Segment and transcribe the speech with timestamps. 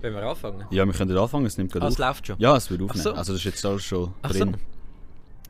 [0.00, 0.64] Wenn wir anfangen?
[0.70, 1.98] Ja, wir können anfangen, es nimmt gerade Ah, es auf.
[1.98, 2.36] läuft schon.
[2.38, 3.02] Ja, es wird aufnehmen.
[3.02, 3.12] so.
[3.12, 4.38] Also das ist jetzt alles schon Ach so.
[4.38, 4.56] drin.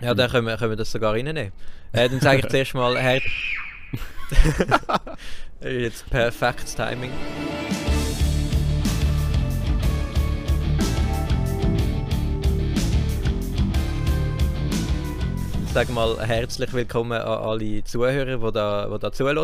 [0.03, 1.53] Ja, dann können wir, können wir das sogar reinnehmen.
[1.93, 3.21] Äh, dann sage ich zuerst mal, Herr...
[5.63, 7.11] Jetzt perfektes Timing.
[15.73, 19.39] Sag mal herzlich willkommen an alle Zuhörer, die da, die da zuhören.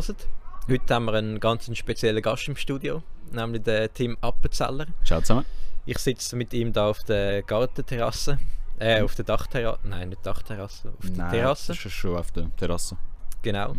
[0.69, 4.87] Heute haben wir einen ganz speziellen Gast im Studio, nämlich den Tim Appenzeller.
[5.05, 5.45] Ciao zusammen.
[5.85, 8.41] Ich sitze mit ihm da auf der Gartenterrasse.
[8.81, 9.79] Äh, auf der Dachterrasse.
[9.85, 10.89] Nein, nicht Dachterrasse.
[10.89, 11.69] Auf der Nein, Terrasse.
[11.69, 12.97] Das ist schon auf der Terrasse.
[13.43, 13.77] Genau.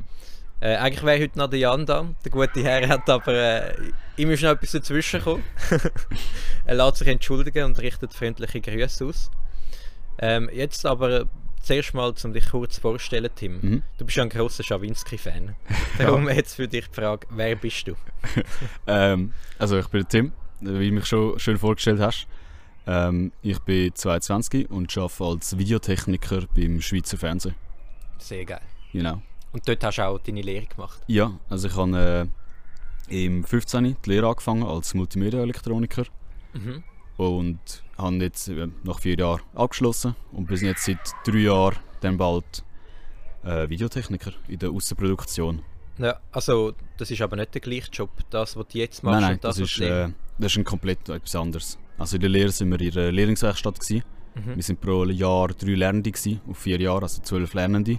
[0.61, 2.07] Äh, eigentlich wäre heute noch der Jan da.
[2.23, 3.33] Der gute Herr hat aber.
[3.33, 5.43] Äh, ihm ist noch etwas dazwischen gekommen.
[6.65, 9.29] er lässt sich entschuldigen und richtet freundliche Grüße aus.
[10.19, 11.27] Ähm, jetzt aber
[11.67, 13.59] zuerst mal, um dich kurz vorzustellen, Tim.
[13.61, 13.83] Mhm.
[13.97, 15.55] Du bist ja ein grosser Schawinski-Fan.
[15.97, 17.95] Darum jetzt für dich die Frage: Wer bist du?
[18.87, 22.27] Ähm, also ich bin Tim, wie du mich schon schön vorgestellt hast.
[22.85, 27.55] Ähm, ich bin 22 und arbeite als Videotechniker beim Schweizer Fernsehen.
[28.17, 28.61] Sehr geil.
[28.93, 29.21] Genau.
[29.51, 31.01] Und dort hast du auch deine Lehre gemacht.
[31.07, 32.29] Ja, also ich habe
[33.09, 33.95] äh, im 15.
[34.05, 36.05] die Lehre angefangen als Multimedia-Elektroniker
[36.53, 36.83] Mhm.
[37.17, 42.17] und habe jetzt äh, nach vier Jahren abgeschlossen und bin jetzt seit drei Jahren dann
[42.17, 42.63] bald
[43.43, 45.61] äh, Videotechniker in der Außenproduktion.
[45.97, 49.21] Ja, also das ist aber nicht der gleiche Job, das was du jetzt machst Nein,
[49.21, 51.79] nein, und das, das was ist, du äh, das ist ein komplett etwas anderes.
[51.97, 53.79] Also in der Lehre sind wir in der Lehrlingswerkstatt.
[53.79, 54.03] Gewesen.
[54.35, 54.55] Mhm.
[54.55, 57.97] Wir sind pro Jahr drei Lernende, gewesen, auf vier Jahre, also zwölf Lernende.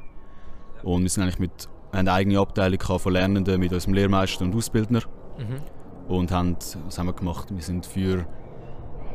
[0.85, 4.55] Und wir sind eigentlich mit haben eine eigene Abteilung von Lernenden mit unserem Lehrmeister und
[4.55, 5.03] Ausbildner.
[5.39, 5.63] Mhm.
[6.09, 7.49] Und haben, was haben wir gemacht?
[7.51, 8.27] Wir sind für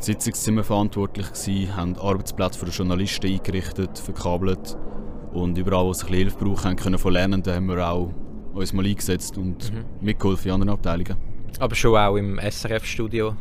[0.04, 4.78] Sitzungszimmer verantwortlich gewesen, haben Arbeitsplätze für die Journalisten eingerichtet, verkabelt.
[5.32, 8.12] Und überall, wo es ein bisschen Hilfe braucht, haben können von Lernenden, haben wir auch
[8.54, 9.86] uns mal eingesetzt und Mhm.
[10.02, 11.16] mitgeholfen in anderen Abteilungen.
[11.59, 13.36] Aber schon auch im SRF-Studio.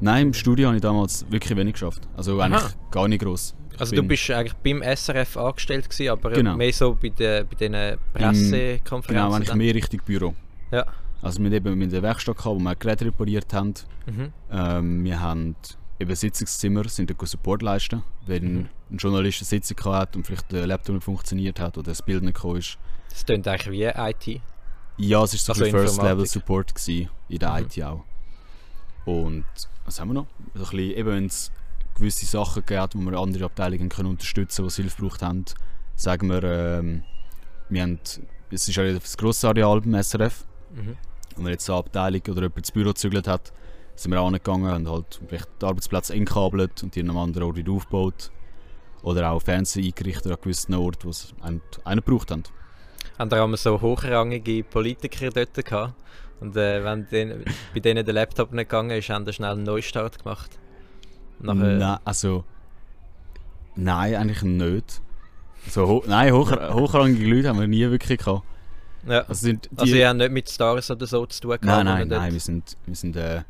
[0.00, 2.08] Nein, im Studio habe ich damals wirklich wenig geschafft.
[2.16, 2.70] Also eigentlich Aha.
[2.90, 3.54] gar nicht gross.
[3.74, 6.56] Ich Also du bist eigentlich beim SRF angestellt gewesen, aber Genau.
[6.56, 9.14] mehr so bei den bei den Pressekonferenzen.
[9.14, 10.34] Genau, eigentlich mehr Richtung Büro.
[10.72, 10.86] Ja.
[11.20, 13.74] Also wir haben eben mit der Werkstatt gehabt, wo wir Geräte repariert haben.
[14.06, 14.32] Mhm.
[14.52, 15.56] Ähm, wir haben
[16.00, 18.68] eben Sitzungszimmer, sind dort Support leisten, wenn Mhm.
[18.90, 22.22] ein Journalist eine Sitzung hat und vielleicht der Laptop nicht funktioniert hat oder das Bild
[22.22, 22.78] nicht gekommen ist.
[23.10, 24.40] Das klingt eigentlich wie IT.
[24.98, 26.30] Ja, es war so Also ein bisschen First Level Informatik.
[26.32, 27.56] Support gewesen, in der Mhm.
[27.66, 28.04] IT auch.
[29.04, 29.44] Und
[29.84, 30.26] was haben wir noch?
[30.54, 31.50] So ein bisschen, eben wenn es
[31.94, 35.44] gewisse Sachen gibt, wo wir andere Abteilungen können unterstützen können, die Hilfe gebraucht haben,
[35.96, 37.02] sagen wir, ähm,
[37.68, 37.98] wir haben,
[38.50, 40.44] es ist ja das grosse Areal beim SRF,
[40.74, 40.96] Mhm.
[41.36, 43.52] und wenn jetzt eine Abteilung oder jemand das Büro gezügelt hat,
[43.98, 47.72] sind wir angegangen und halt vielleicht Arbeitsplätze eingekabelt und die an einem anderen Ort wieder
[47.72, 48.30] aufgebaut.
[49.02, 52.42] Oder auch Fernseher eingerichtet an gewissen Orten, wo es einen, einen gebraucht haben.
[53.18, 55.94] Haben da so hochrangige Politiker dort gehabt?
[56.40, 57.44] Und äh, wenn den,
[57.74, 60.58] bei denen der Laptop nicht gegangen ist, haben sie schnell einen Neustart gemacht.
[61.40, 62.44] Nachher, Nein, also.
[63.74, 65.00] Nein, eigentlich nicht.
[65.68, 68.44] So, ho nein, hoch hochrangige Leute haben wir nie wirklich gehabt.
[69.06, 69.20] ja.
[69.20, 71.64] Also, sind die, Also ihr habt nicht mit Stars oder so zu tun gehabt?
[71.64, 73.42] nein, nein, nein, wir sind, wir sind äh,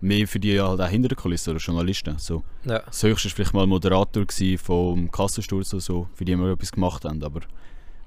[0.00, 2.18] mehr für die halt auch hinter der Kulisse oder Journalisten.
[2.18, 2.42] So.
[2.64, 2.80] Ja.
[2.80, 4.24] Das höchste war vielleicht mal Moderator
[4.58, 7.22] vom Kassensturz oder so, für die wir etwas gemacht haben.
[7.22, 7.46] Aber du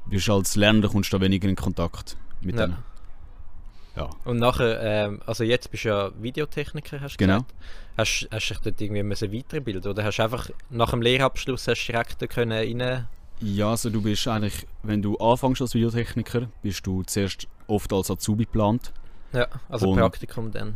[0.09, 2.67] bist als Lernender kommst du da weniger in Kontakt mit Ja.
[2.67, 2.77] denen.
[3.95, 4.09] Ja.
[4.23, 7.39] Und nachher, ähm, also jetzt bist du ja Videotechniker, hast du Genau.
[7.39, 7.53] gesagt.
[7.97, 11.67] Hast, hast du dich dort irgendwie müssen weiterbilden oder hast du einfach nach dem Lehrabschluss
[11.67, 12.51] hast du direkt da können
[12.81, 13.07] rein...
[13.41, 18.09] Ja, also du bist eigentlich, wenn du anfängst als Videotechniker, bist du zuerst oft als
[18.11, 18.93] Azubi geplant.
[19.33, 20.75] Ja, also Und- Praktikum dann.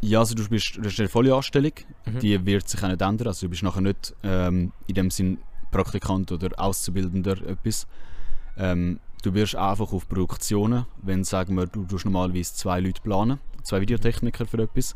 [0.00, 1.72] Ja, also du bist, du hast eine volle Anstellung,
[2.06, 2.18] Mhm.
[2.20, 3.26] die wird sich auch nicht ändern.
[3.28, 5.38] Also du bist nachher nicht ähm, in dem Sinn
[5.70, 7.86] Praktikant oder Auszubildender etwas.
[8.56, 13.38] Ähm, du wirst einfach auf Produktionen, wenn sagen wir, du tust normalerweise zwei Leute planen,
[13.64, 14.94] zwei Videotechniker für etwas,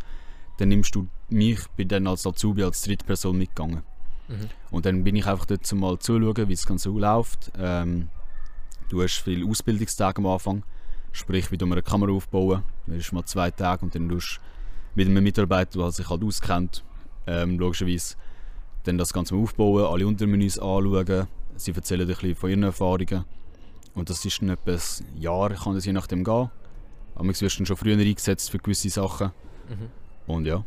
[0.58, 3.82] dann nimmst du mich, bin dann als Azubi als dritte Person mitgegangen.
[4.28, 4.48] Mhm.
[4.70, 7.50] Und dann bin ich einfach dort mal zuschauen, wie das Ganze läuft.
[7.58, 8.08] Ähm,
[8.88, 10.62] du hast viele Ausbildungstage am Anfang,
[11.10, 12.62] sprich wie du eine Kamera aufbauen.
[12.86, 14.52] Dann ist mal zwei Tage und dann tust du
[14.94, 16.84] mit einem Mitarbeiter, der sich halt auskennt,
[17.26, 18.16] ähm, logischerweise
[18.84, 21.28] dann das Ganze aufbauen, alle Untermenüs anschauen.
[21.56, 23.24] Sie erzählen ein bisschen von ihren Erfahrungen.
[23.94, 26.50] Und das ist dann etwa ein Jahr, kann das je nachdem gehen.
[27.15, 29.33] Aber wirst du dann schon früher eingesetzt für gewisse Sachen.
[29.68, 30.33] Mhm.
[30.33, 30.65] Und ja,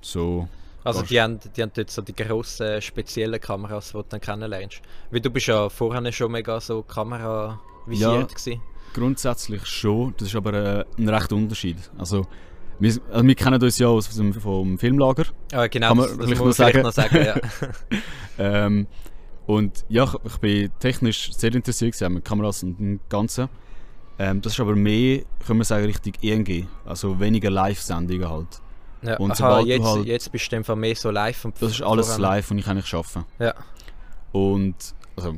[0.00, 0.48] so
[0.82, 4.82] Also die haben, die haben dort so die grossen, speziellen Kameras, die du dann kennenlernst.
[5.10, 8.60] Weil du bist ja vorher schon mega so Kamera visiert gewesen.
[8.92, 11.78] Grundsätzlich schon, das ist aber äh, ein rechter Unterschied.
[11.96, 12.26] Also
[12.78, 15.24] wir, also wir kennen uns ja aus dem, vom Filmlager.
[15.52, 17.24] Ah, genau, Kann man das, das vielleicht muss noch man vielleicht noch sagen.
[17.24, 17.98] Ja.
[18.36, 18.86] Ähm,
[19.46, 23.48] und ja, ich, ich bin technisch sehr interessiert mit Kameras und dem Ganzen.
[24.18, 26.66] Ähm, das ist aber mehr, können wir sagen, Richtung ENG.
[26.84, 28.60] Also weniger Live-Sendungen halt.
[29.02, 31.82] Ja, Und aha, jetzt, halt- jetzt bist du einfach mehr so live und Das ist
[31.82, 33.24] alles voran- live, was ich eigentlich arbeite.
[33.38, 33.54] Ja.
[34.32, 34.74] Und,
[35.16, 35.34] also,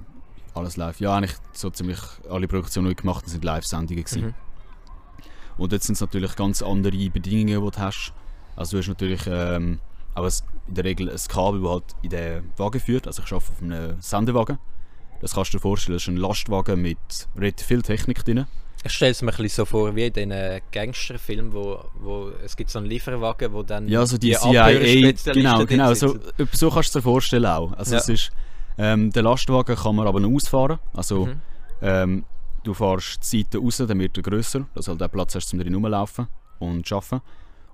[0.55, 1.01] alles live.
[1.01, 1.99] Ja, eigentlich so ziemlich
[2.31, 4.23] alle Produktionen, die ich gemacht habe, sind Live-Sendungen gewesen.
[4.29, 4.35] Mhm.
[5.59, 8.13] Und jetzt sind es natürlich ganz andere Bedingungen, die du hast.
[8.57, 9.81] Also du hast natürlich ähm,
[10.15, 10.27] auch
[10.69, 13.07] in der Regel ein Kabel, das halt in den Wagen führt.
[13.07, 14.59] Also ich arbeite auf einem Sendewagen.
[15.21, 16.99] Das kannst du dir vorstellen, das ist ein Lastwagen mit
[17.37, 18.47] relativ viel Technik drin.
[18.85, 22.57] Ich stelle es mir ein bisschen so vor wie in diesen Gangsterfilmen, wo, wo es
[22.57, 26.57] gibt so einen Lieferwagen, wo dann Ja, also die, Abhörspezialisten CIA, genau, genau, so, etwa
[26.57, 27.73] so kannst du es dir vorstellen auch.
[27.73, 28.01] Also Ja.
[28.01, 28.31] es ist,
[28.79, 30.79] ähm, der Lastwagen kann man aber noch ausfahren.
[30.95, 31.41] Also Mhm.
[31.83, 32.25] ähm,
[32.67, 35.53] du fährst die Seite raus, dann wird er grösser, dass du halt auch Platz hast,
[35.53, 36.27] um drin rumlaufen
[36.59, 37.21] und zu arbeiten.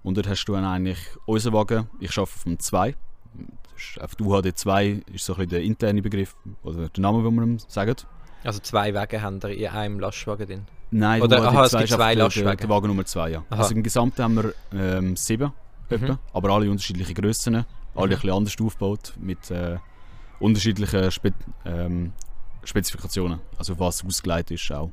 [0.03, 2.95] Und dort hast du dann eigentlich unseren Wagen, ich arbeite auf dem 2.
[3.75, 7.01] Das ist Auf der UHD 2 ist so ein bisschen der interne Begriff, oder der
[7.03, 7.95] Name, den wir ihm sagen.
[8.45, 10.67] Also zwei Wege haben wir in einem Lastwagen drin.
[10.91, 12.57] Nein, Oder, der aha, es 2 gibt zwei der, der, Lastwagen.
[12.59, 13.45] der Wagen Nummer 2, ja.
[13.49, 13.63] Aha.
[13.63, 15.53] Also im Gesamten haben wir ähm, sieben,
[15.91, 16.19] Mhm.
[16.33, 17.65] aber alle unterschiedliche Grössen, alle
[17.95, 18.03] Mhm.
[18.03, 19.77] ein bisschen anders aufgebaut, mit äh,
[20.41, 21.33] unterschiedlichen Spe
[21.65, 22.13] ähm,
[22.65, 24.91] Spezifikationen, also was ausgelegt ist auch.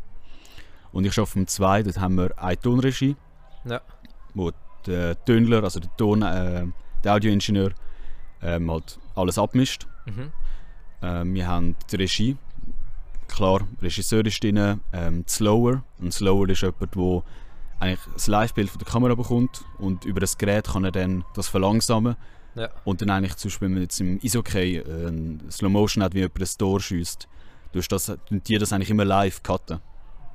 [0.92, 3.16] Und ich arbeite am 2, dort haben wir eine Tonregie,
[3.66, 3.82] Ja.
[4.34, 4.52] wo
[4.86, 6.66] der Tönler, also der Ton, äh,
[7.04, 7.72] der Audioingenieur,
[8.42, 9.86] ähm, halt alles abmischt.
[10.06, 10.32] Mhm.
[11.02, 12.38] Ähm, wir haben die Regie.
[13.28, 14.82] Klar, Regisseur ist drin.
[14.92, 15.84] Ähm, die Slower.
[16.02, 17.24] Ein Slower ist jemand, der
[17.80, 21.48] eigentlich das Live-Bild von der Kamera bekommt und über das Gerät kann er dann das
[21.48, 22.16] verlangsamen.
[22.56, 22.70] Ja.
[22.84, 26.14] Und dann eigentlich zum Beispiel, wenn man jetzt im Isokay äh, ein Slow Motion hat,
[26.14, 27.28] wie jemand ein Tor schießt,
[27.74, 29.80] tust das, die das eigentlich immer live cutten.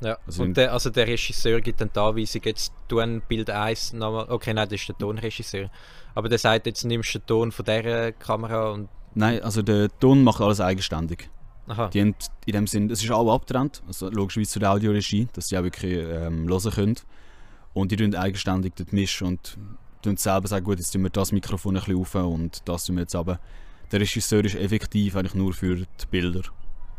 [0.00, 0.18] Ja.
[0.26, 3.94] Also und der, also der Regisseur gibt dann die Anweisung, jetzt tu ein Bild 1
[3.94, 4.26] nochmal.
[4.28, 5.70] Okay, nein, das ist der Tonregisseur.
[6.14, 8.88] Aber der sagt, jetzt nimmst du den Ton von dieser Kamera und.
[9.14, 11.30] Nein, also der Ton macht alles eigenständig.
[11.66, 11.88] Aha.
[11.88, 12.14] Die haben
[12.44, 15.62] in dem Sinn, es ist auch abgetrennt, also logischerweise zu der Audioregie, dass sie auch
[15.62, 16.96] wirklich ähm, hören können.
[17.72, 19.56] Und die tun eigenständig dort mischen und
[20.02, 22.96] tun selber sagen, gut, jetzt tun wir das Mikrofon ein bisschen auf und das tun
[22.96, 23.40] wir jetzt aber.
[23.90, 26.42] Der Regisseur ist effektiv eigentlich nur für die Bilder.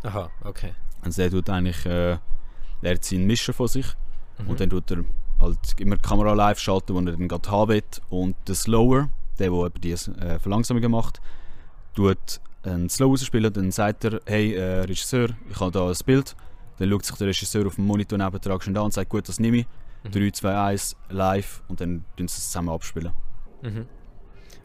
[0.05, 0.73] Aha, okay.
[1.01, 2.17] Also der tut eigentlich, äh,
[2.81, 3.85] lernt seinen Mischer von sich
[4.37, 4.49] Mhm.
[4.49, 5.05] und dann tut er
[5.39, 7.83] halt immer die Kamera live schalten, wo er dann gerade haben will.
[8.09, 9.09] Und der Slower,
[9.39, 11.21] der, der eben die äh, Verlangsamungen macht,
[11.95, 16.35] tut einen Slow rausspielen, dann sagt er, hey äh, Regisseur, ich habe da ein Bild.
[16.77, 19.39] Dann schaut sich der Regisseur auf dem Monitor nebendran schon an und sagt, gut, das
[19.39, 19.67] nehme ich.
[20.03, 20.11] Mhm.
[20.11, 23.13] 3, 2, 1, live und dann tun sie es zusammen abspielen.
[23.61, 23.85] Mhm.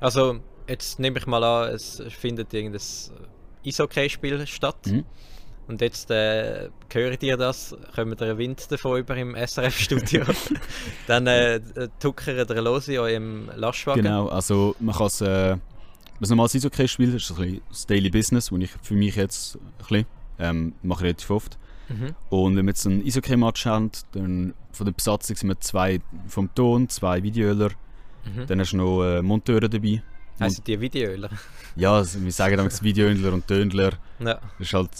[0.01, 2.81] Also, jetzt nehme ich mal an, es findet irgendein
[3.67, 4.87] Eishockey-Spiel statt.
[4.87, 5.05] Mhm.
[5.69, 10.25] Und jetzt äh, hört ihr das, kommt der Wind davon über im SRF-Studio.
[11.07, 11.61] Dann äh,
[12.01, 14.03] tuckert ihr los in eurem Lastwagen.
[14.03, 15.61] Genau, also man kann es, äh, ein
[16.29, 19.61] normales Eishockey-Spiel, das ist ein bisschen das Daily Business, das ich für mich jetzt ein
[19.79, 20.07] bisschen,
[20.41, 21.57] ähm, mache relativ oft.
[21.89, 22.15] Mhm.
[22.31, 26.53] Und wenn wir jetzt einen Eishockey-Match haben, dann von der Besatzung sind wir zwei vom
[26.55, 27.71] Ton, zwei Videoöler,
[28.25, 28.47] Mhm.
[28.47, 30.03] dann hast du noch äh, Monteure dabei.
[30.41, 31.31] Heissen die Videoöler?
[31.77, 34.41] Ja, also wir sagen damals Videoöler und Tönler, Ja.
[34.59, 34.91] das ist halt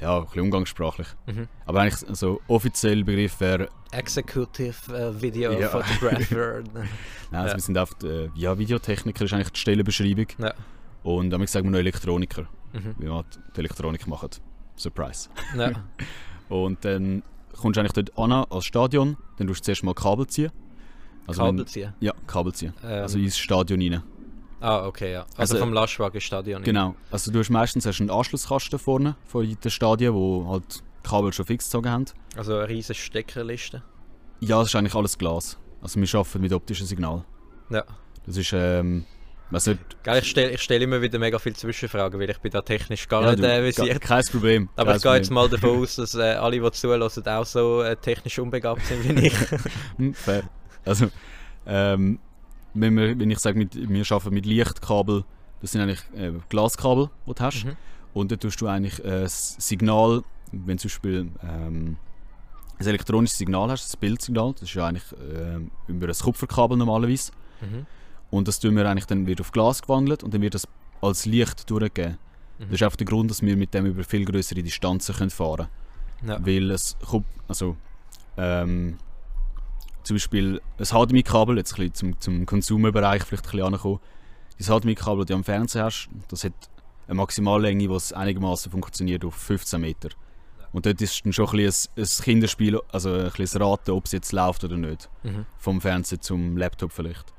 [0.00, 1.06] ja, ein bisschen umgangssprachlich.
[1.26, 1.46] Mhm.
[1.64, 5.68] Aber eigentlich, also offiziell Begriff wäre, Executive äh, Video Ja.
[5.68, 6.62] Photographer.
[6.74, 6.88] nein,
[7.30, 7.54] also Ja.
[7.54, 10.26] wir sind oft, äh, ja, Videotechniker ist eigentlich die Stellenbeschreibung.
[10.38, 10.52] ja.
[11.04, 12.94] Und damit sagen wir noch Elektroniker, Mhm.
[12.98, 13.24] wie man
[13.54, 14.30] die Elektronik machen.
[14.76, 15.28] Surprise.
[15.56, 15.70] ja.
[16.48, 17.22] Und dann
[17.56, 20.50] kommst du eigentlich dort an als Stadion, dann tust du zuerst mal Kabel ziehen.
[21.28, 21.92] Also Kabel wenn- ziehen.
[22.00, 22.74] Ja, Kabel ziehen.
[22.82, 24.02] Ähm, Also ins Stadion rein.
[24.60, 25.20] Ah, okay, ja.
[25.36, 26.62] Also, Also- vom Lastwagenstadion.
[26.62, 26.94] Genau.
[27.10, 31.46] Also du hast meistens hast einen Anschlusskasten vorne vor den Stadien, wo halt Kabel schon
[31.46, 32.04] fix gezogen haben.
[32.36, 33.82] Also eine riesige Steckerliste.
[34.40, 35.58] Ja, das ist eigentlich alles Glas.
[35.80, 37.24] Also wir arbeiten mit optischem Signal.
[37.70, 37.84] Ja.
[38.26, 39.04] Das ist, ähm,
[39.50, 43.08] also, Gell, ich stelle stell immer wieder mega viele Zwischenfragen, weil ich bin da technisch
[43.08, 44.00] gar ja, nicht äh, versiert.
[44.02, 44.68] kein Problem.
[44.76, 47.82] Aber kein ich gehe jetzt mal davon aus, dass äh, alle, die zuhören, auch so
[47.82, 49.34] äh, technisch unbegabt sind wie ich.
[49.96, 50.42] Hm, fair.
[50.84, 51.06] Also,
[51.66, 52.18] ähm,
[52.74, 55.24] wenn, wir, wenn ich sage, mit, wir arbeiten mit Lichtkabel,
[55.60, 57.64] das sind eigentlich äh, Glaskabel, die du hast.
[57.64, 57.76] Mhm.
[58.14, 60.22] Und dann tust du eigentlich äh, das Signal,
[60.52, 61.96] wenn du zum Beispiel ähm,
[62.78, 67.32] ein elektronisches Signal hast, das Bildsignal, das ist ja eigentlich ähm, über ein Kupferkabel normalerweise.
[67.60, 67.86] Mhm.
[68.30, 70.66] Und das tun wir eigentlich dann wird auf Glas gewandelt und dann wird das
[71.00, 72.18] als Licht durchgegeben.
[72.58, 72.64] Mhm.
[72.64, 75.68] Das ist einfach der Grund, dass wir mit dem über viel größere Distanzen können fahren
[76.22, 76.34] Ja.
[76.34, 76.46] können.
[76.46, 76.96] Weil es
[77.48, 77.76] also
[78.36, 78.98] ähm,
[80.08, 84.00] zum Beispiel ein HDMI-Kabel, jetzt ein bisschen zum, zum Consumer-Bereich vielleicht ein bisschen ankommen.
[84.56, 86.54] Das HDMI-Kabel, das du am Fernseher hast, das hat
[87.06, 90.08] eine Maximallänge, die einigermaßen funktioniert, auf 15 Meter.
[90.72, 94.12] Und dort ist dann schon ein, bisschen ein, Kinderspiel, also ein bisschen Raten, ob es
[94.12, 95.10] jetzt läuft oder nicht.
[95.22, 95.44] Mhm.
[95.58, 97.32] Vom Fernseher zum Laptop vielleicht.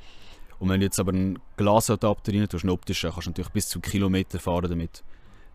[0.59, 3.69] Und wenn du jetzt aber einen Glasadapter rein tust, einen optischen, kannst du natürlich bis
[3.69, 5.03] zu Kilometer fahren damit.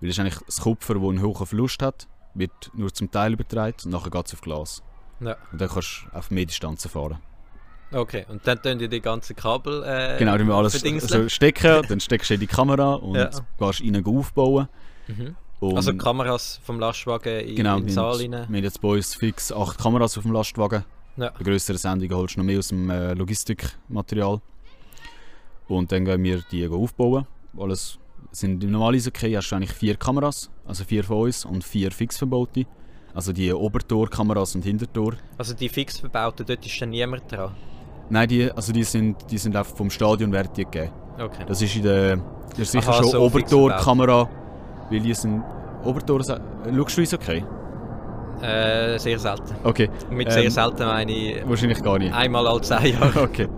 [0.01, 3.35] Weil das ist eigentlich das Kupfer, das einen hohen Verlust hat, wird nur zum Teil
[3.35, 4.83] übertragen und nachher geht es auf Glas.
[5.25, 5.37] Ja.
[5.53, 7.19] Und dann kannst du auf mehr Distanzen fahren.
[7.93, 12.01] Okay, und dann tun die die ganzen Kabel äh, Genau, musst alles also stecken, dann
[12.01, 13.31] steckst du in die Kamera und Ja.
[13.59, 14.69] gehst rein aufbauen.
[15.07, 15.37] Mhm.
[15.61, 18.31] Und Also Kameras vom Lastwagen in, genau, in den wir Saal rein.
[18.33, 20.85] wir haben jetzt bei uns fix acht Kameras auf dem Lastwagen.
[21.17, 21.31] Ja.
[21.31, 24.41] Bei grösseren Sendungen holst du noch mehr aus dem äh, Logistikmaterial.
[25.69, 27.27] Und dann gehen wir die aufbauen.
[27.57, 27.99] Alles
[28.33, 31.93] sind im normalen Eishockey hast du eigentlich vier Kameras, also vier von uns und vier
[31.93, 32.67] fix verbaute.
[33.15, 35.15] Also die Obertor-Kameras und Hintertor.
[35.39, 37.53] Also die fix verbauten, dort ist dann niemand dran.
[38.11, 40.91] Nein, die, also die sind, die sind einfach vom Stadion die gegeben.
[41.19, 41.45] Okay.
[41.47, 42.17] Das ist in der,
[42.51, 44.29] das ist sicher Aha, schon so Obertor-Kamera,
[44.91, 45.43] weil die sind
[45.85, 46.21] Obertor.
[46.21, 47.45] Äh, schaust du Eishockey?
[48.43, 49.55] Äh, sehr selten.
[49.63, 52.13] Okay, Mit Ähm, sehr selten meine ich wahrscheinlich gar nicht.
[52.13, 53.21] einmal alle zehn Jahre.
[53.23, 53.49] Okay.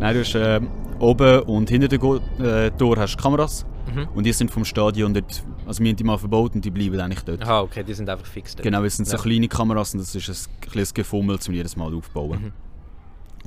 [0.00, 0.68] Nein, du hast ähm,
[0.98, 3.66] oben und hinter dem Go äh, Tor hast du Kameras
[3.98, 4.08] Mhm.
[4.14, 7.00] und die sind vom Stadion dort, also wir haben die mal verbaut und die bleiben
[7.00, 7.42] eigentlich dort.
[7.42, 8.62] Aha, okay, die sind einfach fix dort.
[8.64, 9.22] Genau, es sind so Ja.
[9.22, 12.42] kleine Kameras und das ist ein kleines Gefummel, um jedes Mal aufzubauen.
[12.42, 12.52] Mhm.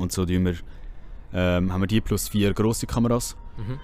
[0.02, 0.56] Und so wir,
[1.34, 3.80] ähm, haben wir die plus vier grosse Kameras Mhm.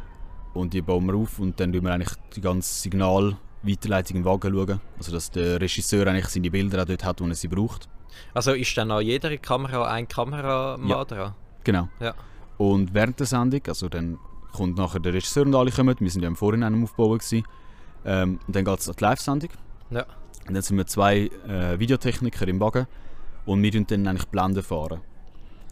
[0.53, 4.53] und die bauen wir auf und dann tun wir eigentlich die ganze Signalweiterleitung im Wagen
[4.53, 4.79] schauen.
[4.97, 7.87] Also dass der Regisseur eigentlich seine Bilder auch dort hat, wo er sie braucht.
[8.33, 11.05] Also ist dann an jeder Kamera ein Kameramann Ja.
[11.05, 11.33] dran?
[11.63, 11.89] Genau.
[11.99, 12.13] Ja.
[12.57, 14.17] Und während der Sendung, also dann
[14.57, 17.45] kommt nachher der Regisseur und alle kommen, wir sind ja im Vorhinein am Aufbauen gewesen,
[18.05, 19.49] ähm, dann geht es an die Live-Sendung.
[19.91, 20.05] Ja.
[20.47, 22.87] Und dann sind wir zwei äh, Videotechniker im Wagen
[23.45, 25.01] und wir fahren dann eigentlich Blenden fahren.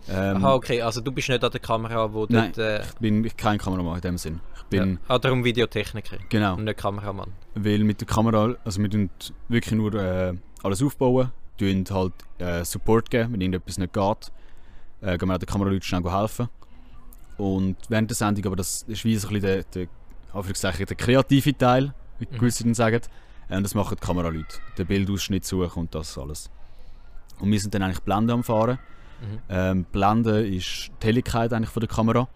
[0.08, 2.52] Ähm, Aha, okay, also du bist nicht an der Kamera, wo Nein.
[2.56, 2.58] dort...
[2.60, 4.40] Äh, Ich bin kein Kameramann in dem Sinn.
[4.56, 4.98] Ich bin, ja.
[5.08, 7.32] Ah, darum Videotechniker genau, und nicht Kameramann.
[7.56, 9.10] weil mit der Kamera, also wir tun
[9.50, 14.32] wirklich nur äh, alles aufbauen, tun halt äh, Support geben, wenn irgendetwas nicht geht,
[15.02, 16.50] äh, gehen wir auch den Kameraleuten schnell helfen.
[17.38, 19.88] Und während der Sendung, aber das ist wie so ein bisschen der,
[20.84, 22.38] der, kreative Teil, wie Mhm.
[22.38, 23.02] gewisse dann sagen,
[23.50, 24.60] und das machen die Kameraleute.
[24.78, 26.50] Den Bildausschnitt suchen und das alles.
[27.40, 28.80] Und wir sind dann eigentlich Blende am Fahren.
[29.22, 29.40] Mhm.
[29.50, 32.28] Ähm, Blende ist die Helligkeit eigentlich von der Kamera.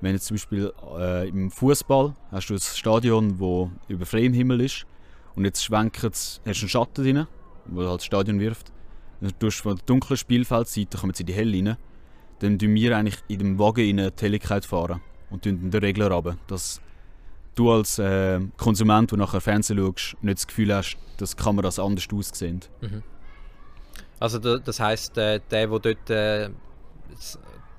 [0.00, 4.60] Wenn jetzt zum Beispiel äh, im Fußball hast du ein Stadion, wo über freiem Himmel
[4.60, 4.86] ist
[5.34, 7.26] und jetzt schwenkt es, hast du einen Schatten drin,
[7.66, 8.72] wo halt das Stadion wirft.
[9.20, 11.76] Dann tust du von der dunklen Spielfeldseite kommen sie in die helle rein.
[12.44, 16.36] Dann tun wir eigentlich in dem Wagen rein die Helligkeit fahren und den Regler runter,
[16.46, 16.80] dass
[17.54, 21.78] du als äh, Konsument, der nachher Fernsehen schaust, nicht das Gefühl hast, dass die Kameras
[21.78, 22.60] anders aussehen.
[22.80, 23.02] Mhm.
[24.20, 26.10] Also da- das heisst, äh, der, der dort...
[26.10, 26.50] Äh,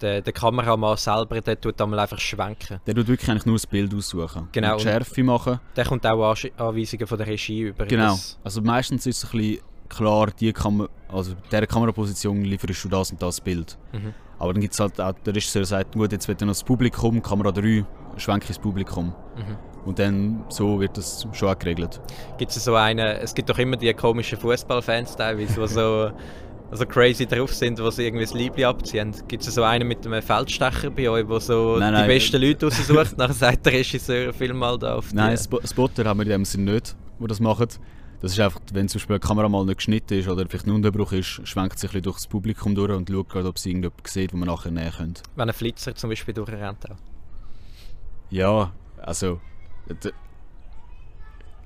[0.01, 2.79] der, der Kameramann selber, der tut einmal einfach schwenken.
[2.85, 4.49] Der tut wirklich eigentlich nur das Bild aussuchen.
[4.51, 5.59] Genau, Und die Schärfe machen.
[5.75, 7.85] Der kommt auch Anweisungen von der Regie über.
[7.85, 8.11] Genau.
[8.11, 12.89] Das, Also meistens ist es ein bisschen klar, die Kam also dieser Kameraposition lieferst du
[12.89, 13.77] das und das Bild.
[13.93, 14.13] Mhm.
[14.37, 16.63] Aber dann gibt es halt auch, der Regisseur sagt, gut, jetzt wird dann noch das
[16.63, 17.85] Publikum, Kamera 3,
[18.17, 19.07] schwenke ins Publikum.
[19.35, 19.85] Mhm.
[19.85, 22.01] Und dann so wird das schon auch geregelt.
[22.37, 26.11] Gibt es so einen, es gibt doch immer die komischen Fußballfans teilweise, die so,
[26.71, 29.15] so crazy drauf sind, sie irgendwie das Liebling abziehen.
[29.27, 32.07] Gibt es so einen mit einem Feldstecher bei euch, der so Nein, die nein.
[32.07, 33.17] besten Leute raussucht?
[33.17, 35.15] Nachher sagt der Regisseur, film mal da auf die...
[35.15, 37.67] Nein, Sp Spotter haben wir in dem Sinne nicht, die das machen.
[38.25, 40.71] Das ist einfach, wenn zum Beispiel eine Kamera mal nicht geschnitten ist oder vielleicht ein
[40.71, 43.69] Unterbruch ist, schwenkt sich ein bisschen durch das Publikum durch und schaut gerade, ob sie
[43.69, 45.21] irgendjemand sieht, wo man nachher näher könnte.
[45.35, 46.95] Wenn ein Flitzer zum Beispiel durchrennt auch.
[48.31, 49.39] Ja, also...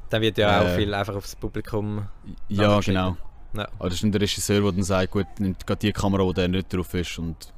[0.10, 0.76] Dann wird ja auch Äh.
[0.76, 2.06] viel einfach aufs Publikum...
[2.50, 3.16] Ja, genau.
[3.54, 3.70] Ja.
[3.80, 6.34] Aber das ist dann der Regisseur, der dann sagt, gut, nimmt gerade die Kamera, wo
[6.34, 7.54] der nicht drauf ist und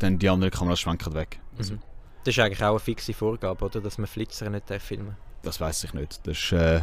[0.00, 1.40] dann die andere Kamera schwenkt weg.
[1.56, 1.80] Also, Mhm.
[2.24, 3.80] Das ist eigentlich auch eine fixe Vorgabe, oder?
[3.80, 6.26] Dass man Flitzer nicht darf filmen Das weiß ich nicht.
[6.26, 6.82] Das ist, äh,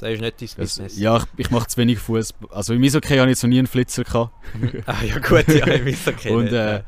[0.00, 0.98] Das ist nicht dein Business.
[0.98, 2.34] ja, ich, ich mache zu wenig Fuß.
[2.50, 4.32] Also im Eishockey habe ich jetzt noch nie einen Flitzer gehabt.
[4.86, 6.82] Ah ja gut, ja, im Eishockey und äh,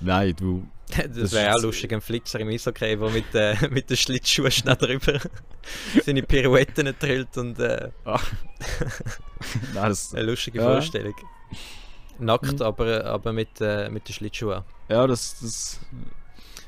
[0.00, 0.66] nein, du,
[0.96, 4.50] Das, Das wäre auch lustig, ein Flitzer im Eishockey, der mit, äh, mit den Schlittschuhen
[4.50, 5.18] schnell drüber
[6.04, 10.64] seine Pirouetten drillt und äh, nein, das, eine lustige Ja.
[10.64, 11.14] Vorstellung.
[12.18, 12.62] Nackt, Mhm.
[12.62, 14.62] aber, aber mit, äh, mit den Schlittschuhen.
[14.88, 15.80] ja, das, das,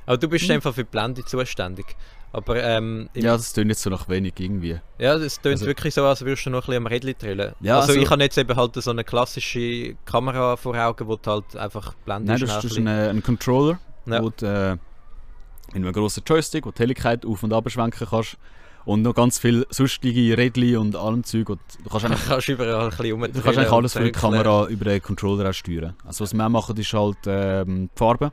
[0.06, 0.54] Aber du bist Mhm.
[0.56, 1.96] einfach für die Blende zuständig.
[2.36, 4.78] Aber ähm, ja, das tönt jetzt so nach wenig irgendwie.
[4.98, 7.52] ja, es tönt also- wirklich so, als würdest du noch ein bisschen am Rädchen drillen.
[7.60, 11.16] Ja, also, also- ich habe jetzt eben halt so eine klassische Kamera vor Augen, wo
[11.16, 14.22] du halt einfach Blende Nein, du hast ein einen Controller, Ja.
[14.22, 14.72] wo du, äh,
[15.72, 18.36] mit einem grossen Joystick, wo die Helligkeit auf- und abschwenken kannst.
[18.84, 21.48] Und noch ganz viel sonstige Rädchen und allem Zeug.
[21.48, 24.12] Und du kannst eigentlich kannst überall ein bisschen Du kannst eigentlich alles für die.
[24.12, 25.94] Kamera über den Controller auch steuern.
[26.04, 28.30] Also was wir auch machen, ist halt ähm, die Farbe.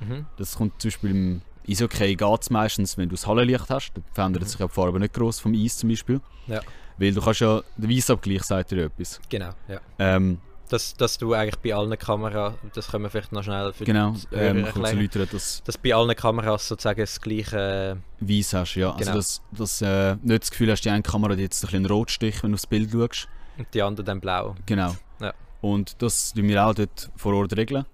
[0.00, 0.26] Mhm.
[0.36, 3.92] Das kommt zum Beispiel im Eishockey geht es meistens, wenn du das Hallenlicht hast.
[3.94, 4.46] Dann verändert Mhm.
[4.48, 6.20] sich auch die Farbe nicht groß vom Eis zum Beispiel.
[6.46, 6.60] Ja.
[6.98, 9.20] Weil du kannst ja, der Weissabgleich sagt dir etwas.
[9.28, 9.80] Genau, ja.
[9.98, 13.84] Ähm, Dass, dass du eigentlich bei allen Kameras, das können wir vielleicht noch schnell für
[13.84, 17.98] genau, die ähm, erklären, erläutern, dass dass bei allen Kameras sozusagen das gleiche...
[18.20, 18.74] du Weiss hast.
[18.74, 18.90] Ja.
[18.92, 19.14] Also Genau.
[19.14, 21.86] dass, dass äh, nicht das Gefühl hast, die eine Kamera hat jetzt ein bisschen einen
[21.86, 23.28] Rotstich, wenn du aufs Bild schaust.
[23.58, 24.56] Und die andere dann blau.
[24.66, 24.96] Genau.
[25.20, 25.32] Ja.
[25.60, 27.84] Und das tun wir auch dort vor Ort regeln.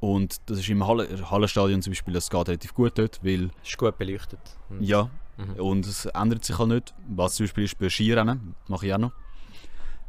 [0.00, 3.76] Und das ist im Halle Hallenstadion zum Beispiel, das geht relativ gut dort, weil Ist
[3.76, 4.40] gut beleuchtet.
[4.70, 5.54] Und- ja, Mhm.
[5.62, 6.94] und es ändert sich halt nicht.
[7.08, 9.12] Was zum Beispiel ist bei Skirennen, mache ich auch noch.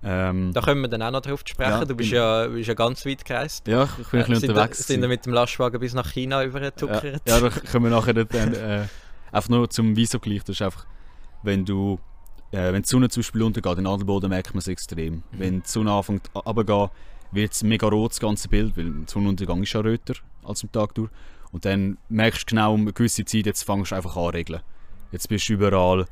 [0.03, 1.71] Ähm, Da kommen wir dann auch noch drauf zu sprechen.
[1.71, 3.67] Ja, du bist bin- ja, bist ja ganz weit gereist.
[3.67, 4.77] ja, ich bin ein bisschen sind, unterwegs.
[4.79, 5.01] da, sind gewesen.
[5.03, 7.21] da mit dem Lastwagen bis nach China Ja, übergetuckert?
[7.27, 8.88] ja, da können wir nachher dann, äh,
[9.31, 10.39] einfach nur zum Wieso-Gleich.
[10.43, 10.86] Das ist einfach,
[11.43, 12.00] wenn du,
[12.51, 15.21] äh, wenn die Sonne zum Beispiel untergeht, in Adelboden merkt man es extrem.
[15.33, 16.89] Wenn die Sonne anfängt runterzugehen,
[17.31, 20.71] wird es mega rot, das ganze Bild, weil der Sonnenuntergang ist ja röter als am
[20.71, 21.09] Tag durch.
[21.51, 24.61] Und dann merkst du genau um eine gewisse Zeit, jetzt fängst du einfach an regeln.
[25.11, 26.05] Jetzt bist du überall,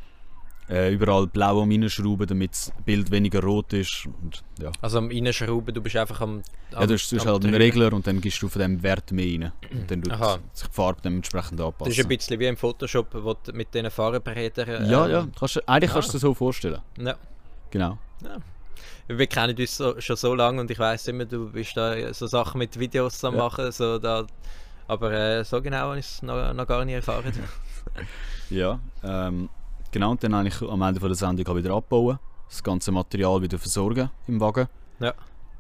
[0.70, 4.06] äh, überall blau am Reinschrauben, damit das Bild weniger rot ist.
[4.06, 4.72] Und, ja.
[4.82, 6.42] Also am Reinschrauben, du bist einfach am.
[6.74, 7.56] am Ja, du hast, du hast am halt einen.
[7.56, 9.52] Regler und dann gibst du von dem Wert mehr rein.
[9.72, 10.14] Und dann tut
[10.54, 11.90] sich die Farbe dementsprechend anpassen.
[11.90, 14.90] Das ist ein bisschen wie im Photoshop, wo du mit diesen Farbenrädern.
[14.90, 15.94] Ja, ähm, ja, kannst, du- eigentlich ah.
[15.94, 16.82] kannst du dir so vorstellen.
[16.98, 17.16] ja.
[17.72, 17.98] Genau.
[19.12, 22.28] Wir kennen uns so, schon so lange und ich weiß immer, du bist da so
[22.28, 23.44] Sachen mit Videos am Ja.
[23.44, 24.26] machen, so da,
[24.88, 27.34] aber äh, so genau habe ich es noch, noch gar nicht erfahren.
[28.52, 29.48] Ja, ähm,
[29.92, 30.12] genau.
[30.12, 34.10] Und dann eigentlich am Ende von der Sendung wieder abbauen, das ganze Material wieder versorgen
[34.28, 34.68] im Wagen.
[35.00, 35.14] Ja.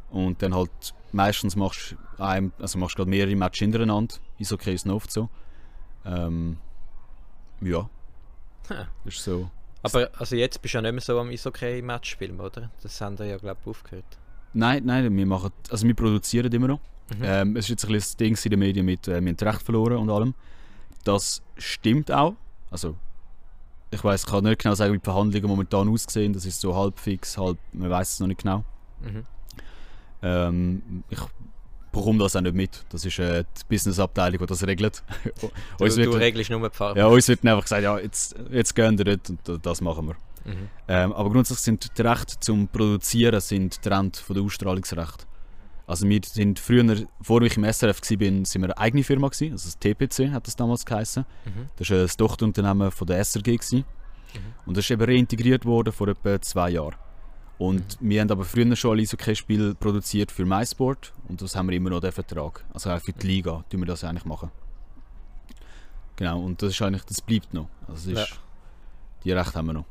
[0.09, 0.71] Und dann halt
[1.11, 4.15] meistens machst du einem, also machst gerade mehrere Matches hintereinander.
[4.39, 5.29] Ist okay, ist oft so.
[6.05, 6.57] Ähm,
[7.61, 7.87] ja.
[8.67, 9.49] Das ist so.
[9.83, 12.69] Aber also jetzt bist du ja nicht mehr so am Eishockey-Match filmen, oder?
[12.81, 14.05] Das haben wir ja, glaube ich, aufgehört.
[14.53, 16.79] Nein, nein, wir machen, also wir produzieren immer noch.
[17.17, 17.23] Mhm.
[17.23, 19.37] Ähm, es ist jetzt ein bisschen das Ding in den Medien mit, äh, wir haben
[19.37, 20.33] das Recht verloren und allem.
[21.03, 22.35] Das stimmt auch.
[22.71, 22.95] Also,
[23.91, 26.33] ich weiß, ich kann nicht genau sagen, wie die Verhandlungen momentan aussehen.
[26.33, 28.63] Das ist so halb fix, halb, man weiß es noch nicht genau.
[29.01, 29.25] Mhm.
[30.21, 31.19] Ähm, ich
[31.99, 32.85] bekomme das auch nicht mit.
[32.89, 35.03] Das ist äh, die Business-Abteilung, die das regelt.
[35.41, 35.49] Du,
[35.83, 36.99] uns, du wird, regelst nur die Farbe.
[36.99, 40.07] ja, uns wird einfach gesagt, ja, jetzt, jetzt gehen wir dort und da- das machen
[40.07, 40.15] wir.
[40.45, 40.69] Mhm.
[40.87, 45.27] Ähm, aber grundsätzlich sind die Rechte zum Produzieren sind Trend von der Ausstrahlungsrecht.
[45.85, 46.83] Also wir sind früher,
[47.17, 50.31] bevor ich im SRF war, bin, sind wir eine eigene Firma gewesen, also das TPC
[50.31, 51.25] hat das damals geheißen.
[51.45, 51.67] Mhm.
[51.77, 53.85] Das war ein Tochterunternehmen von der SRG gewesen.
[54.67, 56.95] und das ist eben reintegriert worden vor etwa zwei Jahren.
[57.59, 61.75] Und wir haben aber früher schon ein Eishockey-Spiel produziert für MySport und das haben wir
[61.75, 62.63] immer noch den Vertrag.
[62.73, 64.49] Also auch für die Liga tun wir das eigentlich machen.
[66.15, 67.67] Genau, und das ist eigentlich, das bleibt noch.
[67.87, 68.25] Also ist, Ja.
[69.25, 69.85] die Rechte haben wir noch.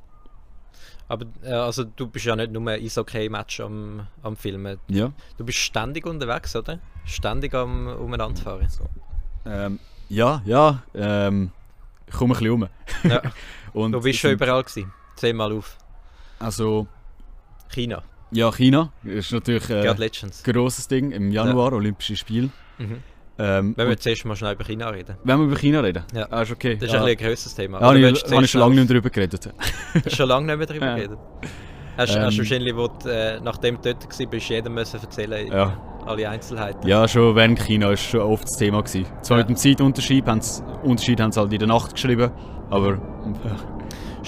[1.08, 4.78] Aber äh, also du bist ja nicht nur ein Eishockey-Match am, am Filmen.
[4.88, 5.12] Ja.
[5.36, 6.78] Du bist ständig unterwegs, oder?
[7.04, 8.68] Ständig am umeinanderfahren.
[9.46, 9.78] Ähm,
[10.10, 11.50] ja, ja, ähm,
[12.06, 12.68] ich komme ein bisschen um.
[13.10, 13.22] Ja.
[13.74, 14.90] Und Du bist schon überall gewesen.
[15.16, 15.76] Zehnmal auf.
[16.38, 16.86] Also,
[17.68, 18.02] China.
[18.30, 20.10] ja, China ist natürlich äh, ein
[20.44, 21.10] grosses Ding.
[21.12, 22.50] Im Januar, Olympische Spiele.
[22.78, 23.02] Mhm.
[23.40, 25.16] Ähm, Wenn wir zuerst mal schnell über China reden.
[25.22, 26.02] wenn wir über China reden?
[26.12, 26.26] Ja.
[26.30, 26.74] Ah, ist okay.
[26.74, 27.02] Das ist ja.
[27.04, 27.80] ein, ein grösseres Thema.
[27.80, 29.48] Ja, Oder ich, habe ich schon lange nicht mehr darüber geredet.
[30.08, 30.94] Schon lange nicht mehr darüber Ja.
[30.96, 31.18] geredet?
[31.96, 32.22] Hast, Ähm.
[32.22, 35.80] hast du wahrscheinlich, wo du, äh, nachdem du dort warst, bist, jedem müssen erzählen, Ja.
[36.04, 36.86] alle Einzelheiten.
[36.88, 39.06] Ja, schon während China ist schon oft das Thema gewesen.
[39.22, 39.42] Zwar Ja.
[39.44, 42.30] mit dem Zeitunterschied, haben sie, Unterschied haben sie halt in der Nacht geschrieben,
[42.70, 42.98] aber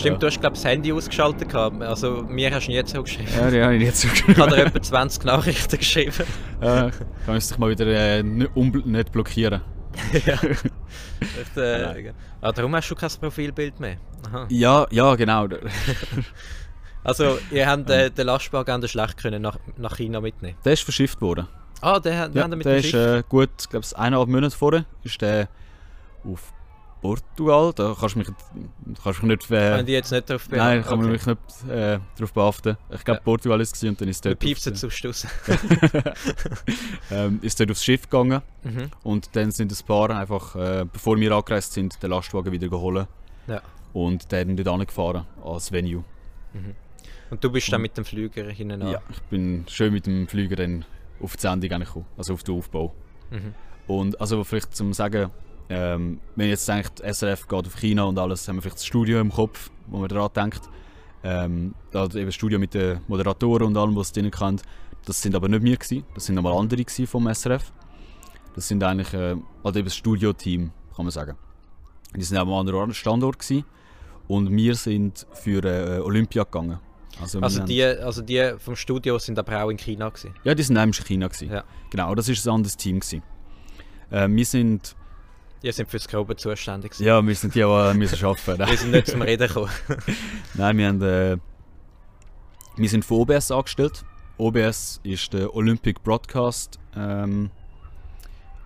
[0.00, 0.18] Stimmt, ja.
[0.18, 1.82] du hast glaube das Handy ausgeschaltet gehabt.
[1.82, 3.32] Also mir hast du nie zurückgeschrieben.
[3.34, 6.24] ja, die habe ich nicht so Ich habe dir etwa 20 Nachrichten geschrieben.
[6.62, 6.90] Ja,
[7.24, 9.62] kann ich dich mal wieder äh, nicht, blockieren.
[10.26, 10.34] ja.
[10.34, 13.96] Echt, äh, ah, darum hast du kein Profilbild mehr.
[14.28, 14.46] Aha.
[14.50, 15.48] Ja, ja, genau.
[17.02, 20.56] Also, ihr habt äh, den Lastwagen schlecht können nach, nach China mitnehmen.
[20.64, 21.46] Der ist verschifft worden.
[21.80, 24.56] Ah, haben- den Ja, haben ihr mit der ist äh, gut, ich glaube, eineinhalb Monate
[24.56, 25.48] vorher ist der
[26.24, 26.52] auf
[27.00, 27.72] Portugal.
[27.74, 28.28] Da kannst du mich,
[29.02, 29.50] kannst du mich nicht.
[29.50, 31.12] Äh, Haben die jetzt nicht drauf nein, kann man okay.
[31.12, 32.76] mich nicht äh, darauf behaften.
[32.90, 33.24] Ich glaube, Ja.
[33.24, 35.26] Portugal ist es und dann ist Du dort, piepst jetzt aufs Stoss.
[37.10, 38.90] ähm, ist dort aufs Schiff gegangen mhm.
[39.02, 43.06] und dann sind ein paar einfach, äh, bevor wir angereist sind, den Lastwagen wieder geholt.
[43.46, 43.62] Ja.
[43.92, 46.04] Und der dann dort angefahren als Venue.
[47.30, 48.86] Und du bist dann mit dem Flüger hinein.
[48.88, 50.84] Ja, ich bin schön mit dem Flüger dann
[51.20, 52.94] auf die Sendung gekommen, also auf den Aufbau.
[53.30, 53.54] Mhm.
[53.86, 55.30] Und also vielleicht zum sagen,
[55.70, 59.20] ähm, wenn jetzt denkt, SRF geht auf China und alles, haben wir vielleicht das Studio
[59.20, 60.62] im Kopf, wo man daran denkt.
[61.22, 64.61] Ähm, hat eben das Studio mit den Moderatoren und allem, was es drin kann.
[65.06, 67.72] Das sind aber nicht wir gewesen, das sind nochmal andere gewesen vom SRF.
[68.54, 71.37] Das sind eigentlich äh, also eben das Studio-Team, kann man sagen.
[72.16, 73.64] Die sind auch am anderen Standort gewesen.
[74.28, 76.78] und wir sind für äh, Olympia gegangen.
[77.20, 80.35] Also, Also haben- die, also die vom Studio sind aber auch in China gewesen.
[80.42, 81.50] ja, die sind nämlich in China gewesen.
[81.50, 81.64] Ja.
[81.90, 83.22] Genau, das ist ein anderes Team gewesen.
[84.11, 84.96] Äh, wir sind
[85.62, 87.06] Die sind fürs Grobe zuständig gewesen.
[87.06, 88.66] Ja, wir sind die, die müssen arbeiten.
[88.70, 89.70] Die sind nicht zum Reden gekommen.
[90.54, 91.36] Nein, wir, haben, äh,
[92.76, 94.04] wir sind von OBS angestellt.
[94.38, 96.78] OBS ist der Olympic Broadcast.
[96.96, 97.50] Ähm,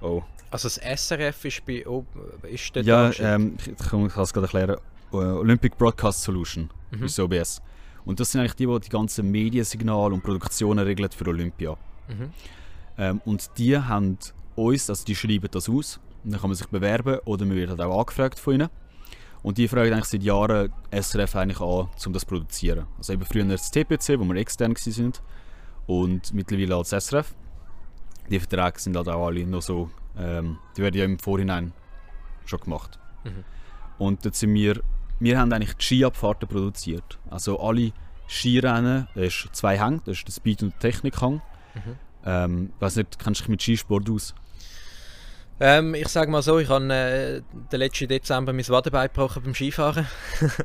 [0.00, 0.22] oh.
[0.50, 2.06] Also das SRF ist bei ob
[2.44, 4.76] ist dort Ja, ähm, ich, ich kann es gerade erklären.
[5.12, 7.04] Äh, Olympic Broadcast Solution Mhm.
[7.04, 7.62] ist OBS.
[8.04, 11.76] Und das sind eigentlich die, die die ganzen Mediensignale und Produktionen regeln für Olympia.
[12.08, 12.30] Mhm.
[12.98, 14.18] Ähm, und die haben
[14.54, 16.00] uns, also die schreiben das aus.
[16.24, 18.68] Dann kann man sich bewerben oder man wird halt auch angefragt von ihnen.
[19.42, 22.86] Und die fragen eigentlich seit Jahren SRF eigentlich an, um das zu produzieren.
[22.96, 25.22] Also eben früher das TPC, wo wir extern sind
[25.86, 27.34] und mittlerweile als SRF.
[28.30, 31.74] Die Verträge sind halt auch alle noch so, ähm, die werden ja im Vorhinein
[32.46, 32.98] schon gemacht.
[33.24, 33.44] Mhm.
[33.98, 34.80] Und dort sind wir,
[35.20, 37.18] wir haben eigentlich die Skiabfahrten produziert.
[37.28, 37.92] Also alle
[38.26, 41.42] Skirennen, das ist zwei Hänge, das ist der Speed- und Technikhang.
[41.74, 41.96] Mhm.
[42.24, 44.34] Ähm, weiß nicht, kennst du dich mit Skisport aus?
[45.60, 49.54] Ähm, ich sage mal so, ich habe äh, den letzten Dezember mein Wadenbein gebrochen beim
[49.54, 50.06] Skifahren.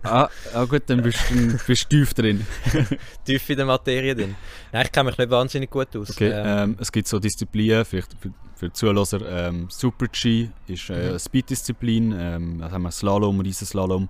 [0.04, 2.46] ah, ah gut, dann bist du bist tief drin.
[3.26, 4.36] Tief in der Materie drin.
[4.72, 6.10] Nein, ich kenne mich nicht wahnsinnig gut aus.
[6.10, 9.06] Okay, Ähm, ähm, es gibt so Disziplinen, vielleicht für, für Zuhörer,
[9.48, 11.20] ähm, Super-G ist äh, Mhm.
[11.20, 14.10] Speed-Disziplin, ähm, dann haben wir Slalom, Riesenslalom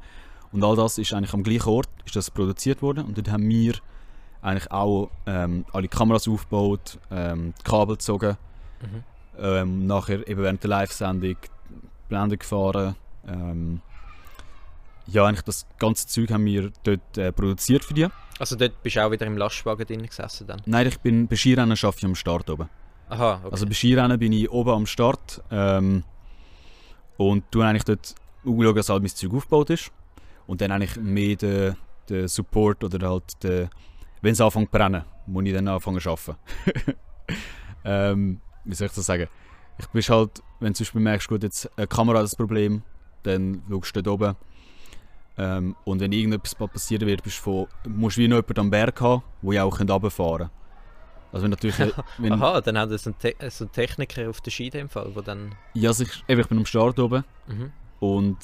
[0.53, 3.47] und all das ist eigentlich am gleichen Ort ist das produziert worden und dort haben
[3.49, 3.73] wir
[4.41, 8.37] eigentlich auch ähm, alle Kameras aufgebaut, ähm, Kabel gezogen,
[8.81, 9.03] Mhm.
[9.37, 11.37] Ähm, nachher eben während der Live-Sendung
[12.07, 12.95] Blende gefahren.
[13.27, 13.81] Ähm,
[15.07, 18.07] ja, eigentlich das ganze Zeug haben wir dort äh, produziert für die.
[18.37, 20.61] also dort bist du auch wieder im Lastwagen drin gesessen dann?
[20.65, 22.69] Nein, ich bin bei Skirennen arbeite ich am Start oben.
[23.09, 23.51] Aha, okay.
[23.51, 26.03] Also bei Skirennen bin ich oben am Start ähm,
[27.17, 29.91] und tue eigentlich dort schauen, dass all mein Zeug aufgebaut ist.
[30.47, 31.75] Und dann eigentlich mehr den,
[32.09, 33.69] den Support oder halt den,
[34.21, 36.35] wenn es anfängt zu brennen, muss ich dann anfangen zu arbeiten.
[37.83, 39.27] ähm, wie soll ich das sagen?
[39.77, 42.83] Ich bin halt, wenn du zum Beispiel merkst, gut, jetzt eine Kamera hat das Problem,
[43.23, 44.35] dann schaust du dort oben.
[45.37, 48.99] Ähm, und wenn irgendetwas passieren wird, bist von, musst du wie noch jemanden am Berg
[48.99, 50.49] haben, wo ich auch runterfahren kann.
[51.31, 51.75] Also wenn natürlich...
[52.17, 55.15] Wenn, Aha, dann hat es einen, Te so einen Techniker auf der in dem Fall,
[55.15, 55.55] wo dann...
[55.75, 57.71] Ja, also ich, eben, ich bin am Start oben Mhm.
[57.99, 58.37] und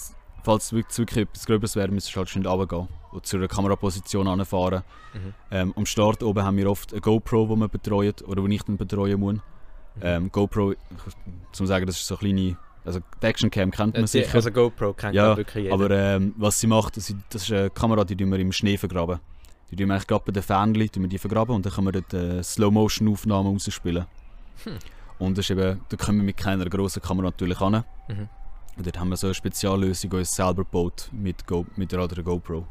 [0.43, 3.47] falls es wirklich, wirklich etwas Gröbes wäre, müsstest du halt schnell runtergehen und zu einer
[3.47, 4.83] Kameraposition anfahren.
[5.13, 5.33] Mhm.
[5.51, 8.63] Ähm, am Start oben haben wir oft eine GoPro, die man betreut oder die ich
[8.63, 9.39] dann betreuen muss.
[9.97, 10.01] Mhm.
[10.03, 10.73] Ähm, GoPro,
[11.51, 14.36] zum sagen, das ist so eine kleine, also die Actioncam kennt man Äh, die- sicher,
[14.36, 15.73] Also GoPro kennt Ja, wirklich jeder.
[15.75, 18.77] aber ähm, was sie macht, das ist, das ist eine Kamera, die wir im Schnee
[18.77, 19.19] vergraben.
[19.71, 21.88] Die tun wir eigentlich gerade bei den Fähnchen, tun wir die vergraben und dann können
[21.88, 24.05] wir dort äh, Slow-Motion-Aufnahmen rausspielen.
[24.63, 24.73] Hm.
[25.17, 27.84] Und das ist eben, da können wir mit keiner grossen Kamera natürlich an.
[28.10, 28.27] Mhm.
[28.77, 32.23] Und dort haben wir so eine Speziallösung uns selber gebaut mit, Go mit der anderen
[32.25, 32.67] GoPro.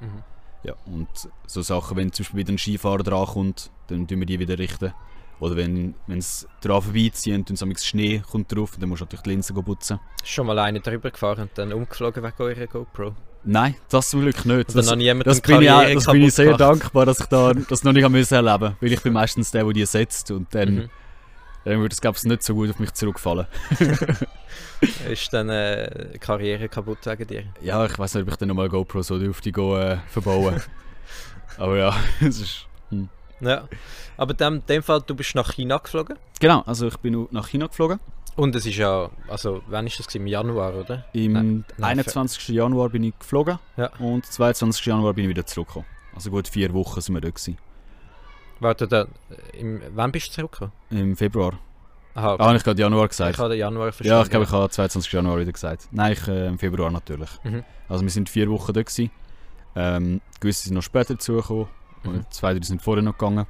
[0.00, 0.22] Mhm.
[0.64, 1.06] Ja, und
[1.46, 4.92] so Sachen, wenn zum Beispiel wieder ein Skifahrer drankommt, dann tun wir die wieder richten.
[5.38, 9.30] Oder wenn es dran vorbeiziehen und dann Schnee kommt drauf, dann musst du natürlich die
[9.30, 10.00] Linsen putzen.
[10.22, 13.14] Ist schon mal einer drüber gefahren und dann umgeflogen wegen eurer GoPro.
[13.44, 14.74] Nein, das zum Glück nicht.
[14.74, 16.60] Das, noch niemand das, bin ich, auch- das bin ich sehr gemacht.
[16.60, 18.76] dankbar, dass ich da, das noch nicht erleben musste.
[18.80, 20.90] Weil ich bin meistens der, der die setzt und dann, Mhm.
[21.64, 23.46] dann würde es glaube ich nicht so gut auf mich zurückfallen.
[25.10, 27.44] Ist dann äh, Karriere kaputt wegen dir?
[27.60, 29.18] Ja, ich weiß nicht, ob ich dann nochmal GoPro so
[29.52, 30.60] go, äh, verbauen.
[31.58, 32.65] Aber ja, es ist...
[33.40, 33.68] Ja.
[34.16, 36.16] Aber in dem, dem Fall, du bist nach China geflogen.
[36.40, 38.00] Genau, also ich bin nach China geflogen.
[38.36, 40.06] Und es ist ja, also wann ist das?
[40.06, 40.22] gewesen?
[40.22, 41.04] Im Januar, oder?
[41.14, 42.48] Im Nein, nein, 21.
[42.48, 43.90] Januar bin ich geflogen Ja.
[43.98, 44.84] und 22.
[44.86, 45.86] Januar bin ich wieder zurückgekommen.
[46.14, 47.56] Also gut vier Wochen sind wir da gewesen.
[48.60, 49.06] Warte, da,
[49.52, 50.72] im, wann bist du zurückgekommen?
[50.90, 51.58] Im Februar.
[52.14, 53.32] Aha, Ah, habe ich gerade Januar gesagt.
[53.34, 54.08] ich habe den Januar verstanden.
[54.18, 55.12] Ja, ich glaube, ich habe 22.
[55.12, 55.88] Januar wieder gesagt.
[55.90, 57.28] Nein, ich, äh, im Februar natürlich.
[57.44, 57.62] Mhm.
[57.88, 59.10] Also wir sind vier Wochen da gewesen.
[59.74, 61.66] Ähm, gewisse sind noch später dazugekommen.
[62.14, 62.26] Mhm.
[62.30, 63.46] Zwei, drei sind vorher noch gegangen.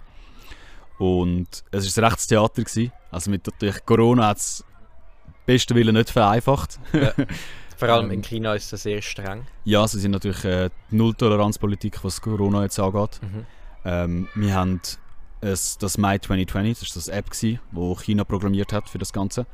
[0.98, 2.62] Und es war ein rechtes Theater.
[2.62, 2.92] Gewesen.
[3.10, 4.64] Also mit natürlich Corona hat es
[5.44, 6.78] besten Willen nicht vereinfacht.
[7.76, 8.12] Vor allem Ähm.
[8.12, 9.46] in China ist das sehr streng.
[9.64, 13.20] Ja, sie sind natürlich äh, die Nulltoleranzpolitik, was Corona jetzt angeht.
[13.22, 13.46] Mhm.
[13.84, 14.80] Ähm, wir haben
[15.42, 19.12] es, das Mai 2020, das war das App, gewesen, wo China programmiert hat für das
[19.12, 19.44] Ganze.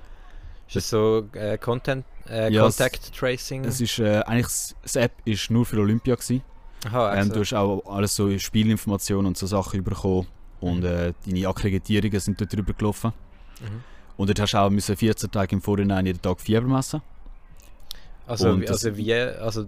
[0.69, 3.65] Ist das so äh, Content, äh, Ja, es- Contact Tracing?
[3.65, 6.15] Es ist, äh, eigentlich, das- das App ist nur für Olympia.
[6.15, 6.43] Gewesen.
[6.87, 10.27] Aha, Ähm, also, du hast auch alles so Spielinformationen und so Sachen bekommen.
[10.61, 13.13] Und äh, deine Akkreditierungen sind dort drüber gelaufen.
[13.61, 13.83] mhm.
[14.17, 17.01] Und dort hast du auch müssen 14 Tage im Vorhinein jeden Tag Fieber messen.
[18.27, 19.67] also, und das- also wie, also,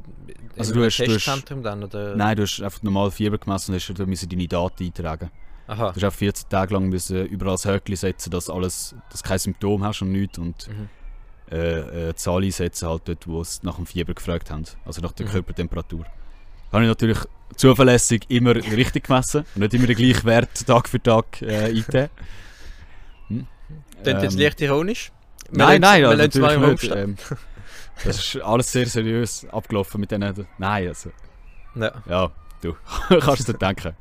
[0.57, 2.15] Also du hast- du hast- Testzentrum dann, oder?
[2.15, 5.31] Nein, du hast einfach normal Fieber gemessen und hast da müssen deine Daten eintragen.
[5.67, 9.23] Aha, Du hast auch 14 Tage lang müssen überall das Höckli setzen, dass alles, dass
[9.23, 10.39] du kein Symptom hast und nichts.
[10.39, 10.89] Und mhm.
[11.51, 14.65] äh, äh, Zahl einsetzen, halt dort, wo sie nach dem Fieber gefragt haben.
[14.85, 15.31] Also nach der Mhm.
[15.31, 16.05] Körpertemperatur.
[16.75, 17.19] Habe ich natürlich
[17.57, 22.09] zuverlässig immer richtig gemessen und nicht immer den gleichen Wert Tag für Tag äh, eingegeben.
[23.29, 23.47] Hm.
[24.03, 25.13] Klingt jetzt Ähm, leicht ironisch?
[25.51, 26.97] Wir Nein, nein, wir also mal natürlich im nicht.
[26.97, 27.17] Ähm,
[28.05, 30.47] das ist alles sehr seriös abgelaufen mit denen.
[30.59, 31.11] Nein, also.
[31.77, 31.93] Ja.
[32.09, 32.75] ja, du
[33.21, 33.93] kannst dir denken.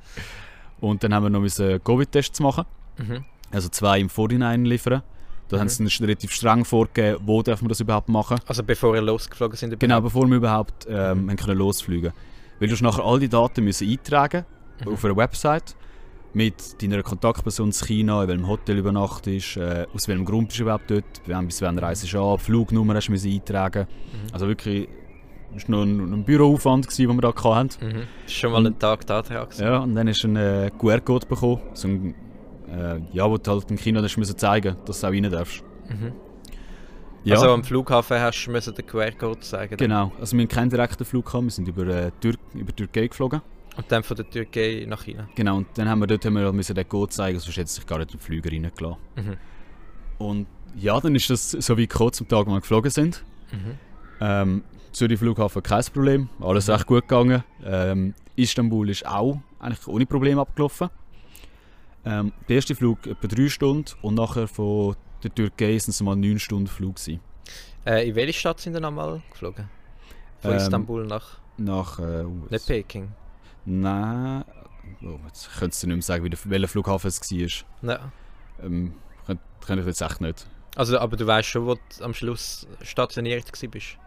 [0.79, 2.65] Und dann haben wir noch müssen Covid-Tests machen.
[2.97, 3.23] Mhm.
[3.51, 5.03] Also zwei im Vorhinein liefern.
[5.49, 5.62] Da Mhm.
[5.62, 8.39] haben sie uns relativ streng vorgegeben, wo dürfen wir das überhaupt machen.
[8.47, 9.79] Also bevor ihr losgeflogen sind?
[9.79, 11.36] Genau, bevor wir überhaupt ähm, Mhm.
[11.36, 12.13] können losfliegen
[12.63, 14.45] Weil du nachher all die Daten müssen eintragen
[14.86, 14.93] Mhm.
[14.93, 15.76] auf einer Website
[16.34, 20.63] mit deiner Kontaktperson in China, in welchem Hotel übernachtest, äh, aus welchem Grund bist du
[20.63, 23.86] überhaupt dort, wann bis wann reist du an, Flugnummer hast du müssen eintragen.
[23.89, 24.34] Mhm.
[24.34, 24.88] Also wirklich,
[25.56, 27.86] es war noch ein, ein Büroaufwand, gewesen, den wir da hatten.
[27.86, 28.04] Mhm.
[28.28, 29.47] Schon mal ein Tag da dran.
[29.60, 32.15] Ja, und dann hast du einen äh, QR-Code bekommen, so ein,
[32.71, 35.63] äh, ja, wo du halt in China zeigen dass du auch rein darfst.
[35.89, 36.13] Mhm.
[37.23, 39.77] Ja, Also am Flughafen hast du müssen den QR-Code zeigen.
[39.77, 40.12] genau.
[40.19, 43.07] Also wir haben keinen direkten Flug gehabt, wir sind über, äh, Tür über die Türkei
[43.07, 43.41] geflogen.
[43.75, 45.27] Und dann von der Türkei nach China.
[45.36, 47.86] Genau, und dann haben wir dort haben wir müssen den Code zeigen, sonst hätte sich
[47.88, 48.97] gar nicht den Flüger reingelassen.
[49.15, 49.38] Mhm.
[50.19, 53.23] Und ja, dann ist das so wie gekommen zum Tag, wo wir geflogen sind.
[53.51, 53.77] Mhm.
[54.21, 57.43] Ähm, Zürich Flughafen kein Problem, alles recht gut gegangen.
[57.65, 60.89] Ähm, Istanbul ist auch eigentlich ohne Probleme abgelaufen.
[62.05, 66.15] Ähm, der erste Flug etwa drei Stunden und nachher von der Türkei sind es mal
[66.15, 67.19] neun Stunden Flug gewesen.
[67.86, 69.69] Äh, in welche Stadt sind ihr nochmal geflogen?
[70.41, 71.39] Von Ähm, Istanbul nach.
[71.57, 73.12] Nach äh, Nicht Peking.
[73.65, 74.43] Nein,
[75.03, 77.89] oh, jetzt könntest du nicht mehr sagen, wie der, welcher Flughafen es war.
[77.89, 78.12] Ja.
[78.62, 78.93] Ähm,
[79.25, 80.45] kann, kann ich jetzt echt nicht.
[80.75, 83.97] Also, aber du weißt schon, wo du am Schluss stationiert bist.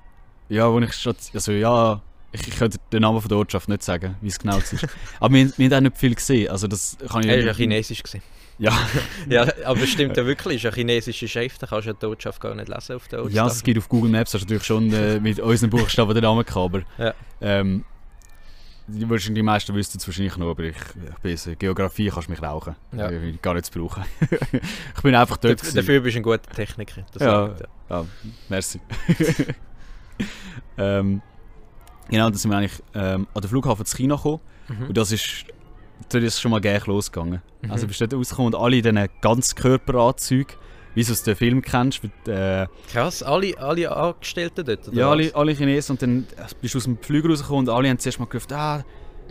[0.48, 2.02] Ja, wo ich schon, also ja,
[2.32, 4.62] ich, ich könnte den Namen von der Ortschaft nicht sagen, wie es genau war.
[5.20, 7.52] Aber wir, wir haben auch nicht viel gesehen, also das kann ich Er war ja
[7.54, 8.02] chinesisch.
[8.02, 8.22] Gewesen.
[8.58, 8.72] Ja,
[9.28, 12.40] Ja, aber stimmt ja wirklich, ist eine chinesische Schrift, da kannst du ja die Botschaft
[12.40, 14.92] gar nicht lesen auf der ja, es gibt auf Google Maps hast du natürlich schon
[14.92, 17.14] äh, mit unseren Buchstaben den Namen gehabt, aber Ja.
[17.40, 17.84] ähm,
[18.88, 22.28] die, wahrscheinlich die meisten wüssten es wahrscheinlich noch, aber ich, ich bin so, Geografie kannst
[22.28, 22.76] du mich rauchen.
[22.96, 23.10] Ja.
[23.10, 24.04] Ich will gar nicht zu brauchen.
[24.96, 25.60] ich bin einfach dort.
[25.60, 27.04] Dafür, dafür bist du ein guter Techniker.
[27.18, 27.46] Ja.
[27.48, 27.68] sagt er.
[27.90, 28.04] Ja,
[28.48, 28.80] merci.
[30.78, 31.20] ähm,
[32.08, 34.40] genau, dann sind wir eigentlich ähm, an den Flughafen zu China gekommen.
[34.68, 34.86] Mhm.
[34.88, 35.44] Und das ist,
[36.10, 37.42] dort ist es schon mal gleich losgegangen.
[37.62, 37.70] Mhm.
[37.70, 40.56] Also bist du dort rausgekommen und alle in diesen Ganzkörperanzügen,
[40.94, 44.92] wie du es dem Film kennst, mit, äh, Krass, alle, alle Angestellten dort?
[44.92, 47.88] Ja, alle, alle Chinesen und dann äh, bist du aus dem Flüger rausgekommen und alle
[47.88, 48.84] haben zuerst mal gerufen, ah,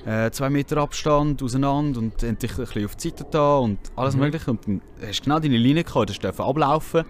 [0.05, 3.79] äh, zwei Meter Abstand auseinander und haben dich ein bisschen auf die Seite da und
[3.95, 4.21] alles Mhm.
[4.21, 4.51] mögliche.
[4.51, 7.03] Und dann hast du genau deine Linie gehabt, das dürfen ablaufen.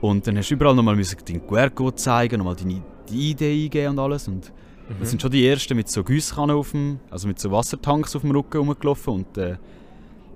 [0.00, 3.98] Und dann hast du überall nochmal deinen QR-Code zeigen, nochmal deine die ID eingeben und
[3.98, 4.26] alles.
[4.28, 4.50] Und
[4.90, 5.00] Mhm.
[5.00, 8.22] das sind schon die ersten mit so Gießkannen auf dem, also mit so Wassertanks auf
[8.22, 9.56] dem Rücken rumgelaufen und äh,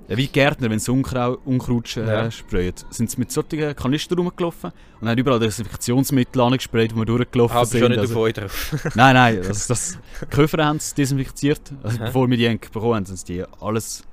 [0.06, 2.30] ja, wie Gärtner, wenn sie Unkrau Unkraut äh, Ja.
[2.30, 7.56] sprayen, sind sie mit solchen Kanistern rumgelaufen und haben überall Desinfektionsmittel angesprayt, wo wir durchgelaufen
[7.56, 7.80] aber sind.
[7.80, 8.74] schon nicht also, auf euch drauf.
[8.94, 11.72] nein, nein, das, das die Köfer haben es desinfiziert.
[11.82, 12.06] Also Aha.
[12.06, 14.04] bevor wir die bekommen haben, sind sie die alles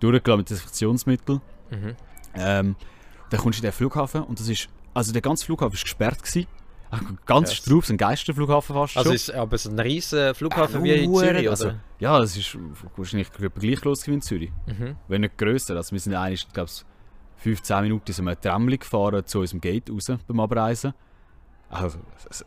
[0.00, 1.40] durchgelassen mit Desinfektionsmitteln.
[1.70, 1.94] mhm.
[2.34, 2.76] Ähm,
[3.30, 6.20] dann kommst du in den Flughafen und das ist, also der ganze Flughafen war gesperrt
[6.22, 6.46] gewesen.
[7.26, 7.56] Ganz Krass.
[7.58, 9.14] Straub, ein Geisterflughafen fast Also schon.
[9.14, 11.50] ist aber so ein riesen Flughafen Ah, wie in Zürich, oder?
[11.50, 12.58] also, Ja, das ist
[12.96, 14.50] wahrscheinlich gleich groß wie in Zürich.
[14.66, 14.96] Mhm.
[15.08, 15.76] Wenn nicht grösser.
[15.76, 16.84] Also wir sind eigentlich, glaube ich,
[17.42, 20.92] 15 Minuten sind wir Tramli gefahren zu unserem Gate raus beim Abreisen.
[21.70, 21.98] Also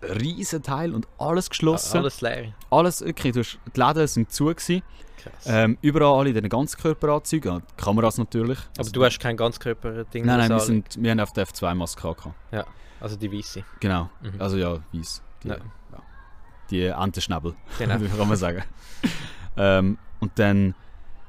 [0.01, 1.99] ein riesen Teil und alles geschlossen.
[1.99, 2.53] Alles leer.
[2.69, 4.83] Alles, wirklich, du hast, die Läden sind zu gewesen.
[5.45, 8.59] Ähm, überall alle in diesen Ganzkörperanzügen, ja, die Kameras natürlich.
[8.77, 12.27] aber du hast kein Ganzkörper-Ding Nein, nein, wir, sind, wir haben auf der F2-Maske gehabt.
[12.51, 12.67] anlegen.
[13.03, 13.63] Also die weiße.
[13.79, 14.41] Genau, Mhm.
[14.41, 15.21] also ja, weiss.
[15.43, 15.55] Die, Ja.
[15.91, 16.01] ja.
[16.69, 17.97] die Entenschnäbel, Genau.
[18.17, 18.63] kann man sagen.
[19.57, 20.73] ähm, und dann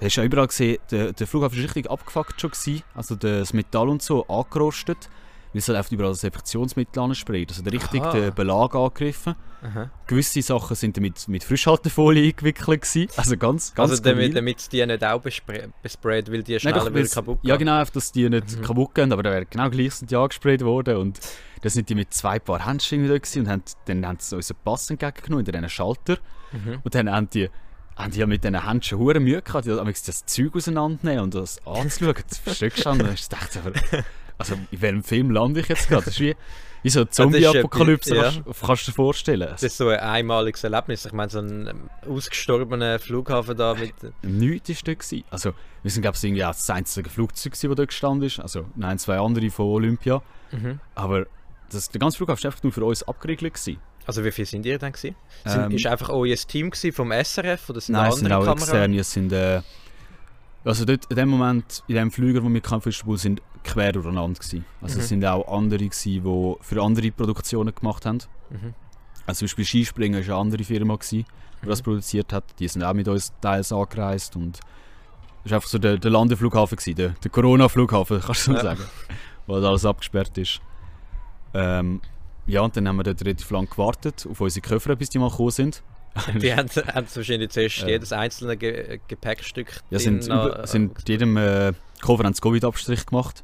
[0.01, 2.51] hast du ja überall gesehen, der, der Flughafen war richtig abgefuckt schon.
[2.53, 2.83] Gewesen.
[2.95, 5.11] Also das Metall und so angerostet,
[5.55, 7.49] weil es halt einfach überall das Infektionsmittel ansprayt.
[7.51, 8.13] Also richtig Aha.
[8.13, 9.35] den Belag angegriffen.
[9.63, 9.89] Aha.
[10.07, 13.09] Gewisse Sachen sind mit, mit Frischhaltefolie eingewickelt gewesen.
[13.17, 16.93] Also ganz, ganz Also damit, damit die nicht auch bespray- besprayt, weil die Nein, schneller
[16.93, 17.67] weil's- kaputt Ja gehen.
[17.67, 18.63] genau, einfach, dass die nicht Mhm.
[18.63, 21.19] kaputt gehen, aber da wäre genau gleich sind die angesprayt worden und
[21.63, 24.59] dann sind die mit zwei Paar Handschuhen da gewesen und haben, dann haben sie unseren
[24.65, 26.19] Pass entgegengenommen in diesen Schalter
[26.53, 26.81] Mhm.
[26.85, 27.49] und dann haben die,
[27.97, 31.35] haben die ja mit diesen Handschuhen hure Mühe gehabt, die, haben das Zeug auseinandernehmen und
[31.35, 34.05] das anzuschauen, das versteckst du an, dann du gedacht, aber,
[34.39, 36.05] also in welchem Film lande ich jetzt gerade?
[36.05, 36.35] Das ist wie,
[36.83, 39.49] wie so eine Zombie-Apokalypse, etwas- kannst, kannst du dir vorstellen.
[39.51, 41.05] Das ist so ein einmaliges Erlebnis.
[41.07, 43.95] Ich meine, so ein ähm, ausgestorbener Flughafen da mit.
[44.23, 44.99] Nichts war dort.
[45.01, 45.25] gewesen.
[45.31, 48.41] Also, wir sind, glaube ich, irgendwie auch das einzige Flugzeug, das dort gestanden ist.
[48.41, 50.23] Also, nein, zwei andere von Olympia.
[50.53, 50.81] Mhm.
[50.95, 51.27] Aber
[51.71, 53.55] das, der ganze Flughafen war einfach nur für uns abgeriegelt.
[53.55, 53.79] Gewesen.
[54.07, 55.17] Also wie viele sind ihr dann gewesen?
[55.47, 58.45] Sind, Ähm, ist einfach euer Team vom SRF oder sind Nein, es sind andere auch
[58.45, 58.69] Kameras?
[58.69, 58.99] externe.
[58.99, 59.63] Es sind, äh,
[60.65, 64.39] also dort, in dem Moment, in dem Flüger, wo wir kamen, Istanbul, sind quer durcheinander
[64.39, 64.65] gewesen.
[64.81, 65.01] Also Mhm.
[65.01, 68.19] es sind auch andere gewesen, die für andere Produktionen gemacht haben.
[68.51, 68.75] Mhm.
[69.27, 71.25] Also zum Beispiel Skispringen war eine andere Firma, gewesen,
[71.63, 71.85] die das Mhm.
[71.85, 72.45] produziert hat.
[72.59, 74.61] Die sind auch mit uns teils angereist und
[75.43, 78.63] das war einfach so der, der Landeflughafen, gewesen, der, der Corona-Flughafen, kannst du so Ja.
[78.63, 78.85] sagen.
[79.49, 80.61] Halt alles abgesperrt ist.
[81.53, 82.01] Ähm,
[82.47, 85.31] ja, und dann haben wir dort relativ lange gewartet auf unsere Koffer, bis die mal
[85.31, 85.83] gekommen sind.
[86.41, 87.89] Die haben, haben wahrscheinlich zuerst Ja.
[87.89, 91.73] jedes einzelne Ge Gepäckstück Ja, sind, noch, über, sind jedem äh,
[92.03, 93.43] Koffer einen Covid-Abstrich gemacht.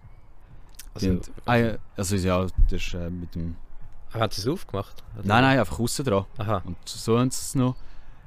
[0.94, 3.57] Also, sind, ah, ja, also ja, das ist äh, mit dem...
[4.12, 5.03] Haben sie es aufgemacht?
[5.14, 5.26] Oder?
[5.26, 6.24] Nein, nein, einfach außen dran.
[6.38, 7.76] Aha, Und so haben sie es noch.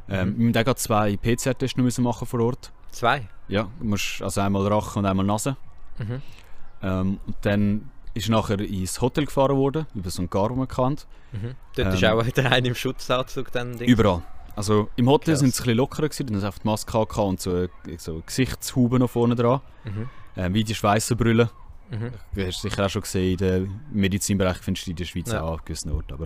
[0.10, 0.54] Ähm, Mhm.
[0.54, 2.72] Wir mussten zwei PCR-Tests noch müssen machen vor Ort.
[2.92, 3.28] zwei?
[3.48, 5.56] Ja, du musst also einmal Rachen und einmal Nase.
[5.98, 6.22] Mhm.
[6.82, 10.68] Ähm, und dann ist nachher ins Hotel gefahren worden, über so einen Gar, den man
[10.68, 11.08] kennt.
[11.32, 11.56] Mhm.
[11.76, 13.78] Dort Ähm, ist auch wieder einer im Schutzanzug dann.
[13.78, 13.88] Ding.
[13.90, 14.22] Überall.
[14.56, 17.42] Also im Hotel sind sie ein bisschen lockerer gewesen, dann haben sie die Maske und
[17.42, 19.62] so, äh, so Gesichtshuben noch vorne dran.
[19.84, 20.10] Mhm.
[20.38, 21.50] Ähm, wie die Schweissenbrille.
[21.92, 22.12] Mhm.
[22.34, 25.42] Du hast sicher auch schon gesehen, im Medizinbereich findest du in der Schweiz Ja.
[25.44, 26.14] auch an gewissen Orten.
[26.14, 26.26] Aber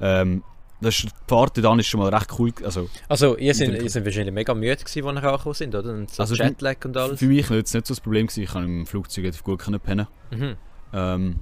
[0.00, 0.42] ähm,
[0.80, 2.52] das ist, die Fahrt dann ist schon mal recht cool.
[2.64, 5.92] Also Also, ihr dem- ihr sind wahrscheinlich mega müde gewesen, als ihr angekommen sind, oder?
[5.94, 7.18] Und so Also, Jetlag und alles.
[7.18, 8.42] für mich war jetzt nicht so das Problem, gewesen.
[8.42, 10.06] ich kann im Flugzeug relativ gut pennen.
[10.30, 10.56] Mhm.
[10.92, 11.36] Ähm,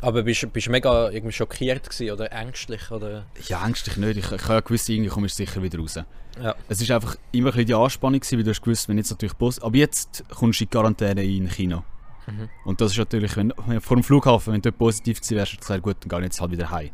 [0.00, 2.90] Aber bist du mega irgendwie schockiert gewesen, oder ängstlich?
[2.90, 3.26] Oder?
[3.48, 4.16] ja, ängstlich nicht.
[4.16, 5.96] Ich, ich habe ja gewusst, irgendwie komme ich sicher wieder raus.
[6.40, 6.54] Ja.
[6.68, 9.10] Es ist einfach immer ein bisschen die Anspannung, gewesen, weil du hast gewusst, wenn jetzt
[9.10, 9.58] natürlich Bus...
[9.60, 11.84] Aber jetzt kommst du in die Quarantäne in China.
[12.30, 12.48] Mhm.
[12.64, 15.56] Und das ist natürlich, wenn, vor dem Flughafen, wenn du dort positiv gewesen wärst, du
[15.58, 16.90] gesagt, gut, dann gehe ich jetzt halt wieder heim.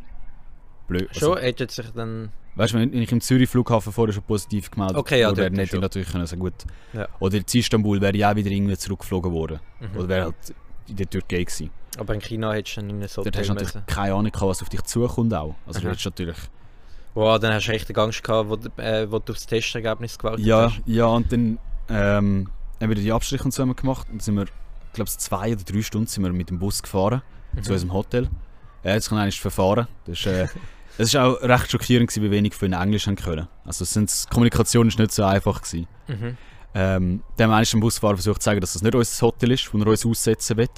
[0.89, 1.09] Blöd.
[1.09, 2.31] Also, Schon, hätte sich dann.
[2.55, 5.77] Weißt du, wenn ich im Zürich Flughafen vorher schon positiv gemeldet Okay, ja, wäre hätte
[5.77, 6.55] ich natürlich können sagen, gut.
[6.95, 7.07] Ja.
[7.19, 9.61] Oder in Istanbul wäre ich auch wieder irgendwie zurückgeflogen worden.
[9.81, 9.99] Mhm.
[9.99, 10.35] Oder wäre halt
[10.89, 11.71] in der Türkei gewesen.
[11.99, 13.87] Aber in China hättest du dann in ein Dort hast du natürlich müssen.
[13.87, 15.55] keine Ahnung gehabt, was auf dich zukommt auch.
[15.67, 15.91] Also du Aha.
[15.93, 16.37] hättest natürlich...
[17.15, 20.45] Wow, dann hast du richtig Angst gehabt, wo, du- äh, wo du aufs Testergebnis gewartet
[20.45, 20.83] Ja, hast.
[20.87, 22.49] ja, und dann ähm,
[22.81, 24.07] haben wir die Abstriche und so wir gemacht.
[24.09, 24.45] Und dann sind wir,
[24.97, 27.23] glaube, zwei oder drei Stunden sind wir mit dem Bus gefahren
[27.63, 27.75] zu Mhm.
[27.75, 28.29] unserem Hotel.
[28.85, 29.87] Ja, jetzt kann eigentlich verfahren.
[30.05, 30.47] Das ist, äh,
[30.99, 33.49] es ist auch recht schockierend, gewesen, wie wenig von Englisch haben können.
[33.65, 35.63] Also die Kommunikation ist nicht so einfach.
[35.63, 35.87] Gewesen.
[36.09, 36.37] Mhm.
[36.75, 39.73] Ähm, dann haben wir dem Busfahrer versucht zu sagen, dass das nicht unser Hotel ist,
[39.73, 40.69] wo er uns aussetzen will.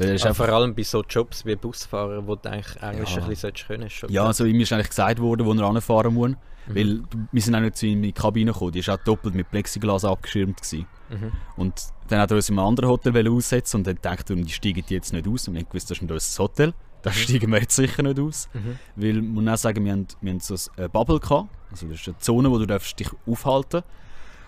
[0.00, 3.22] Einfach, vor allem bei so Jobs wie Busfahrer, wo du eigentlich Englisch Ja.
[3.22, 3.82] ein bisschen können.
[3.86, 6.30] Ist schon ja, also ihm ist eigentlich gesagt worden, wo er anfahren muss.
[6.30, 6.36] Mhm.
[6.74, 8.72] Weil wir sind auch nicht zu in die Kabine gekommen.
[8.72, 10.60] Die war auch doppelt mit Plexiglas abgeschirmt.
[10.60, 10.86] Gewesen.
[11.10, 11.32] Mhm.
[11.56, 11.74] Und
[12.08, 15.12] dann hat er uns in einem anderen Hotel aussetzen und dann er, die steigen jetzt
[15.12, 15.48] nicht aus.
[15.48, 16.74] Und wir haben gewusst, das ist nicht unser Hotel.
[17.02, 18.48] Da steigen wir jetzt sicher nicht aus.
[18.54, 18.78] Mhm.
[18.96, 21.48] Weil, man muss auch sagen, wir haben, wir haben so eine Bubble gehabt.
[21.70, 23.82] Also das ist eine Zone, wo du darfst dich aufhalten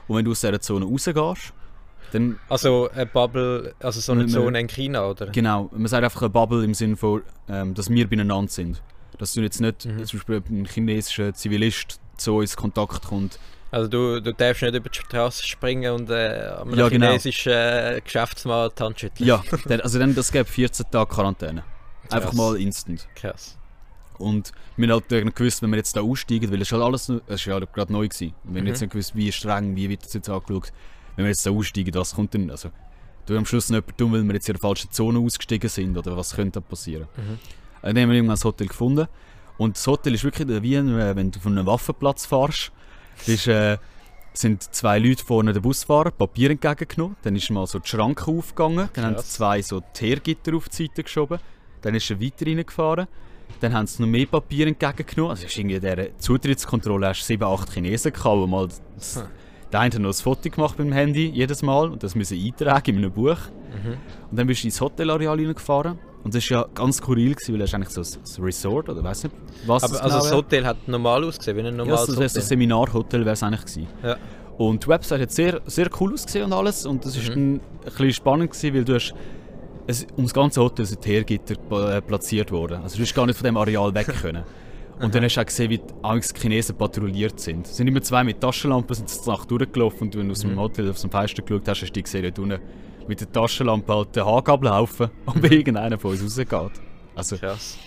[0.09, 1.53] Und wenn du aus dieser Zone rausgehst,
[2.13, 5.27] dann, Also eine Bubble, also so eine Zone in China, oder?
[5.27, 8.81] genau, man sagt einfach eine Bubble im Sinne von, ähm, dass wir beieinander sind.
[9.19, 10.05] Dass du jetzt nicht, Mhm.
[10.05, 13.39] zum Beispiel ein chinesischer Zivilist zu uns Kontakt kommt.
[13.77, 16.15] Also du, du darfst nicht über die Straße springen und äh,
[16.63, 17.09] einem Ja, genau.
[17.09, 19.29] chinesischen äh, Geschäftsmann die Hand schütteln.
[19.29, 21.63] Ja, dann, also dann, das gäbe 14 Tage Quarantäne.
[22.11, 22.35] Einfach Krass.
[22.35, 23.07] mal instant.
[23.15, 23.59] Krass.
[24.17, 27.21] Und wir haben halt gewusst, wenn wir jetzt da aussteigen, weil es halt alles, es
[27.29, 28.33] ist ja gerade neu gewesen.
[28.45, 28.69] Und wir haben Mhm.
[28.69, 30.73] jetzt nicht gewusst, wie streng, wie wird das jetzt angeschaut.
[31.17, 32.71] Wenn wir jetzt da aussteigen, was kommt denn, also,
[33.27, 35.99] du am Schluss nicht jemand tun, weil wir jetzt in der falschen Zone ausgestiegen sind
[35.99, 37.09] oder was könnte da passieren.
[37.15, 37.39] Mhm.
[37.83, 39.07] Äh, Dann haben wir irgendwann das Hotel gefunden.
[39.59, 42.73] Und das Hotel ist wirklich wie äh, wenn du von einem Waffenplatz fährst.
[43.19, 43.79] Das ist, äh,
[44.33, 47.17] sind zwei Leute vorne der Busfahrer Papier entgegengenommen.
[47.23, 48.89] Dann ist mal so die Schranke aufgegangen.
[48.93, 49.31] Dann haben Krass.
[49.31, 51.39] zwei so Teergitter auf die Seite geschoben.
[51.83, 53.07] Dann ist er weiter reingefahren.
[53.61, 55.31] Dann haben sie noch mehr Papier entgegengenommen.
[55.31, 59.23] Also ist irgendwie der Zutrittskontrolle hast du sieben, acht Chinesen gehabt, die mal das, Hm.
[59.73, 62.91] der eine hat noch ein Foto gemacht beim Handy, jedes Mal, und das müssen eintragen
[62.97, 63.39] in einem Buch.
[63.71, 63.97] Mhm.
[64.31, 65.99] Und dann bist du ins Hotelareal reingefahren.
[66.27, 69.23] Und das war ja ganz skurril, gewesen, weil es eigentlich so ein Resort oder weiß
[69.23, 70.37] nicht, was Aber also genau das wäre.
[70.37, 72.43] Hotel hat normal ausgesehen, wie ein Ja, normales das wäre so ein Hotel.
[72.43, 73.87] Seminarhotel wäre es eigentlich gewesen.
[74.03, 74.17] Ja.
[74.59, 76.85] Und die Website hat sehr, sehr cool ausgesehen und alles.
[76.85, 79.15] Und das ist dann ein bisschen spannend gewesen, weil du hast
[79.87, 81.55] es, um das ganze Hotel sind Teergitter
[81.95, 82.81] äh, platziert worden.
[82.83, 84.43] Also du bist gar nicht von dem Areal weg können.
[85.01, 87.69] Und dann hast du auch gesehen, wie die Chinesen patrouilliert sind.
[87.69, 90.59] Es sind immer zwei mit Taschenlampen sind zur Nacht durchgelaufen und wenn du aus dem
[90.59, 92.59] Hotel auf dem Fenster geschaut hast, hast du die gesehen, dort unten
[93.09, 96.81] mit der Taschenlampe halt den Haargabel laufen und wie irgendeiner von uns rausgeht.
[97.15, 97.79] Also Krass.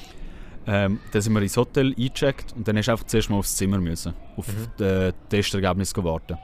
[0.67, 3.55] ähm, dann sind wir ins Hotel eingecheckt und dann hast du einfach zuerst mal aufs
[3.55, 4.67] Zimmer müssen, auf Mhm.
[4.77, 6.38] das Testergebnis warten.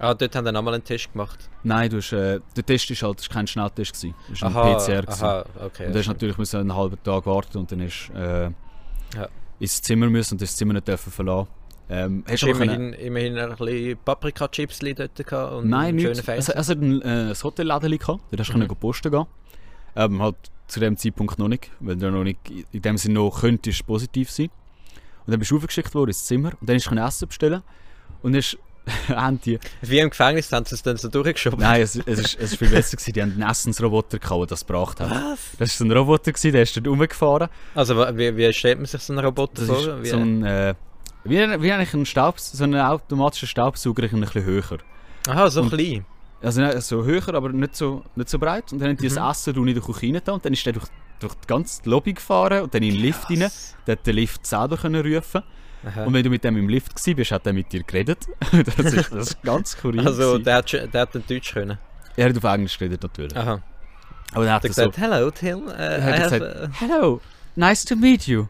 [0.00, 1.50] Ah, dort haben wir nochmal einen Test gemacht.
[1.64, 4.48] Nein, du hast, äh, der Test ist halt das ist kein Schnelltest gewesen, das war
[4.50, 5.24] ein Aha, PCR gewesen.
[5.24, 5.86] aha, okay.
[5.86, 9.28] Und dann hast du natürlich müssen einen halben Tag warten und dann ist äh, Ja.
[9.58, 11.48] ins Zimmer müssen und das Zimmer nicht dürfen verlassen.
[11.90, 15.68] Ähm, hast Hast du du aber können, immerhin, immerhin ein bisschen Paprika-Chips dort gehabt und
[15.68, 16.38] Nein, einen schönen.
[16.38, 18.64] Es, es hat ein, äh, ein Hotelläden gehabt, da hast du Mhm.
[18.64, 18.76] mhm.
[18.76, 19.26] posten gehen.
[19.96, 22.38] Ähm, halt zu dem Zeitpunkt noch nicht, weil du noch nicht
[22.72, 24.50] in dem Sinne noch könntest positiv sein.
[25.26, 27.62] Und dann bist du aufgeschickt worden ins Zimmer und dann ist Essen bestellen
[28.22, 28.34] und
[29.08, 31.60] haben die, Wie im Gefängnis haben sie es dann so durchgeschoben.
[31.60, 34.46] nein, es, es, ist, es ist viel besser gewesen, die haben einen Essensroboter gehabt, der
[34.46, 35.10] das gebracht hat.
[35.10, 35.38] Was?
[35.58, 37.48] Das war so ein Roboter, gewesen, der ist dort rumgefahren.
[37.74, 40.02] Also wie, wie stellt man sich so einen Roboter Das vor?
[40.02, 40.74] Wie, so ein, äh,
[41.28, 44.78] wie, wie eigentlich ein Staubs so ein automatischer Staubsauger, ein bisschen höher.
[45.28, 46.04] aha, so und- klein.
[46.40, 48.72] Also nicht so höher, aber nicht so, nicht so breit.
[48.72, 49.14] Und dann haben die Mhm.
[49.16, 50.86] das Essen in den Küche rein und dann ist der durch,
[51.18, 53.50] durch die ganze Lobby gefahren und dann in den Lift rein.
[53.86, 55.42] Der hat den Lift selber können rufen.
[55.84, 56.04] Aha.
[56.04, 58.26] Und wenn du mit dem im Lift warst, bist, hat er mit dir geredet.
[58.76, 60.06] das, ist, das ist ganz skurril.
[60.06, 61.76] Also der hat, der hat dann Deutsch können.
[62.16, 63.36] er hat auf Englisch geredet natürlich.
[63.36, 63.60] Aha.
[64.32, 66.70] Aber dann hat Der er hat so, gesagt, hello Tim, uh, er I have, gesagt,
[66.80, 67.20] Hello,
[67.56, 68.46] nice to meet you.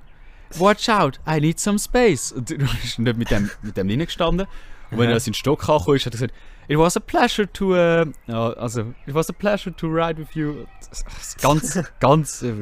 [0.54, 2.32] Watch out, I need some space.
[2.32, 4.46] Und du bist nicht mit dem, mit dem reingestanden.
[4.90, 6.34] Und wenn er aus seinem Stock kam, ist, hat er gesagt,
[6.70, 8.12] It was a pleasure to, ja,
[8.52, 10.66] also, it was a pleasure to ride with you.
[11.40, 12.54] Ganz, ganz, äh,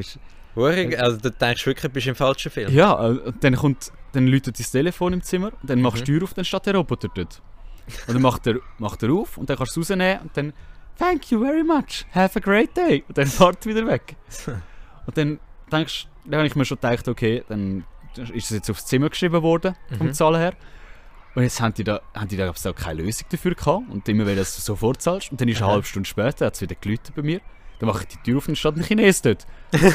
[0.55, 2.72] Hurig, also du denkst wirklich, du bist im falschen Film.
[2.72, 6.05] ja, äh, und dann kommt, dann läutet das Telefon im Zimmer, und dann machst Mhm.
[6.07, 7.43] du die Tür auf, dann steht der Roboter dort.
[8.07, 10.53] Und dann macht er, macht er auf, und dann kannst du es rausnehmen, und dann,
[10.99, 13.05] thank you very much, have a great day.
[13.09, 14.16] Und dann fährt er wieder weg.
[15.07, 15.39] Und dann
[15.70, 17.85] denkst dann habe ich mir schon gedacht, okay, dann
[18.16, 20.14] ist es jetzt aufs Zimmer geschrieben worden, vom Mhm.
[20.14, 20.55] Zahlen her.
[21.35, 23.91] Und jetzt haben die da, haben die da auch keine Lösung dafür gehabt.
[23.91, 25.31] Und immer wenn du das sofort zahlst.
[25.33, 27.41] Und dann ist eine halbe Stunde später, hat es wieder geläutet bei mir.
[27.79, 29.47] Dann mache ich die Tür auf und steht ein Chines dort.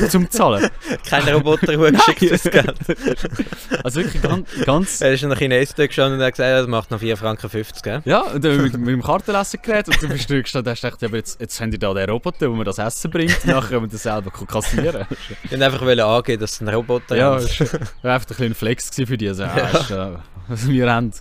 [0.09, 0.69] zum Zahlen.
[1.09, 2.75] Kein Roboter, der geschickt das Geld.
[3.84, 6.91] Also wirklich ganz, ganz Er ist ein Chines da gestanden und hat gesagt, das macht
[6.91, 8.01] noch 4,50 Franken, gell?
[8.05, 11.01] Ja, und dann mit, mit dem Kartenlesergerät und du bist du gestanden und hast gedacht,
[11.01, 13.69] ja, aber jetzt, jetzt haben die da den Roboter, wo mir das Essen bringt, nachher
[13.69, 15.05] können wir das selber kassieren.
[15.43, 17.59] Ich wollte einfach wollen angeben, dass es ein Roboter ja, ist.
[17.59, 19.29] das war einfach ein Flex für die.
[19.29, 19.55] Also, ja.
[19.55, 20.11] Ist, äh,
[20.47, 21.11] was wir haben.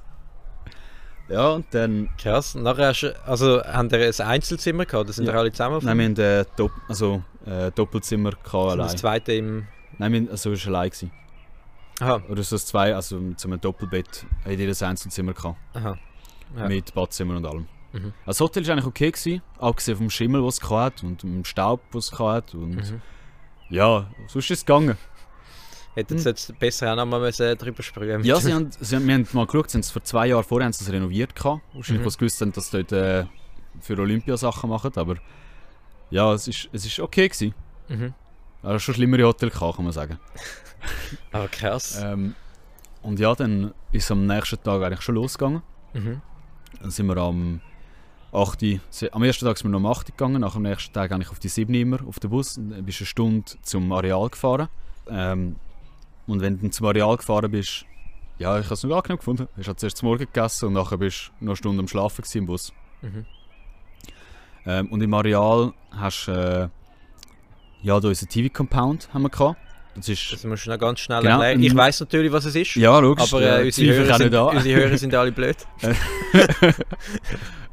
[1.31, 2.55] Ja, und dann, Krass.
[2.55, 5.35] Nachher hast du, also haben wir ein Einzelzimmer gehabt, da sind Ja.
[5.35, 8.79] alle zusammen nein, wir haben äh, Dopp also, äh, Doppelzimmer gehabt, allein.
[8.79, 9.67] das zweite im...
[9.99, 10.91] Nein, wir, also es war allein.
[10.91, 11.11] Gewesen.
[12.01, 15.57] Aha, Oder so das zwei, also so einem Doppelbett, in jedes Einzelzimmer gehabt.
[15.75, 15.97] aha.
[16.57, 16.67] Ja.
[16.67, 17.69] Mit Badzimmer und allem.
[17.93, 18.13] Mhm.
[18.27, 21.45] Also das Hotel war eigentlich okay, gewesen, abgesehen vom Schimmel, was es hatte und dem
[21.45, 22.57] Staub, was es hatte.
[22.57, 23.01] Und Mhm.
[23.69, 24.97] ja, sonst ist es gegangen.
[25.95, 29.07] Hätten sie jetzt besser auch noch mal müssen drüber sprühen Ja, sie haben, sie haben,
[29.07, 31.35] wir haben mal geschaut, sie haben es vor zwei Jahren vorher haben sie es renoviert
[31.35, 31.63] gehabt.
[31.75, 32.05] Wahrscheinlich, Mhm.
[32.05, 33.25] weil sie gewusst haben, dass sie dort äh,
[33.81, 34.93] für Olympiasachen machen.
[34.97, 35.17] Aber
[36.11, 37.55] ja, es ist, es ist okay gewesen.
[37.89, 38.15] Mhm.
[38.63, 40.19] Aber schon schlimmere Hotel gehabt, kann man sagen.
[41.33, 42.01] Aber krass.
[42.03, 42.35] Ähm,
[43.03, 45.63] und ja, dann ist es am nächsten Tag eigentlich schon losgegangen.
[45.95, 46.21] Mhm.
[46.81, 47.61] Dann sind wir am
[48.33, 48.81] 8.
[48.91, 51.11] se- Am ersten Tag sind wir noch um 8 Uhr gegangen, nach dem nächsten Tag
[51.11, 52.57] eigentlich auf die 7 immer auf den Bus.
[52.59, 54.69] Und dann bist du eine Stunde zum Areal gefahren.
[55.09, 55.57] Ähm,
[56.31, 57.85] und wenn du zum Areal gefahren bist,
[58.39, 59.49] ja, ich habe es noch angenehm gefunden.
[59.55, 61.89] Du hast halt zuerst zum Morgen gegessen und nachher bist du noch eine Stunde am
[61.89, 62.73] Schlafen im Bus.
[63.03, 63.27] Mhm.
[64.67, 66.69] Ähm, und im Areal hast du äh,
[67.83, 69.59] ja, da unseren TV-Compound haben wir gehabt.
[69.97, 71.63] Das ist, Das musst du noch ganz schnell Genau, erklären.
[71.63, 72.77] Ich ähm, weiß natürlich, was es ist.
[72.77, 73.33] ja, logisch.
[73.33, 75.57] Aber äh, äh, unsere, Hörer sind, unsere Hörer sind alle blöd.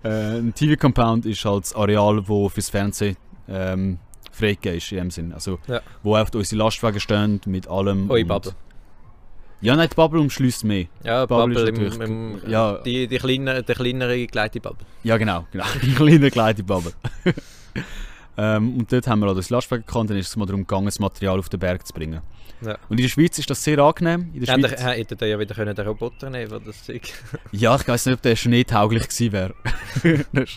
[0.04, 3.18] Äh, ein TV-Compound ist halt das Areal, wo fürs Fernsehen
[3.50, 3.98] ähm,
[4.38, 5.34] freigegeben ist in dem Sinn.
[5.34, 5.82] Also, Ja.
[6.04, 8.10] wo einfach unsere Lastwagen stehen mit allem.
[8.10, 8.54] Und- Bubble.
[9.60, 10.86] Ja, nein, die Bubble umschließt mehr.
[11.04, 12.78] Ja, Bubble Bubble, ist im, im, ja.
[12.78, 14.86] die, die kleinere, der kleinere geleitete Bubble.
[15.04, 15.48] Ja, genau.
[15.52, 15.66] genau.
[15.82, 16.94] Eine kleine, kleine Bubble.
[18.38, 20.86] ähm, und dort haben wir auch das Lastwagen gehabt, dann ist es mal darum gegangen,
[20.86, 22.22] das Material auf den Berg zu bringen.
[22.62, 22.78] Ja.
[22.90, 24.30] Und in der Schweiz ist das sehr angenehm.
[24.34, 27.02] In der Hätte Schweiz, hätte ja wieder können den Roboter nehmen können, das Zeug.
[27.52, 29.54] ja, ich weiß nicht, ob der schneetauglich gewesen wäre.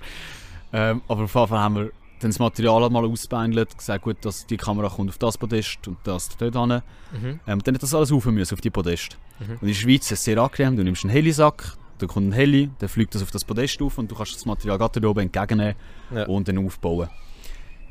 [0.72, 1.90] Ähm, aber auf jeden Fall haben wir
[2.20, 5.98] dann das Material mal ausbeindelt, gesagt, gut, dass die Kamera kommt auf das Podest und
[6.04, 6.82] das dort hin.
[7.20, 7.40] Mhm.
[7.46, 9.18] Ähm, dann hat das alles rauf müssen auf die Podest.
[9.38, 9.52] Mhm.
[9.54, 12.32] Und in der Schweiz ist es sehr angenehm, du nimmst einen Helisack, da kommt ein
[12.32, 15.08] Heli, dann fliegt das auf das Podest auf und du kannst das Material gerade da
[15.08, 15.74] oben entgegennehmen
[16.14, 16.26] Ja.
[16.26, 17.08] und dann aufbauen.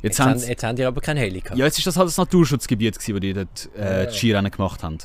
[0.02, 1.58] Jetzt, Jetzt, haben jetzt haben die aber kein Heli gehabt.
[1.60, 4.10] ja, jetzt ist das halt das Naturschutzgebiet, gewesen, wo die dort äh, Ja.
[4.10, 4.98] die Skirennen gemacht haben.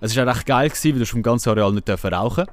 [0.00, 2.46] Es war auch recht geil, gewesen, weil du vom ganzen Areal nicht rauchen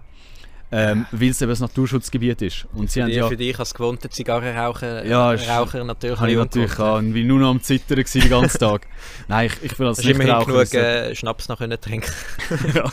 [0.76, 2.66] ähm, weil es eben ein Naturschutzgebiet ist.
[2.74, 3.28] Und sie haben Die, ja...
[3.28, 7.40] Für dich als gewohnter Zigarrenraucher Ja, ist- Raucher natürlich Habe ich natürlich auch, wie nur
[7.40, 8.88] noch am Zittern den ganzen Tag.
[9.28, 10.66] Nein, ich, ich will als Nichtraucher...
[10.66, 12.12] genug äh, Schnaps noch können trinken
[12.74, 12.92] ja.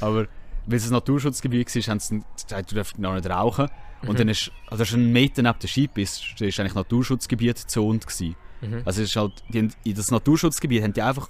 [0.00, 0.26] Aber
[0.66, 3.68] weil es ein Naturschutzgebiet war, haben sie gesagt, du darfst noch nicht rauchen.
[4.02, 4.16] Und Mhm.
[4.16, 8.34] dann ist, also schon einen Meter neben der Skipiste, ist eigentlich Naturschutzgebiet gezont gewesen.
[8.60, 8.82] mhm.
[8.84, 11.28] Also ist halt, die, in das Naturschutzgebiet haben die einfach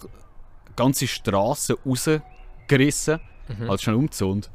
[0.74, 3.68] ganze Straßen rausgerissen, Mhm.
[3.68, 4.50] halt schnell umgezont.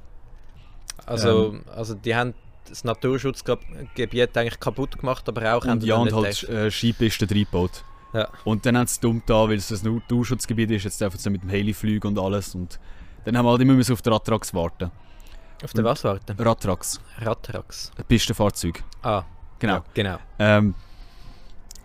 [1.07, 1.63] Also, Ähm.
[1.75, 2.33] also die haben
[2.69, 7.83] das Naturschutzgebiet eigentlich kaputt gemacht, aber auch Und ja, dann und halt äh, Skipisten reingebaut.
[8.13, 8.27] Ja.
[8.45, 11.29] Und dann haben sie es dumm da, weil es ein Naturschutzgebiet ist, jetzt dürfen sie
[11.29, 12.55] mit dem Heli fliegen und alles.
[12.55, 12.79] Und
[13.25, 14.91] dann haben wir halt immer müssen auf den Radtrax warten.
[15.63, 16.35] Auf den was warten?
[16.39, 17.91] Radtrax, Radtrax.
[17.97, 18.83] ein Pistenfahrzeug.
[19.01, 19.23] Ah,
[19.59, 19.73] Genau.
[19.75, 20.17] ja, genau.
[20.37, 20.75] Ähm,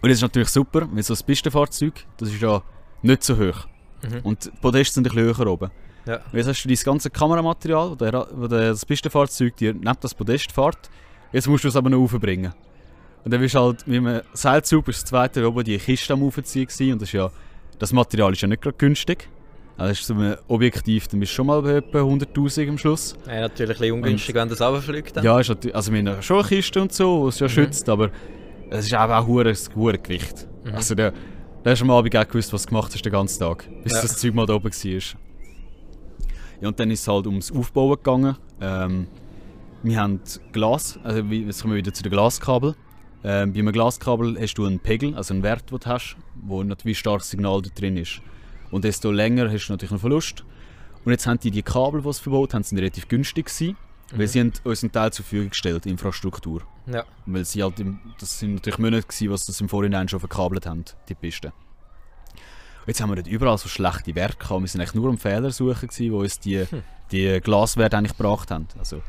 [0.02, 2.60] und das ist natürlich super, weil so ein Pistenfahrzeug, das ist ja
[3.02, 3.66] nicht so hoch.
[4.02, 4.20] Mhm.
[4.24, 5.70] Und die Podeste sind ein bisschen höher oben.
[6.06, 6.16] Ja.
[6.16, 10.50] Und jetzt hast du dein ganze Kameramaterial, der, der, das Pistenfahrzeug dir neben das Podest
[10.52, 10.90] fährt.
[11.32, 12.52] Jetzt musst du es aber noch raufbringen.
[13.24, 16.92] Und dann bist du halt mit einem Seilzug bis zweite oben die Kiste am Aufziehen.
[16.94, 17.30] Und das, ist ja,
[17.78, 19.28] das Material ist ja nicht gerade günstig.
[19.76, 22.78] Also das ist so ein Objektiv, dann bist du schon mal bei etwa 100'000 am
[22.78, 23.16] Schluss.
[23.26, 25.16] Ja, natürlich ein bisschen ungünstig, wenn das runterfliegt.
[25.16, 25.24] dann.
[25.24, 27.50] Ja, ist natürlich, also wir haben schon eine Kiste und so, was es ja Mhm.
[27.50, 28.10] schützt, aber
[28.70, 30.46] es ist eben auch ein hohes Gewicht.
[30.64, 30.74] Mhm.
[30.74, 31.12] Also der,
[31.64, 34.02] der hast am Abend auch gewusst, was du gemacht hast den ganzen Tag, bis Ja.
[34.02, 35.02] das Zeug mal da oben war.
[36.62, 38.36] Ja, und dann ist es halt ums Aufbauen gegangen.
[38.60, 39.08] Ähm,
[39.82, 40.20] wir haben
[40.52, 42.76] Glas, also jetzt kommen wir wieder zu den Glaskabel.
[43.24, 46.62] Ähm, bei einem Glaskabel hast du einen Pegel, also einen Wert, den du hast, wo
[46.62, 48.22] natürlich wie starkes Signal da drin ist.
[48.70, 50.44] Und desto länger hast du natürlich einen Verlust.
[51.04, 53.76] Und jetzt haben die die Kabel, die sie verbaut haben, sind relativ günstig gewesen.
[54.14, 56.62] Weil sie haben uns einen Teil zur Verfügung gestellt, Infrastruktur.
[56.86, 57.04] Ja.
[57.26, 60.66] Weil sie halt, im, das sind natürlich Monate gewesen, was das im Vorhinein schon verkabelt
[60.66, 61.52] haben, die Piste.
[62.86, 64.60] Jetzt haben wir nicht überall so schlechte Werte gehabt.
[64.60, 66.64] Wir sind eigentlich nur am Fehler suchen gewesen, wo uns die,
[67.10, 68.66] die Glaswerte eigentlich gebracht haben.
[68.78, 69.02] Also,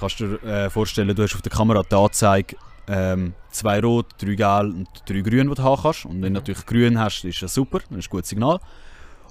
[0.00, 2.56] kannst du dir äh, vorstellen, du hast auf der Kamera die Anzeige
[2.88, 6.04] ähm, zwei rot, drei gelb und drei grün, die du haben kannst.
[6.06, 6.34] Und wenn du Mhm.
[6.34, 8.60] natürlich grün hast, ist das super, dann ist ein gutes Signal.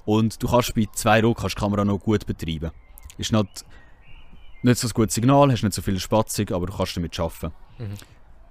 [0.04, 2.70] Und du kannst bei zwei rot kannst die Kamera noch gut betreiben.
[3.18, 3.64] Ist nicht,
[4.62, 7.52] nicht so ein gutes Signal, hast nicht so viel Spatzung, aber du kannst damit arbeiten.
[7.78, 7.94] Mhm.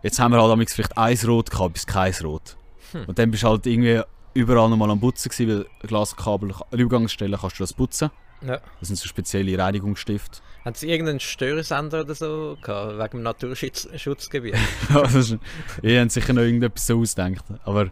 [0.04, 2.58] Jetzt haben wir halt vielleicht eins Rot gehabt, bis kein Rot.
[2.92, 3.06] Hm.
[3.06, 4.02] Und dann bist du halt irgendwie
[4.36, 8.12] überall nochmal am Putzen gewesen, weil Glaskabel, Übergangsstellen kannst du das putzen.
[8.42, 8.60] ja.
[8.80, 10.40] Das sind so spezielle Reinigungsstifte.
[10.64, 14.56] Haben Sie irgendeinen Störsender oder so gehabt, wegen dem Naturschutzgebiet?
[14.94, 15.36] Das
[15.82, 17.46] ihr habt sicher noch irgendetwas so ausgedacht.
[17.64, 17.86] Aber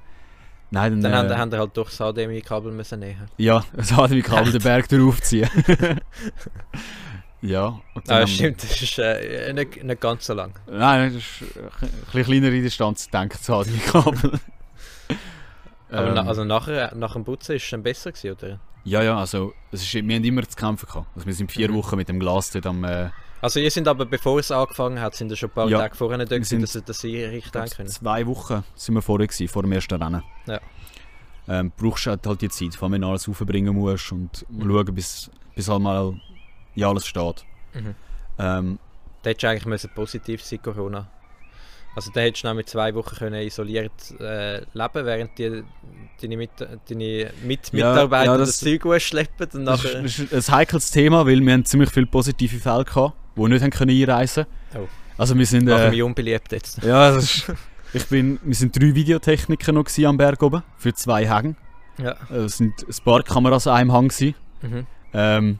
[0.72, 3.28] nein, dann, Dann haben, äh, haben Sie halt doch das HDMI-Kabel müssen nehmen.
[3.38, 5.50] ja, das hat wie Kabel den Berg draufziehen.
[7.42, 7.80] ja.
[7.94, 10.54] Und Ah, haben wir- stimmt, das ist äh, nicht, nicht ganz so lang.
[10.70, 13.80] Nein, das ist ein bisschen kleinere Distanz denken zu haben, die
[15.94, 18.60] Aber na, Ähm, also nachher, nach dem Putzen ist es dann besser gewesen, oder?
[18.86, 21.08] Ja, ja, also es ist, wir haben immer zu kämpfen gehabt.
[21.16, 21.76] Also wir sind vier Mhm.
[21.76, 22.84] Wochen mit dem Glas dort am...
[22.84, 23.10] Äh,
[23.42, 25.80] Also ihr sind aber, bevor es angefangen hat, sind ihr schon ein paar Ja.
[25.80, 27.90] Tage vorher da gewesen, dass, ihr- Sie richtig haben können.
[27.90, 30.24] zwei Wochen sind wir vorher gewesen, vor dem ersten Rennen.
[30.48, 30.60] Ja.
[31.48, 34.70] Ähm, brauchst halt halt die Zeit, vor allem wenn du alles aufbringen musst und Mhm.
[34.72, 36.14] schauen, bis, bis halt mal
[36.76, 37.46] ja, alles steht.
[37.74, 37.96] Mhm.
[38.40, 38.80] Ähm,
[39.24, 41.08] Da hättest du eigentlich müssen positiv sein, Corona.
[41.96, 45.64] Also da hättest du mit zwei Wochen können isoliert äh, leben, während die,
[46.22, 46.50] deine, mit,
[46.90, 50.04] deine Mitmitarbeiter ja, das, das- Zeug ausschleppen und das, nachher...
[50.04, 53.42] ist, das ist ein heikles Thema, weil wir haben ziemlich viele positive Fälle gehabt, die
[53.44, 54.88] nicht haben können einreisen Oh.
[55.18, 55.68] Also wir sind...
[55.68, 56.82] Äh, mich unbeliebt jetzt.
[56.84, 57.54] ja, das ist,
[57.94, 61.56] ich bin, wir sind drei Videotechniker noch am Berg oben, für zwei Hänge.
[62.00, 62.16] Ja.
[62.32, 64.34] Äh, Es sind ein paar Kameras an einem Hang gewesen.
[64.64, 64.88] Mhm.
[65.14, 65.60] Ähm,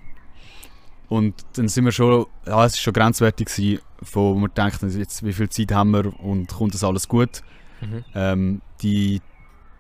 [1.16, 3.80] und dann sind wir schon, ja, es ist schon grenzwertig gewesen,
[4.12, 7.42] wo wir denken, jetzt, wie viel Zeit haben wir und kommt das alles gut.
[7.82, 8.04] Mhm.
[8.16, 9.16] Ähm, die,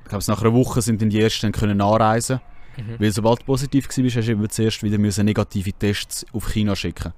[0.03, 2.39] ich glaube, nach einer Woche sind dann die ersten können anreisen,
[2.75, 2.95] Mhm.
[2.99, 6.75] weil sobald du positiv warst, hast du eben zuerst wieder müssen negative Tests auf China
[6.75, 7.13] schicken.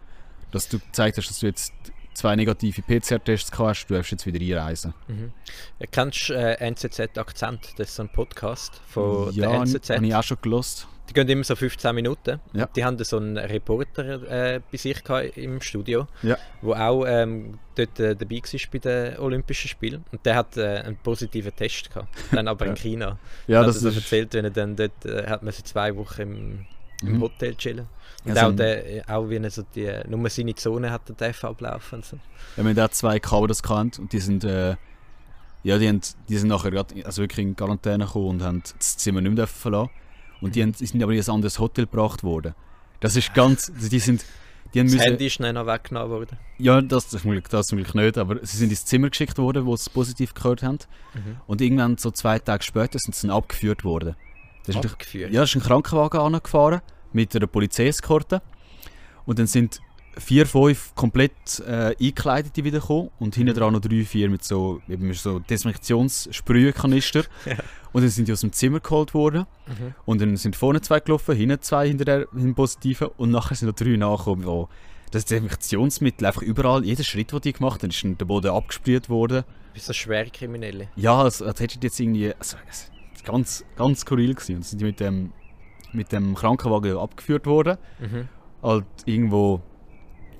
[0.51, 1.71] Dass du gezeigt hast, dass du jetzt
[2.13, 4.93] zwei negative PCR-Tests hast, du darfst jetzt wieder einreisen.
[5.07, 5.31] Mhm.
[5.79, 7.73] Ja, Kennst du äh, NZZ Akzent?
[7.77, 9.89] Das ist ein Podcast von ja, der habe NZZ.
[10.01, 10.87] ich auch schon gelost.
[11.09, 12.39] Die gehen immer so 15 Minuten.
[12.53, 12.65] Ja.
[12.75, 14.23] Die haben so einen Reporter
[14.55, 16.37] äh, bei sich gehabt im Studio, Ja.
[16.61, 20.03] wo auch ähm, dort äh, dabei war bei den Olympischen Spielen.
[20.11, 22.07] Und der hat äh, einen positiven Test gehabt.
[22.31, 22.75] Dann aber in.
[22.75, 23.19] China.
[23.47, 23.97] Ja, hat das er so ist...
[23.97, 26.65] erzählt, wenn er dann dort äh, hat man zwei Wochen im,
[27.01, 27.21] im Mhm.
[27.21, 27.87] Hotel chillen.
[28.23, 31.15] Und Ja, so auch, der, auch wie er so die, nur seine Zone hat der
[31.15, 31.97] darf ablaufen.
[31.97, 32.17] Und so.
[32.57, 34.75] Ja, wir haben auch zwei Kameras gekannt und die sind, äh,
[35.63, 38.97] ja, die, haben, die sind nachher grad, also wirklich in Quarantäne gekommen und haben das
[38.97, 39.91] Zimmer nicht mehr verlassen.
[40.41, 42.53] Und die, haben, die sind aber in ein anderes Hotel gebracht worden.
[42.99, 44.25] Das ist ganz, die sind,
[44.73, 46.37] die haben Das müssen, Handy ist noch weggenommen worden.
[46.57, 49.75] ja, das, das, das zum Glück nicht, aber sie sind ins Zimmer geschickt worden, wo
[49.75, 50.79] sie es positiv gehört haben.
[51.13, 51.37] Mhm.
[51.47, 54.15] Und irgendwann so zwei Tage später sind sie abgeführt worden.
[54.65, 55.31] Das ist Abgeführt.
[55.31, 56.81] ja, da ist ein Krankenwagen angefahren
[57.13, 58.41] mit einer Polizeieskorte.
[59.25, 59.79] Und dann sind
[60.17, 64.81] vier, fünf komplett äh, eingekleidete wieder gekommen und hinten dran noch drei, vier mit so,
[64.87, 67.23] eben so Desinfektionssprühkanister.
[67.45, 67.55] Ja.
[67.93, 69.45] Und dann sind die aus dem Zimmer geholt worden.
[69.67, 69.93] Mhm.
[70.05, 73.69] Und dann sind vorne zwei gelaufen, hinten zwei hinter der hinten positiven und nachher sind
[73.69, 74.45] noch drei nachgekommen.
[74.45, 74.67] Wo
[75.11, 79.09] das Desinfektionsmittel einfach überall, jeder Schritt, den die gemacht haben, ist dann der Boden abgesprüht
[79.09, 79.43] worden.
[79.73, 80.89] Bist du schwer Kriminelle?
[80.95, 82.33] Ja, als, als hättest du jetzt irgendwie.
[82.33, 82.57] Also,
[83.23, 84.55] ganz, ganz skurril gewesen.
[84.55, 85.31] Und dann sind die mit dem,
[85.93, 87.77] mit dem Krankenwagen abgeführt worden.
[87.99, 88.27] Mhm.
[88.61, 89.61] Halt irgendwo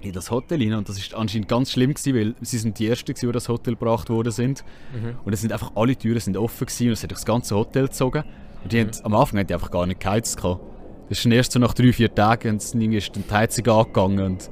[0.05, 0.73] in das Hotel rein.
[0.73, 3.49] Und das ist anscheinend ganz schlimm gewesen, weil sie sind die Ersten, gewesen, die das
[3.49, 4.63] Hotel gebracht worden sind.
[4.93, 5.17] Mhm.
[5.23, 7.85] Und es sind einfach alle Türen sind offen gewesen und es hat das ganze Hotel
[7.85, 8.23] gezogen.
[8.63, 10.37] Und die haben, am Anfang haben die einfach gar nicht geheizt.
[10.37, 10.61] gehabt.
[11.09, 12.99] Das ist erst so nach drei, vier Tagen ist dann die
[13.31, 14.25] Heizung angegangen.
[14.25, 14.49] Und,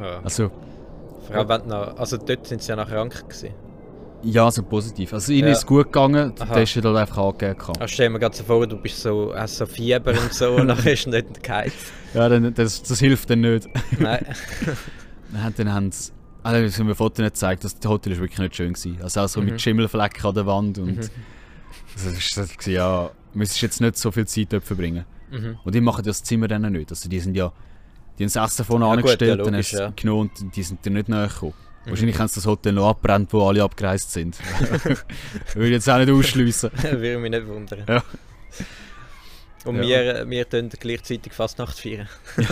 [0.00, 0.20] Ja.
[0.22, 0.50] also,
[1.26, 3.50] Vor allem, wenn du noch, also dort sind sie ja noch krank gewesen.
[4.22, 5.12] Ja, so positiv.
[5.12, 5.52] Also ihnen Ja.
[5.54, 6.46] ist gut gegangen, der.
[6.52, 7.60] Test hat halt einfach angegeben.
[7.80, 10.68] Also stell mir gerade so vor, du bist so, hast so Fieber und so und
[10.68, 11.76] dann ist nicht geheizt.
[12.14, 13.68] Ja, dann, das, das hilft dann nicht.
[13.98, 14.24] Nein.
[15.32, 16.10] Dann, dann haben sie,
[16.42, 18.72] also das haben mir Fotos nicht gezeigt, das Hotel war wirklich nicht schön.
[18.72, 18.98] Gewesen.
[19.02, 19.46] Also auch so Mhm.
[19.48, 20.98] mit Schimmelflecken an der Wand und Mhm.
[21.94, 25.04] also das das war, ja, du müsstest jetzt nicht so viel Zeit dort verbringen.
[25.30, 25.58] Mhm.
[25.62, 26.90] Und die machen das Zimmer dann nicht.
[26.90, 27.52] Also die sind ja,
[28.18, 29.92] die haben sechs davon Ja, gut, angestellt, ja, dann logisch, hast du ja.
[29.94, 31.52] genommen und die sind dir nicht näher gekommen.
[31.88, 31.90] Mhm.
[31.90, 34.38] Wahrscheinlich haben sie das Hotel noch abbrennt, wo alle abgereist sind.
[35.54, 36.70] Würde jetzt auch nicht ausschliessen.
[36.82, 37.84] Würde mich nicht wundern.
[37.88, 38.02] Ja.
[39.64, 39.82] Und Ja.
[39.82, 42.08] wir, wir tun gleichzeitig Fastnacht feiern.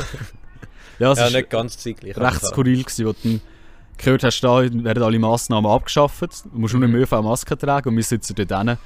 [0.98, 2.16] Ja, es ja, ist nicht ganz zeitgleich.
[2.16, 3.40] recht skurril gewesen, wo du dann
[3.98, 6.22] gehört hast, da werden alle Massnahmen abgeschafft.
[6.22, 6.94] Du musst nur Mhm.
[6.94, 8.78] ÖV eine Maske tragen und wir sitzen dort hinten.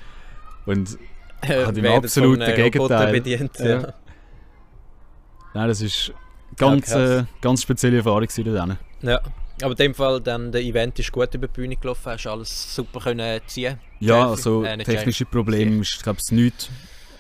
[0.66, 0.98] Und
[1.42, 3.12] Äh, Hat im absoluten Gegenteil.
[3.12, 3.66] Bedient, Ja.
[3.80, 3.94] ja.
[5.54, 6.12] nein, das ist
[6.56, 7.10] ganz, krass.
[7.22, 8.78] äh, ganz spezielle Erfahrung dort hinten.
[9.02, 9.20] Ja,
[9.62, 12.74] aber in dem Fall dann der Event ist gut über die Bühne gelaufen, hast alles
[12.74, 13.78] super können ziehen.
[14.00, 16.70] Ja, Jerry, also äh, technische Probleme ist, glaube ich, nichts.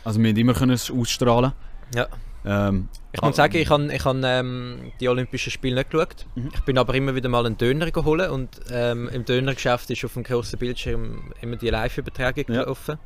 [0.04, 1.52] Also wir haben immer können es ausstrahlen.
[1.94, 2.08] Ja.
[2.44, 6.26] Ähm, Ich muss ah, sagen, ich habe ich hab, ähm, die Olympischen Spiele nicht geschaut.
[6.34, 6.50] Mhm.
[6.54, 10.14] Ich bin aber immer wieder mal einen Döner geholt und ähm, im Dönergeschäft ist auf
[10.14, 12.62] dem grossen Bildschirm immer die Live-Übertragung Ja.
[12.62, 12.98] gelaufen.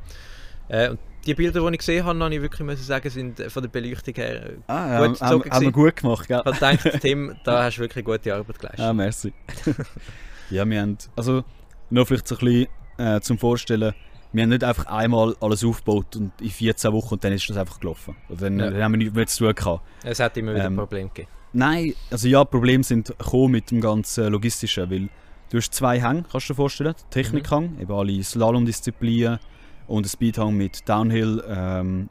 [0.69, 3.63] Äh, und die Bilder, die ich gesehen habe, habe ich wirklich müssen sagen, sind von
[3.63, 6.41] der Beleuchtung her Ah, gut gezogen haben, haben wir gut gemacht, gell?
[6.45, 8.79] Ich gedacht, Tim, da hast du wirklich gute Arbeit geleistet.
[8.85, 9.33] Ah, merci.
[10.49, 11.43] ja, wir haben, also
[11.89, 12.67] nur vielleicht so ein bisschen
[12.97, 13.93] äh, zum Vorstellen,
[14.33, 17.55] wir haben nicht einfach einmal alles aufgebaut und in 14 Wochen und dann ist das
[17.57, 18.15] einfach gelaufen.
[18.27, 18.69] Und dann, Ja.
[18.69, 19.81] dann haben wir nichts mehr zu tun gehabt.
[20.03, 21.29] Es hat immer wieder Ähm, Probleme gegeben.
[21.53, 25.07] Nein, also ja, Probleme sind gekommen mit dem ganzen Logistischen, weil
[25.49, 29.39] du hast zwei Hänge, kannst du dir vorstellen, Technikhang, eben alle Slalom-Disziplinen
[29.87, 32.09] und Speedhang mit Downhill, ähm,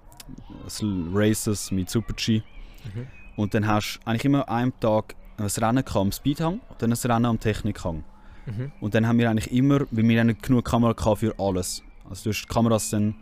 [1.12, 2.42] Races mit Super-G.
[2.84, 3.06] Mhm.
[3.36, 6.92] Und dann hast du eigentlich immer an einem Tag ein Rennen am Speedhang und dann
[6.92, 8.04] ein Rennen am Technikhang.
[8.46, 8.72] Mhm.
[8.80, 11.82] Und dann haben wir eigentlich immer, weil wir nicht genug Kamera gehabt für alles.
[12.08, 13.16] Also du hast die Kameras dann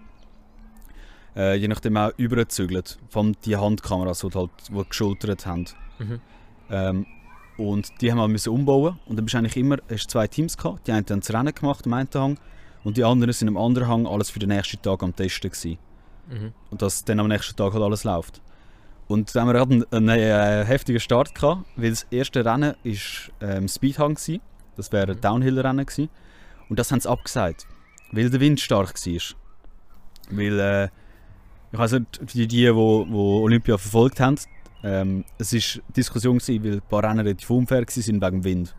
[1.36, 2.98] äh, je nachdem auch übergezügelt.
[3.08, 5.66] Vor allem die Handkameras, die halt die geschultert haben.
[5.98, 6.20] Mhm.
[6.70, 7.06] Ähm,
[7.56, 10.56] und die haben wir müssen umbauen und dann bist du eigentlich immer, hast zwei Teams
[10.56, 12.38] gehabt, die einen haben das Rennen gemacht am einen Hang
[12.84, 15.78] und die anderen sind am anderen Hang alles für den nächsten Tag am Testen gewesen.
[16.28, 16.52] Mhm.
[16.70, 18.40] Und dass dann am nächsten Tag halt alles läuft.
[19.08, 22.74] Und dann haben wir gerade einen, einen äh, heftigen Start gehabt, weil das erste Rennen
[22.82, 24.40] ist ähm, Speedhang gewesen.
[24.76, 25.20] Das wäre ein Mhm.
[25.20, 26.08] Downhill-Rennen gewesen.
[26.68, 27.66] Und das haben sie abgesagt,
[28.12, 29.36] weil der Wind stark war.
[30.30, 30.84] Weil, äh,
[31.72, 34.36] ich weiß nicht, die, die, die, wo, wo Olympia verfolgt haben,
[34.82, 38.74] ähm, es war Diskussion gewesen, weil ein paar Rennen relativ unfair waren wegen dem Wind.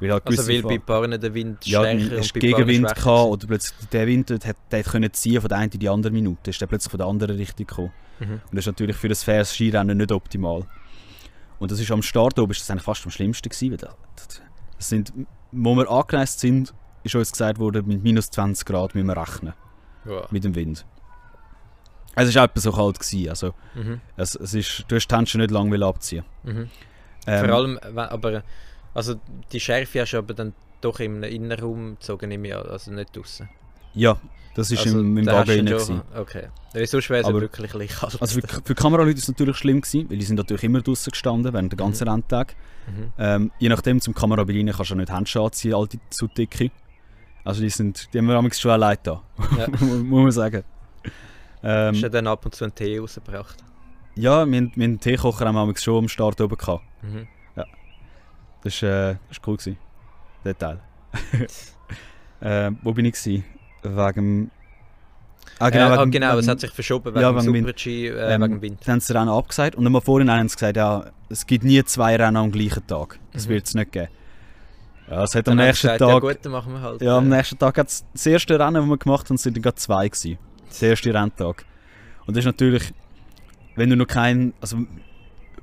[0.00, 2.94] Weil halt Also weil bei Paaren der Wind ja, stärker hast und bei Gegenwind schwächer
[2.94, 5.80] gehabt oder plötzlich der Wind dort hat, der hat können ziehen von der einen in
[5.80, 6.50] die andere Minute.
[6.50, 7.92] Ist der plötzlich von der anderen Richtung gekommen.
[8.20, 8.32] Mhm.
[8.34, 10.64] Und das ist natürlich für das faires Skirennen nicht optimal.
[11.58, 13.76] Und das ist am Start oben ist das eigentlich fast am schlimmsten gewesen.
[13.76, 15.12] Das sind,
[15.50, 16.72] wo wir angereist sind,
[17.02, 19.54] ist uns gesagt worden, mit minus 20 Grad müssen wir rechnen
[20.04, 20.26] Ja.
[20.30, 20.84] mit dem Wind.
[22.14, 23.28] Also es war etwa so kalt gewesen.
[23.30, 24.00] Also Mhm.
[24.16, 26.24] es, es ist, du hast die Handschuhe nicht lange abziehen.
[26.44, 26.70] Mhm.
[27.26, 28.42] Ähm, Vor allem, wenn- aber
[28.98, 29.14] also
[29.52, 33.16] die Schärfe hast du aber dann doch im Innenraum gezogen, nehme ich an, also nicht
[33.16, 33.48] draußen.
[33.94, 34.16] Ja,
[34.54, 36.02] das ist also, im, im schon- gewesen.
[36.14, 36.48] Okay.
[36.86, 38.20] Sonst wäre es wirklich kalt.
[38.20, 41.10] Also für, für Kameraleute war es natürlich schlimm, gewesen, weil die sind natürlich immer draußen
[41.10, 42.54] gestanden während der ganzen Renntag.
[42.86, 43.12] mhm.
[43.18, 46.70] Ähm, je nachdem, zum Kamerabild rein kannst du ja nicht Handschuhe anziehen, alte zu dicke.
[47.44, 49.22] Also die sind, die haben wir schon allein da,
[49.56, 49.68] Ja.
[49.80, 50.64] muss man sagen.
[51.62, 53.56] Hast du Ähm, dann ab und zu einen Tee rausgebracht?
[54.14, 56.82] ja, wir, haben- wir haben einen Teekocher haben wir schon am Start oben gehabt.
[57.02, 57.26] Mhm.
[58.64, 59.56] Das war äh, das cool.
[59.56, 59.78] Gewesen,
[60.44, 60.80] der Teil.
[62.42, 63.14] ähm, wo bin ich?
[63.14, 63.44] Gewesen?
[63.82, 64.50] Wegen.
[65.60, 67.42] Ah, Genau, äh, ah, wegen- genau es wegen- hat sich verschoben wegen Ja, wegen.
[67.42, 68.80] Super-G, äh, Ähm, wegen dem Wind.
[68.84, 71.64] Dann haben sie das Rennen abgesagt und dann vorhin haben sie gesagt, ja, es gibt
[71.64, 73.18] nie zwei Rennen am gleichen Tag.
[73.32, 73.50] Das Mhm.
[73.50, 74.08] wird es nicht geben.
[75.10, 76.08] Ja, es hat am nächsten gesagt, Tag...
[76.10, 77.00] Ja gut, dann machen wir halt.
[77.00, 79.62] Ja, am äh, nächsten Tag hat das erste Rennen, das wir gemacht haben, sind dann
[79.62, 80.38] gerade zwei gewesen.
[80.80, 81.64] Der erste Renntag.
[82.26, 82.92] Und das ist natürlich,
[83.74, 84.76] wenn du noch keinen, also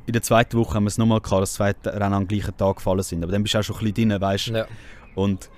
[0.05, 2.77] in der zweiten Woche haben wir es nochmal gehabt, dass zwei Rennen am gleichen Tag
[2.77, 3.23] gefallen sind.
[3.23, 4.53] Aber dann bist du auch schon ein bisschen drin, weißt du.
[4.53, 4.67] ja.
[5.15, 5.49] Und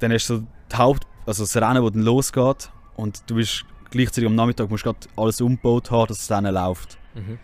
[0.00, 3.64] dann hast du so die Haupt, also das Rennen, das dann losgeht und du bist
[3.90, 6.98] gleichzeitig am Nachmittag musst du alles umgebaut haben, dass es dann läuft.
[7.14, 7.38] Mhm.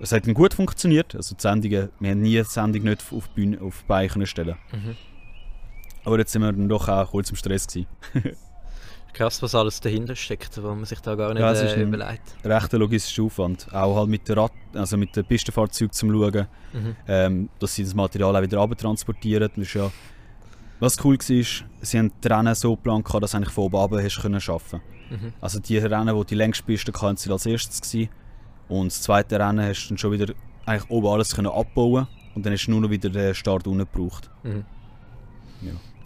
[0.00, 3.28] Es hat dann gut funktioniert, also die Sendungen, wir haben nie die Sendung nicht auf
[3.28, 4.56] die Bühne, auf die Beine stellen.
[4.72, 4.96] Mhm.
[6.04, 7.86] Aber jetzt sind wir dann doch auch kurz im Stress gewesen.
[9.12, 12.34] Krass, was alles dahinter steckt, wo man sich da gar nicht Ja, äh, überlegt.
[12.44, 13.66] rechter logistischer Aufwand.
[13.72, 16.96] Auch halt mit, der Rad also mit den Pistenfahrzeugen zum Schauen, Mhm.
[17.06, 18.66] ähm, dass sie das Material auch wieder.
[18.66, 19.90] Das ist ja,
[20.80, 21.24] was cool war,
[21.82, 24.80] sie haben die Rennen so geplant, dass du eigentlich von oben runter hast können arbeiten
[25.10, 25.32] Mhm.
[25.42, 28.08] Also die Rennen, die die längste Piste hatten, sind als erstes gewesen.
[28.68, 30.32] Und das zweite Rennen hast du dann schon wieder
[30.64, 33.80] eigentlich oben alles können abbauen und dann hast du nur noch wieder den Start unten
[33.80, 34.30] gebraucht.
[34.42, 34.64] Mhm.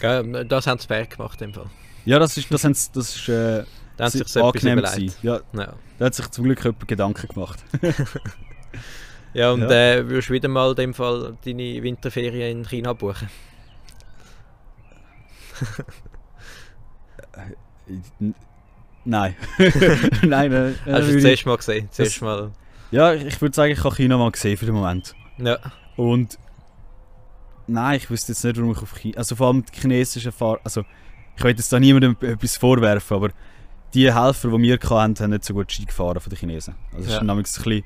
[0.03, 1.67] Ja, das haben sie fair gemacht im Fall.
[2.07, 3.65] Ja, das ist, das haben sie- das ist äh,
[3.99, 4.83] Da sie sich angenehm.
[5.23, 7.63] Ja, Ja, da hat sich zum Glück jemand Gedanken gemacht.
[9.35, 9.71] ja und Ja.
[9.71, 13.29] Äh, würdest du wieder mal in dem Fall deine Winterferien in China buchen?
[18.21, 18.35] N-
[19.05, 19.37] Nein.
[20.23, 21.89] nein, äh, Hast du es zuerst mal gesehen?
[21.93, 22.51] Zuerst mal.
[22.91, 25.15] Ja, ich würde sagen, ich habe China mal gesehen für den Moment.
[25.39, 25.59] Ja.
[25.97, 26.39] Und
[27.69, 29.19] nein, ich wüsste jetzt nicht, warum ich auf China.
[29.19, 30.59] Also vor allem die chinesischen Fahrer.
[30.65, 30.85] Also
[31.37, 33.31] ich will jetzt da niemandem etwas vorwerfen, aber
[33.95, 36.75] die Helfer, die wir hatten, haben nicht so gut Ski gefahren von den Chinesen.
[36.93, 37.17] Also es Ja.
[37.19, 37.85] war nämlich ein bisschen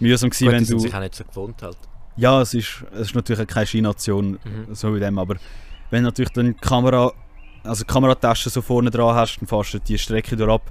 [0.00, 0.78] mühsam gewesen, Gut, wenn du.
[0.78, 1.76] sich auch nicht so gewohnt halt.
[2.16, 4.74] Ja, es ist, es ist natürlich keine Skination, Mhm.
[4.74, 5.36] so wie dem, aber
[5.90, 7.12] wenn natürlich dann die Kamera,
[7.62, 10.70] also die Kameratasche so vorne dran hast, dann fährst du die Strecke durch ab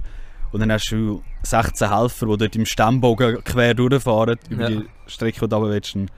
[0.52, 4.80] und dann hast du 16 Helfer, die dort im Stammbogen quer durchfahren über Ja.
[4.80, 5.94] die Strecke, die du runter willst.
[5.94, 6.10] Dann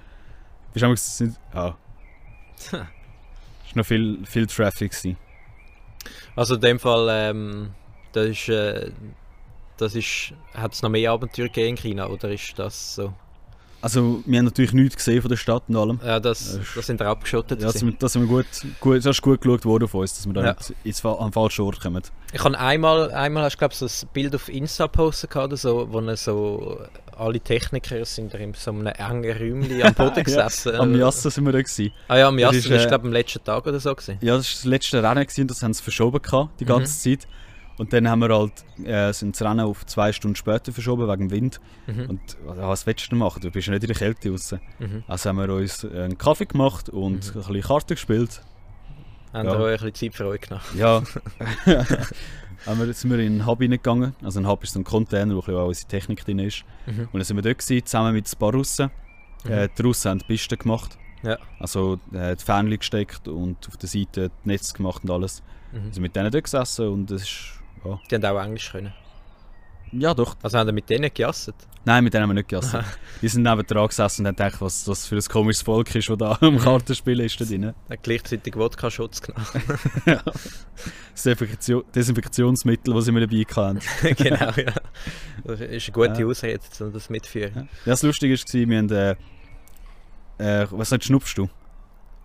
[0.72, 1.76] bist du manchmal- sind- ja.
[3.74, 4.90] noch viel, viel Traffic.
[4.92, 5.16] Gewesen.
[6.36, 7.70] Also in dem Fall, ähm,
[8.12, 8.90] das ist, äh,
[9.78, 13.12] das ist, hat es noch mehr Abenteuer gegeben in China, oder ist das so?
[13.82, 16.00] Also, wir haben natürlich nichts gesehen von der Stadt und allem.
[16.04, 17.60] Ja, das, Äh, das sind wir abgeschottet.
[17.60, 18.46] Ja, das, das, sind wir gut,
[18.80, 20.52] gut, das ist gut geschaut worden von uns, dass wir da Ja.
[20.54, 22.02] nicht ins, am falschen Ort kommen.
[22.32, 25.92] Ich habe einmal, einmal hast du glaube so ein Bild auf Insta gepostet oder so,
[25.92, 26.80] wo er so
[27.16, 30.74] alle Techniker sind da in so einem engen Räumchen am Boden gesessen.
[30.76, 31.62] Am Miassa sind wir da.
[31.62, 31.92] Gewesen.
[32.08, 33.94] Ah ja, am Das Miassa, ist, das war äh, glaube am letzten Tag oder so.
[33.94, 34.18] Gewesen.
[34.20, 36.98] Ja, das war das letzte Rennen gewesen, und das haben sie verschoben gehabt, die ganze
[37.18, 37.26] Zeit.
[37.78, 38.52] Und dann haben wir halt,
[38.86, 41.60] äh, sind das Rennen auf zwei Stunden später verschoben wegen dem Wind.
[41.86, 42.08] Mhm.
[42.08, 43.42] Und ja, was willst du denn machen?
[43.42, 44.54] Du bist ja nicht in der Kälte raus.
[44.78, 45.04] Mhm.
[45.06, 48.40] Also haben wir uns einen Kaffee gemacht und ein bisschen Karten gespielt.
[49.34, 49.58] Haben Ja.
[49.58, 50.62] wir euch ein bisschen Zeit für euch genommen?
[50.74, 51.02] Ja.
[52.66, 54.14] haben wir, sind wir in einen Hub reingegangen.
[54.22, 56.64] Also ein Hub ist so ein Container, wo ein bisschen auch unsere Technik drin ist.
[56.86, 57.00] Mhm.
[57.12, 58.90] Und dann sind wir dort gewesen, zusammen mit ein paar Russen.
[59.48, 60.98] Äh, die Russen haben die Piste gemacht.
[61.22, 61.38] Ja.
[61.60, 65.42] Also äh, die Fähnchen gesteckt und auf der Seite das Netz gemacht und alles.
[65.72, 65.84] Mhm.
[65.84, 67.52] Wir sind mit denen dort gesessen und es ist...
[67.84, 68.92] Ja, Die haben auch Englisch können.
[69.92, 70.36] Ja doch.
[70.42, 71.54] Also haben wir mit denen gejasset?
[71.84, 72.80] Nein, mit denen haben wir nicht gegessen.
[73.22, 76.08] Die sind neben dran gesessen und haben gedacht, was das für ein komisches Volk ist,
[76.08, 77.74] das da am Kartenspielen ist da drin.
[77.88, 79.46] Hat gleichzeitig Wodka-Schutz genommen.
[81.12, 83.80] Das Desinfektion Desinfektionsmittel, das sie mir dabei hatten.
[84.16, 84.74] genau, ja.
[85.44, 86.26] Das ist eine gute Ja.
[86.26, 87.54] Ausrede, um das mitzuführen.
[87.54, 88.90] Ja, das Lustige war, wir haben...
[90.38, 91.48] Äh, äh, was nicht, schnupfst du?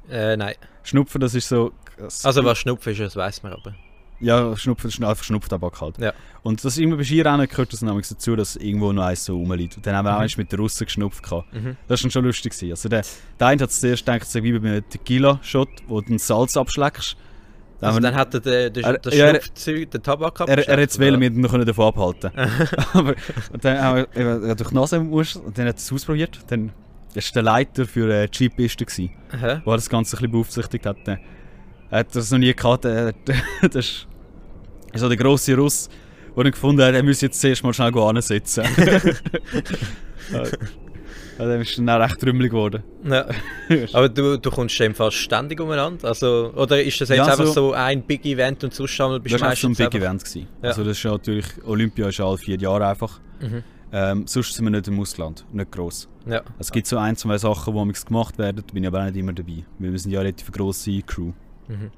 [0.10, 0.56] Äh, nein.
[0.84, 1.72] Schnupfen, das ist so...
[1.98, 3.74] das- Also was Schnupfen ist, das weiss man aber.
[4.22, 5.98] Ja, Schnupfen das einfach Schnupftabak halt.
[5.98, 6.14] Ja.
[6.44, 9.78] Und das irgendwie bei Skirennen gehört das nämlich dazu, dass irgendwo noch eins so rumliegt.
[9.78, 10.24] Und dann haben wir auch Mhm.
[10.24, 11.24] eins mit den Russen geschnupft.
[11.24, 11.54] Gehabt.
[11.54, 11.76] Mhm.
[11.88, 12.54] Das war dann schon lustig.
[12.54, 12.72] Gewesen.
[12.72, 13.04] Also der,
[13.40, 16.56] der eine hat zuerst gedacht, es sei wie bei einem Tequila-Shot, wo du den Salz
[16.58, 17.16] abschleckst.
[17.80, 20.90] Dann Also dann hat er den, den, das ja, Schnupfzeug, den Tabak er, er hat
[20.90, 21.06] es oder?
[21.22, 22.32] wir noch davon abhalten
[22.94, 23.16] Aber
[23.52, 26.40] und dann haben wir durch die Nase musst, und dann hat er es ausprobiert.
[26.48, 26.72] Dann
[27.16, 28.28] war der Leiter für äh,
[29.32, 29.62] Hä?
[29.66, 30.98] der das Ganze ein bisschen beaufsichtigt hat.
[31.08, 31.20] Er
[31.92, 32.86] hat das noch nie gehabt.
[33.64, 34.08] Das ist
[34.96, 35.90] so der grosse Russ,
[36.36, 38.64] der dann gefunden hat, er müsse jetzt zuerst mal schnell ansetzen.
[40.34, 40.44] ja,
[41.38, 42.84] dann ist dann auch recht trümmelig geworden.
[43.04, 43.26] Ja.
[43.94, 46.08] Aber du, du kommst dem fast ständig umeinander?
[46.08, 49.20] Also, oder ist das jetzt Ja, einfach so- so ein Big Event und sonst einmal
[49.20, 50.24] bist Das du war einfach so ein meistens Big Event.
[50.24, 50.48] Gewesen.
[50.62, 50.70] Ja.
[50.70, 53.20] Also das ist natürlich, Olympia ist alle vier Jahre einfach.
[53.40, 53.64] Mhm.
[53.94, 56.08] Ähm, sonst sind wir nicht im Ausland, nicht gross.
[56.26, 56.42] Ja.
[56.60, 59.18] Es gibt so ein, zwei Sachen, die gemacht werden, da bin ich aber auch nicht
[59.18, 59.66] immer dabei.
[59.80, 61.32] Weil wir sind ja eine relativ grosse Crew.
[61.68, 61.92] Mhm.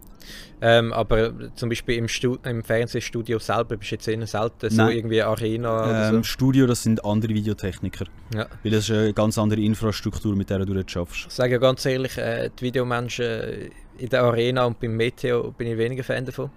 [0.61, 4.75] Ähm, aber zum Beispiel im, Stu im Fernsehstudio selber bist du jetzt eher selten so
[4.77, 4.95] Nein.
[4.97, 8.05] irgendwie Arena oder Ähm, Studio, das sind andere Videotechniker.
[8.31, 8.37] so.
[8.39, 8.47] Ja.
[8.63, 11.25] Weil das ist eine ganz andere Infrastruktur, mit der du dort schaffst.
[11.27, 15.67] Ich sage ja ganz ehrlich, äh, die Videomenschen in der Arena und beim Meteo bin
[15.67, 16.49] ich weniger Fan davon.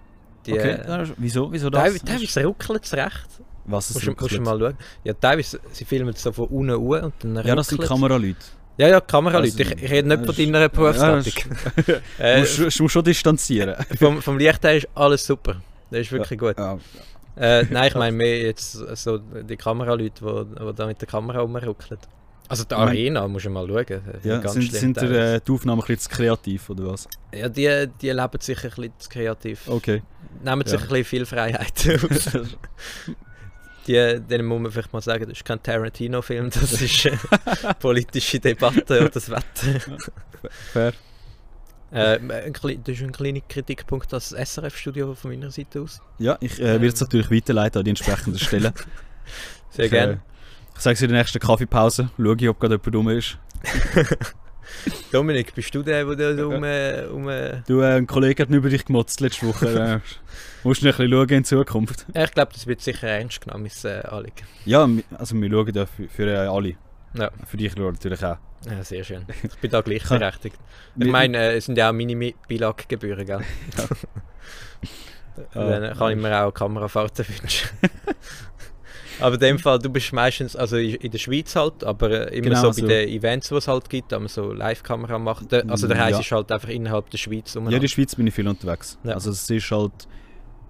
[0.45, 1.51] Die, Okay, äh, wieso?
[1.51, 1.83] Wieso das?
[2.01, 3.27] teilweise, ruckelt es recht.
[3.65, 4.77] Was es du- musst du mal schauen.
[5.03, 7.81] Ja, teilweise, sie filmen so von unten an und dann Ja, das sind.
[7.81, 8.37] Kameraleute.
[8.77, 9.63] Ja, ja, Kameraleute.
[9.63, 11.33] Also, ich, ich rede nicht von deiner Berufsstattung.
[11.87, 13.75] Ja, äh, Du musst, du musst schon distanzieren.
[13.99, 15.61] vom, vom Licht her ist alles super.
[15.89, 16.57] Das ist wirklich gut.
[16.57, 16.77] Ja.
[17.35, 21.39] Äh, nein, ich meine mehr jetzt so die Kameraleute, die, die da mit der Kamera
[21.41, 21.99] rumruckeln.
[22.49, 24.01] Also die Ich mein- Arena, musst du mal schauen.
[24.23, 27.07] Ja, ganz sind, sind der, äh, die Aufnahmen ein bisschen zu kreativ, oder was?
[27.33, 29.67] Ja, die, die leben sich ein bisschen zu kreativ.
[29.67, 30.01] Okay.
[30.43, 30.79] Nehmen sich Ja.
[30.79, 31.73] ein bisschen viel Freiheit
[32.09, 32.29] aus.
[33.87, 37.17] Die, denen muss man vielleicht mal sagen, das ist kein Tarantino-Film, das ist äh,
[37.79, 39.97] politische Debatte oder das Wetter.
[40.73, 40.93] Fair.
[41.91, 46.01] Äh, das ist ein kleiner Kritikpunkt das SRF-Studio von meiner Seite aus.
[46.19, 48.73] Ja, ich äh, werde es natürlich weiterleiten an die entsprechenden Stellen.
[49.71, 50.13] Sehr Ich, gerne.
[50.13, 50.17] Äh,
[50.75, 52.09] ich sage es in der nächsten Kaffeepause.
[52.17, 53.37] Schaue ich, ob gerade jemand rum ist.
[55.11, 58.49] Dominik, bist du der, der da um, äh, um äh, Du, äh, ein Kollege hat
[58.49, 59.67] mir über dich gemotzt letzte Woche.
[60.03, 60.17] äh,
[60.63, 62.05] musst du noch ein bisschen schauen in Zukunft.
[62.13, 64.47] Ja, ich glaube, das wird sicher ernst genommen, mein äh, Anliegen.
[64.65, 64.87] Ja,
[65.17, 66.75] also wir schauen da für, für äh, alle.
[67.13, 67.31] Ja.
[67.45, 68.37] Für dich schauen natürlich auch.
[68.65, 69.25] Ja, sehr schön.
[69.43, 70.57] Ich bin da gleichberechtigt.
[70.97, 73.41] Ich meine, äh, es sind ja auch meine Beilaggebühren, gell?
[75.53, 77.69] Dann kann ich mir auch Kamerafahrten wünschen.
[79.19, 82.49] Aber in dem Fall, du bist meistens, also in der Schweiz halt, aber äh, immer
[82.49, 85.53] Genau, so also- bei den Events, die es halt gibt, da man so Live-Kamera macht.
[85.69, 86.03] Also der Ja.
[86.03, 88.97] Reis ist halt einfach innerhalb der Schweiz Ja, in der Schweiz bin ich viel unterwegs.
[89.03, 89.13] Ja.
[89.13, 89.91] Also es ist halt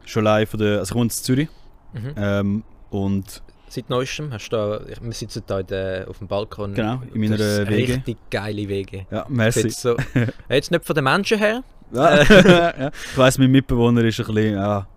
[0.06, 0.80] schon live von der...
[0.80, 1.50] Also ich wohne in Zürich.
[1.94, 2.14] Mhm.
[2.18, 6.74] Ähm, und Seit neuestem hast du da, wir sitzen da der, auf dem Balkon.
[6.74, 7.92] Genau, in meiner, WG.
[7.94, 9.06] Richtig geile Wege.
[9.12, 9.64] ja, merci.
[9.64, 9.98] Jetzt, so,
[10.50, 12.24] jetzt nicht von den Menschen her, Ja,
[12.80, 12.88] ja.
[13.12, 14.54] Ich weiss, mein Mitbewohner ist ein bisschen...
[14.54, 14.88] Ja,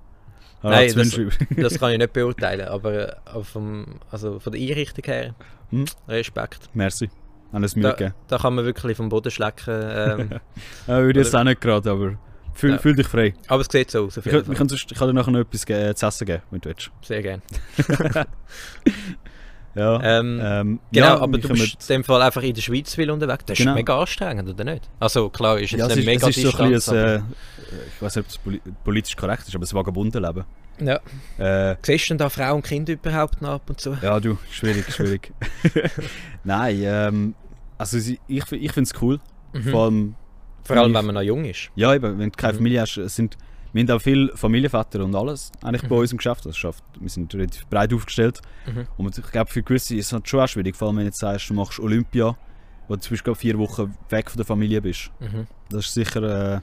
[0.63, 4.61] Nein, hat's das- das kann ich nicht beurteilen, aber, äh, aber vom, also von der
[4.61, 5.35] Einrichtung her,
[5.71, 5.85] Hm.
[6.09, 6.69] Respekt.
[6.75, 7.09] Merci.
[7.53, 8.15] Alles mir Da, gegeben.
[8.29, 9.69] da kann man wirklich vom Boden schlecken.
[9.83, 10.31] Ähm,
[10.87, 12.15] Ja, würde ich jetzt auch nicht gerade, aber
[12.55, 12.79] fühl, Ja.
[12.79, 13.35] fühl dich frei.
[13.49, 15.65] aber es sieht so aus, Ich, ich, kann sonst- ich kann dir nachher noch etwas
[15.67, 16.91] ge- zu essen geben, wenn du willst.
[17.03, 17.43] Sehr gerne.
[19.77, 22.93] Ja, Ähm, ähm, Genau, ja, aber du bist in dem Fall einfach in der Schweiz
[22.93, 23.45] viel unterwegs.
[23.47, 23.75] Das ist Genau.
[23.77, 24.91] mega anstrengend, oder nicht?
[24.99, 27.21] Also klar, ist jetzt ja, es nicht ist, mega es ist so ein bisschen, äh,
[27.89, 30.45] ich weiß nicht, ob es poli politisch korrekt ist, aber ein Vagabundenleben.
[30.45, 30.47] aber-
[30.83, 30.99] ja.
[31.73, 33.97] Äh, Siehst du denn da Frauen und Kinder überhaupt noch ab und zu?
[34.03, 35.33] ja, du, schwierig, schwierig.
[36.45, 37.35] Nein, ähm,
[37.79, 39.21] also ich, ich finde es cool.
[39.53, 39.63] Mhm.
[39.71, 40.15] Vor allem,
[40.65, 41.71] Vor allem, wenn man noch jung ist.
[41.75, 42.57] ja, eben, wenn du keine Mhm.
[42.59, 43.37] Familie hast, sind,
[43.73, 46.01] wir haben auch viele Familienväter und alles eigentlich bei Mhm.
[46.01, 46.47] uns im Geschäft.
[46.47, 48.41] Das schafft, wir sind relativ breit aufgestellt.
[48.67, 48.87] Mhm.
[48.97, 51.09] Und ich glaube, für gewisse ist es halt schon auch schwierig, vor allem wenn du
[51.09, 52.37] jetzt sagst, du machst Olympia,
[52.89, 55.11] wo du zum Beispiel vier Wochen weg von der Familie bist.
[55.21, 55.47] Mhm.
[55.69, 56.61] Das ist sicher, äh,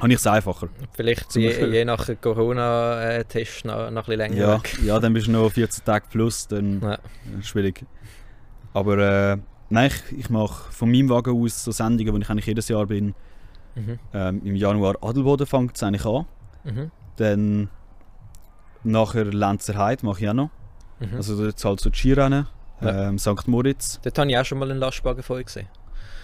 [0.00, 0.68] habe ich es einfacher.
[0.92, 4.78] Vielleicht je, je nach Corona-Test noch, noch ein bisschen länger Ja, weg.
[4.84, 6.98] ja, dann bist du noch 14 Tage plus, dann Ja.
[7.42, 7.84] schwierig.
[8.72, 8.98] Aber
[9.32, 9.36] äh,
[9.68, 12.86] nein, ich, ich mache von meinem Wagen aus so Sendungen, wo ich eigentlich jedes Jahr
[12.86, 13.14] bin.
[13.74, 13.98] Mhm.
[14.12, 16.26] Ähm, Im Januar Adelboden fängt es eigentlich an.
[16.64, 16.90] Mhm.
[17.16, 17.68] Dann
[18.82, 20.50] nachher Lenzerheide mache ich auch noch.
[21.00, 21.16] Mhm.
[21.16, 22.46] Also jetzt halt so die Skirennen.
[22.80, 23.08] Ja.
[23.08, 23.46] Ähm, St.
[23.46, 24.00] Moritz.
[24.02, 25.68] Dort habe ich auch schon mal einen Lastwagen vorher gesehen.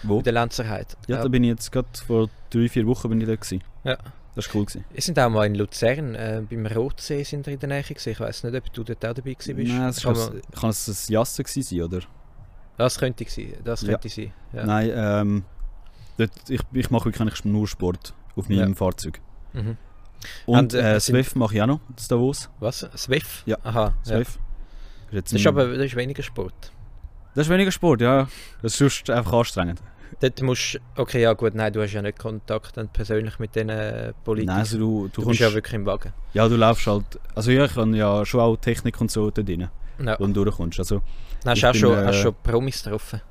[0.03, 0.17] Wo?
[0.19, 0.87] In der Lenzerheide.
[1.07, 3.63] Ja, da bin ich jetzt gerade vor drei, vier Wochen bin ich da gewesen.
[3.83, 3.97] Ja.
[4.35, 4.65] Das war cool.
[4.65, 4.85] Gewesen.
[4.93, 8.09] Wir sind auch mal in Luzern, äh, beim Rotsee sind wir in der Nähe gewesen.
[8.11, 9.71] Ich weiß nicht, ob du dort auch dabei gewesen bist.
[9.73, 11.99] Nein, es Kann man- kann es ein Jassen gewesen sein, oder?
[12.77, 13.53] das könnte sein.
[13.63, 13.87] Das Ja.
[13.93, 14.31] könnte sein.
[14.53, 14.65] Ja.
[14.65, 15.43] Nein, ähm,
[16.17, 18.75] dort, ich, ich mache wirklich eigentlich nur Sport auf meinem Ja.
[18.75, 19.19] Fahrzeug.
[19.53, 19.77] Mhm.
[20.45, 22.49] Und Und, äh, äh, sind- Swift mache ich auch noch, das Davos.
[22.59, 22.87] Was?
[22.95, 23.47] Swift?
[23.47, 23.57] Ja.
[23.63, 23.93] Aha.
[24.05, 24.17] Ja.
[24.17, 24.39] Swift.
[25.09, 26.71] Jetzt Das ist aber das ist weniger Sport.
[27.37, 28.27] Das ist weniger Sport, ja.
[28.61, 29.81] Das ist sonst einfach anstrengend.
[30.19, 33.55] Dort musst du, okay, ja gut, nein, du hast ja nicht Kontakt dann persönlich mit
[33.55, 34.55] äh, Politikern.
[34.55, 36.11] Nein, also du, du, du kommst, bist ja wirklich im Wagen.
[36.33, 39.43] ja, du laufst halt, also ja, ich habe ja schon auch Technik und so da
[39.43, 39.67] drin,
[40.03, 40.15] Ja.
[40.19, 40.79] wo du durchkommst.
[40.79, 41.03] Also,
[41.45, 43.21] hast du auch bin, schon, äh, hast schon Promis getroffen.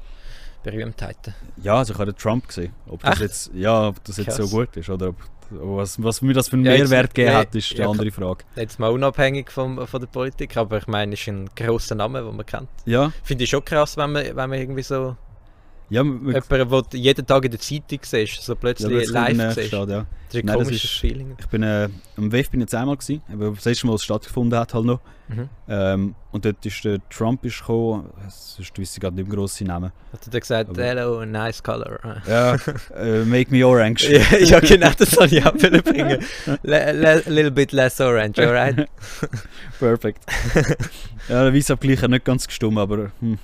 [0.71, 1.35] Berühmtheiten.
[1.63, 2.73] ja, also ich habe den Trump gesehen.
[2.89, 3.21] Ob das Echt?
[3.23, 4.37] jetzt, ja, ob das jetzt Krass.
[4.37, 5.17] so gut ist oder ob,
[5.51, 8.11] was, was mir das für einen Ja, jetzt- Mehrwert gegeben hat, ist die ja, andere
[8.11, 8.45] Frage.
[8.57, 12.23] Jetzt mal unabhängig vom, von der Politik, aber ich meine, es ist ein grosser Name,
[12.23, 12.69] den man kennt.
[12.85, 15.17] Ja, Finde ich schon krass, wenn man, wenn man irgendwie so
[15.89, 19.69] ja, den du jeden Tag in der Zeitung siehst, so ja, plötzlich der live siehst.
[19.69, 20.07] steht, ja.
[20.27, 21.37] Das ist ein Nein, komisches ist- Feeling.
[21.39, 24.03] Ich bin äh, am WEF bin ich jetzt einmal gewesen, aber das erste Mal, es
[24.05, 25.01] stattgefunden hat halt noch.
[25.29, 25.49] Mhm.
[25.69, 29.65] Ähm, und dort ist der Trump ist gekommen, sonst wüsste ich gerade nicht mehr grosse
[29.65, 29.93] Namen.
[30.13, 31.99] Hat er dann gesagt, Aber- hello, nice color.
[32.27, 32.57] Ja,
[32.97, 34.09] äh, make me orange.
[34.11, 36.19] ja, ja, genau, das soll ich auch bringen.
[36.65, 38.89] Le, le, little bit less orange, alright?
[39.79, 40.25] Perfekt.
[41.29, 43.39] ja, der Weissabgleich hat nicht ganz gestummt, aber hm.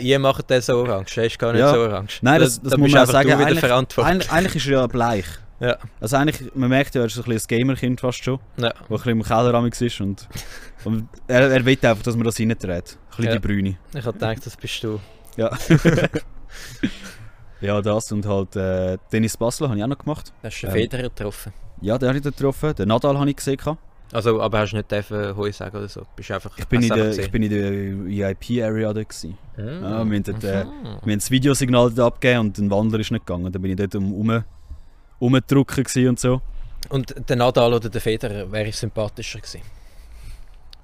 [0.00, 1.72] Ihr macht den so orange, er ist gar nicht Ja.
[1.72, 2.18] so orange.
[2.22, 3.32] Nein, Da- das, das da muss man sagen.
[3.32, 4.12] Eigentlich, verantwortlich.
[4.12, 5.26] eigentlich, eigentlich ist er ja bleich.
[5.58, 5.78] Ja.
[6.00, 8.74] Also eigentlich, man merkt ja, er ist ein bisschen ein Gamerkind fast schon, Ja.
[8.88, 10.28] wo ein bisschen im Keller ist und,
[10.84, 12.68] und er, er will einfach, dass man das reinträgt.
[12.68, 13.32] Ein bisschen Ja.
[13.32, 13.78] die Brüne.
[13.94, 15.00] Ich habe gedacht, das bist du.
[15.36, 15.50] Ja.
[17.60, 20.32] ja, das und halt äh, Dennis Basler habe ich auch noch gemacht.
[20.42, 20.82] Hast du den Ähm.
[20.82, 21.52] Federer getroffen?
[21.80, 22.74] Ja, den habe ich getroffen.
[22.74, 23.58] Den Nadal habe ich gesehen.
[24.12, 26.02] Also, aber hast du nicht dürfen Hoi sagen oder so?
[26.14, 29.02] Bist einfach, Ich bin, in der, ich bin in der VIP-Area da.
[29.02, 29.36] Gewesen.
[29.56, 29.82] gesehen?
[29.82, 30.64] Ja, wir haben dort, äh.
[30.64, 33.50] Wir haben das Videosignal dort abgegeben und ein Wandler ist nicht gegangen.
[33.50, 34.14] Dann bin ich dort um,
[35.18, 36.40] um, gewesen und so.
[36.88, 39.62] Und der Nadal oder der Federer wäre sympathischer gewesen.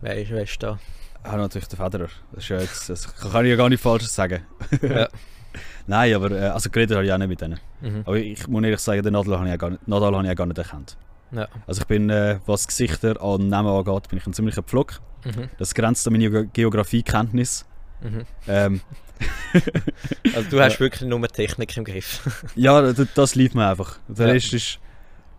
[0.00, 0.78] Wer ist, wer ist da?
[1.22, 2.08] Ah, natürlich der Federer.
[2.32, 4.42] Das, ist ja jetzt, das kann ich ja gar nicht falsch sagen.
[4.82, 5.08] Ja.
[5.86, 7.60] Nein, aber äh, also geredet habe ich auch nicht mit denen.
[7.80, 8.02] Mhm.
[8.04, 10.28] Aber ich muss ehrlich sagen, den Nadal habe ich ja gar nicht, Nadal habe ich
[10.28, 10.96] ja gar nicht erkannt.
[11.32, 11.48] Ja.
[11.66, 15.00] Also ich bin, äh, was Gesichter an Namen angeht, bin ich ein ziemlicher Pflock.
[15.24, 15.48] Mhm.
[15.58, 17.64] Das grenzt an meine Ge Geografiekenntnis.
[18.02, 18.22] Mhm.
[18.48, 18.80] Ähm,
[20.34, 22.44] Also du hast wirklich nur Technik im Griff.
[22.56, 23.98] ja, das, das liebt mir einfach.
[24.08, 24.32] Der Ja.
[24.32, 24.78] Rest ist...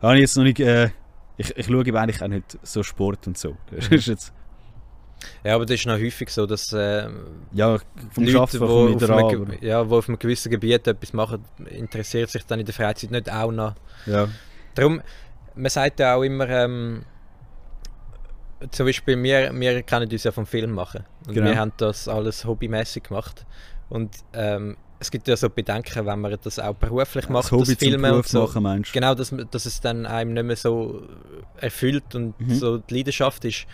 [0.01, 0.59] Habe ich jetzt noch nicht...
[0.59, 0.89] Äh,
[1.37, 3.57] ich, ich schaue eigentlich auch nicht so Sport und so.
[3.71, 3.95] Das Mhm.
[3.95, 4.33] ist jetzt...
[5.43, 7.77] Ja, aber das ist noch häufig so, dass ähm, Ja,
[8.11, 9.57] vom Leute, die auf, an.
[9.61, 13.31] ja, wo auf einem gewissen Gebiet etwas machen, interessiert sich dann in der Freizeit nicht
[13.31, 13.75] auch noch.
[14.05, 14.27] Ja.
[14.75, 15.01] Darum,
[15.55, 17.03] man sagt ja auch immer, ähm,
[18.71, 21.03] zum Beispiel, wir, wir kennen uns ja vom Film machen.
[21.27, 21.49] Und Genau.
[21.49, 23.45] wir haben das alles hobbymäßig gemacht.
[23.89, 27.65] Und ähm, es gibt ja so Bedenken, wenn man das auch beruflich macht, das Hobby
[27.65, 28.43] zum Filmen und so.
[28.43, 28.93] machen, meinst du?
[28.93, 31.01] Genau, dass, dass es dann einem nicht mehr so
[31.57, 32.55] erfüllt und Mhm.
[32.55, 33.65] so die Leidenschaft ist.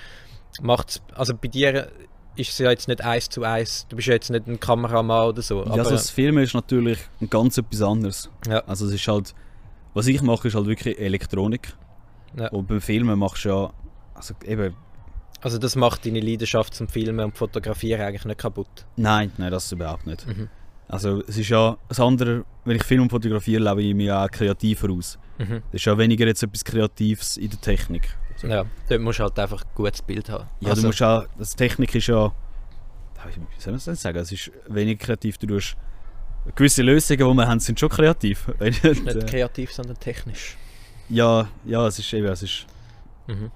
[0.62, 1.90] Macht's, also bei dir
[2.36, 3.86] ist es ja jetzt nicht eins zu eins.
[3.90, 5.60] Du bist ja jetzt nicht ein Kameramann oder so.
[5.60, 8.30] Ja, aber, also das Filmen ist natürlich ein ganz etwas anderes.
[8.48, 8.62] Ja.
[8.66, 9.36] Also es ist halt...
[10.00, 11.74] Was ich mache, ist halt wirklich Elektronik.
[12.38, 12.47] Ja.
[12.50, 13.74] Und beim Filmen machst du ja...
[14.14, 14.74] Also eben...
[15.41, 18.86] also das macht deine Leidenschaft zum Filmen und Fotografieren eigentlich nicht kaputt.
[18.95, 20.26] Nein, nein, das überhaupt nicht.
[20.26, 20.47] Mhm.
[20.88, 24.32] Also es ist ja das andere, wenn ich Film fotografiere, lebe ich mich ja auch
[24.32, 25.20] kreativer aus.
[25.38, 25.62] Mhm.
[25.72, 28.10] Das ist ja weniger jetzt etwas Kreatives in der Technik.
[28.41, 30.47] Ja, dort musst du halt einfach ein gutes Bild haben.
[30.62, 32.32] Ja, also, du musst auch, das Technik ist ja,
[33.26, 35.76] wie soll man das denn sagen, es ist weniger kreativ, du tust
[36.56, 38.48] gewisse Lösungen, die wir haben, sind schon kreativ.
[38.60, 40.58] nicht Äh, kreativ, sondern technisch.
[41.10, 42.66] ja, ja, es ist eben, es ist
[43.28, 43.52] Mhm.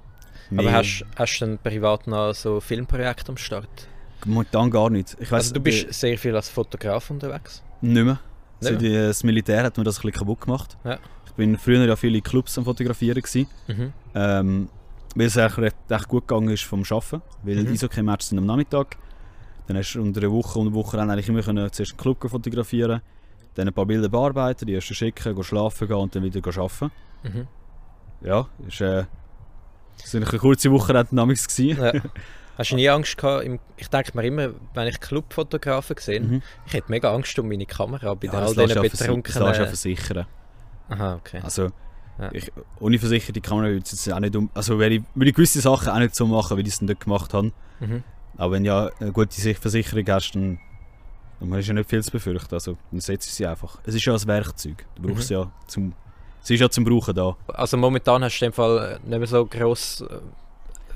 [0.60, 3.88] Aber hast, hast du privat noch so Filmprojekte am Start?
[4.26, 5.14] momentan gar nicht.
[5.20, 7.62] Ich weiss, Also du bist sehr viel als Fotograf unterwegs.
[7.82, 8.20] Nicht mehr.
[8.62, 10.78] Nicht Seit äh, das Militär hat mir das ein bisschen kaputt gemacht.
[10.86, 10.98] Ja.
[11.26, 13.94] Ich bin früher ja viele Clubs am Fotografieren gewesen, Mhm.
[14.16, 14.70] ähm,
[15.16, 17.22] weil es eigentlich recht, recht gut gegangen ist vom Arbeiten.
[17.42, 17.62] Weil Mhm.
[17.64, 17.74] mhm.
[17.74, 18.96] Eishockey-Matches sind am Nachmittag.
[19.68, 23.02] Dann hast du unter einer Woche und Woche eigentlich immer können, zuerst einen Club fotografieren,
[23.56, 26.92] dann ein paar Bilder bearbeiten, die ersten schicken, gehen schlafen gehen und dann wieder arbeiten.
[27.24, 27.48] Mhm.
[28.22, 29.06] Ja, ist, äh,
[30.04, 30.94] es war eine kurze Woche
[31.48, 31.78] gewesen.
[31.82, 31.94] Ja.
[32.58, 33.46] Hast du nie Angst gehabt?
[33.46, 36.42] Im, ich denke mir immer, wenn ich Clubfotografen sehe, Mhm.
[36.68, 38.94] ich hätte mega Angst um meine Kamera bei Ja, all das diesen versi- das lässt
[39.02, 39.68] du betrunkenen...
[39.68, 40.26] versichern.
[40.90, 41.40] Aha, okay.
[41.44, 41.70] Also,
[42.20, 42.30] Ja.
[42.32, 44.50] ich, ohne versicherte Kamera würde ich jetzt auch nicht um.
[44.54, 46.88] Also, würde ich, würde ich gewisse Sachen auch nicht so machen, wie ich es dann
[46.88, 47.52] dort gemacht habe.
[47.80, 48.04] Mhm.
[48.38, 50.60] Aber wenn du ja eine gute Sich- Versicherung hast, dann,
[51.40, 52.54] dann hast du ja nicht viel zu befürchten.
[52.54, 53.78] Also, dann setzt du sie einfach.
[53.86, 54.86] Es ist ja ein Werkzeug.
[54.96, 55.36] Du brauchst Mhm.
[55.36, 55.94] ja zum.
[56.42, 57.38] Es ist ja zum Brauchen da.
[57.48, 60.18] Also momentan hast du in dem Fall nicht mehr so gross äh,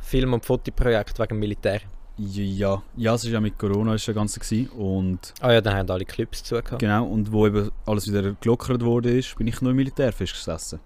[0.01, 1.79] Film- und Fotoprojekt wegen Militär.
[2.17, 4.13] Ja, ja, es war ja mit Corona ist ja
[4.75, 6.79] und Ah ja, dann haben alle Clips zugehört.
[6.79, 10.79] genau und wo eben alles wieder gelockert wurde ist, bin ich noch im Militär festgesessen.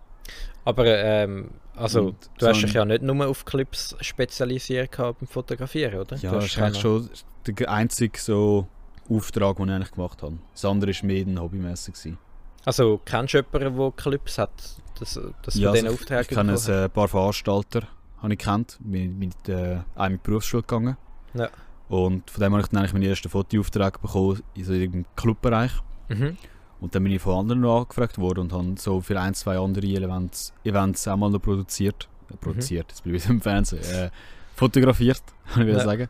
[0.65, 5.15] Aber ähm, also, Und du hast so dich ja nicht nur auf Clips spezialisiert beim
[5.27, 6.17] Fotografieren, oder?
[6.17, 7.09] Ja, das ist eigentlich schon
[7.47, 8.67] der einzige so
[9.09, 10.37] Auftrag, den ich eigentlich gemacht habe.
[10.53, 12.13] Das andere war mehr ein hobbymäßig.
[12.65, 14.51] Also kennst du jemanden, der Clips hat?
[14.99, 17.87] Das, das Ja, von diesen also ich, Aufträgen ich kenne ein paar Veranstalter,
[18.21, 20.97] habe ich kennt, mit, mit äh, einem Berufsschule gegangen.
[21.33, 21.49] Ja.
[21.89, 25.71] Und von dem habe ich dann eigentlich meine ersten Fotoaufträge bekommen, in so im Clubbereich.
[26.09, 26.37] Mhm.
[26.81, 29.57] Und dann bin ich von anderen noch angefragt worden und habe so für ein, zwei
[29.59, 32.09] andere Events, Events auch mal noch produziert.
[32.31, 33.83] Äh, produziert, jetzt bin ich wieder im Fernsehen.
[33.83, 34.09] Äh,
[34.55, 35.21] fotografiert,
[35.53, 35.83] kann ich wieder Ja.
[35.85, 36.09] sagen.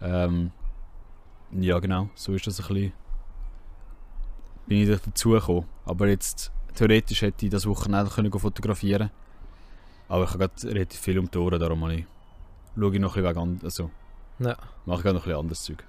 [0.00, 0.50] Ähm,
[1.52, 2.92] ja, genau, so ist das ein bisschen.
[4.66, 5.66] Bin ich dazu gekommen.
[5.84, 9.10] Aber jetzt, theoretisch hätte ich das Wochenende können fotografieren
[10.08, 12.06] Aber ich habe gerade relativ viel um die Ohren, darum habe ich,
[12.78, 13.90] schaue ich noch ein bisschen weg also
[14.38, 14.56] Ja.
[14.86, 15.84] mache ich gerade noch ein bisschen anderes Zeug.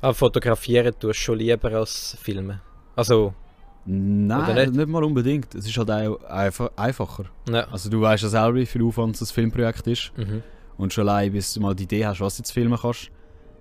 [0.00, 2.60] Aber fotografieren tust du schon lieber als filmen.
[2.94, 3.34] Also,
[3.84, 4.74] Nein, nicht?
[4.74, 4.88] nicht?
[4.88, 5.54] mal unbedingt.
[5.54, 7.24] Es ist halt auch einfach, einfacher.
[7.48, 7.66] ja.
[7.70, 10.12] Also du weißt ja selber, wie viel Aufwand das Filmprojekt ist.
[10.16, 10.42] Mhm.
[10.76, 13.10] Und schon allein, bis du mal die Idee hast, was du jetzt filmen kannst,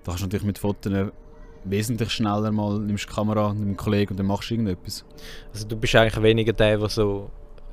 [0.03, 0.91] da kannst du natürlich mit Fotos
[1.63, 5.05] wesentlich schneller mal, nimmst die Kamera, nimmst einen Kollegen und dann machst du irgendetwas.
[5.53, 7.29] Also du bist eigentlich weniger der, der so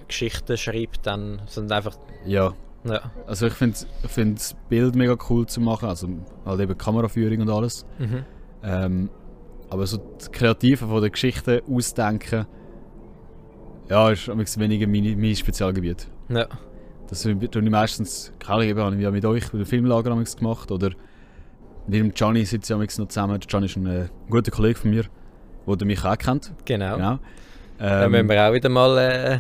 [0.09, 2.53] Geschichten schreibt, dann, sondern einfach, Ja,
[2.85, 3.01] ja.
[3.27, 6.09] also ich finde ich find das Bild mega cool zu machen, also
[6.45, 7.87] halt eben Kameraführung und alles.
[7.99, 8.25] Mhm.
[8.63, 9.11] Ähm,
[9.71, 12.47] aber so das Kreative von der Geschichte ausdenken,
[13.89, 16.09] ja, ist am weniger mein, mein Spezialgebiet.
[16.29, 16.47] Ja.
[17.09, 20.91] Das tue ich meistens, keine eben, habe ich mit euch bei dem Filmlager gemacht oder
[21.87, 23.39] mit dem Gianni sitze ich noch zusammen.
[23.39, 25.05] Der Gianni ist ein, äh, guter Kollege von mir,
[25.67, 26.53] der mich auch kennt.
[26.65, 26.97] Genau.
[26.97, 27.19] Genau.
[27.79, 28.99] Dann Ähm, müssen wir auch wieder mal.
[28.99, 29.39] Äh,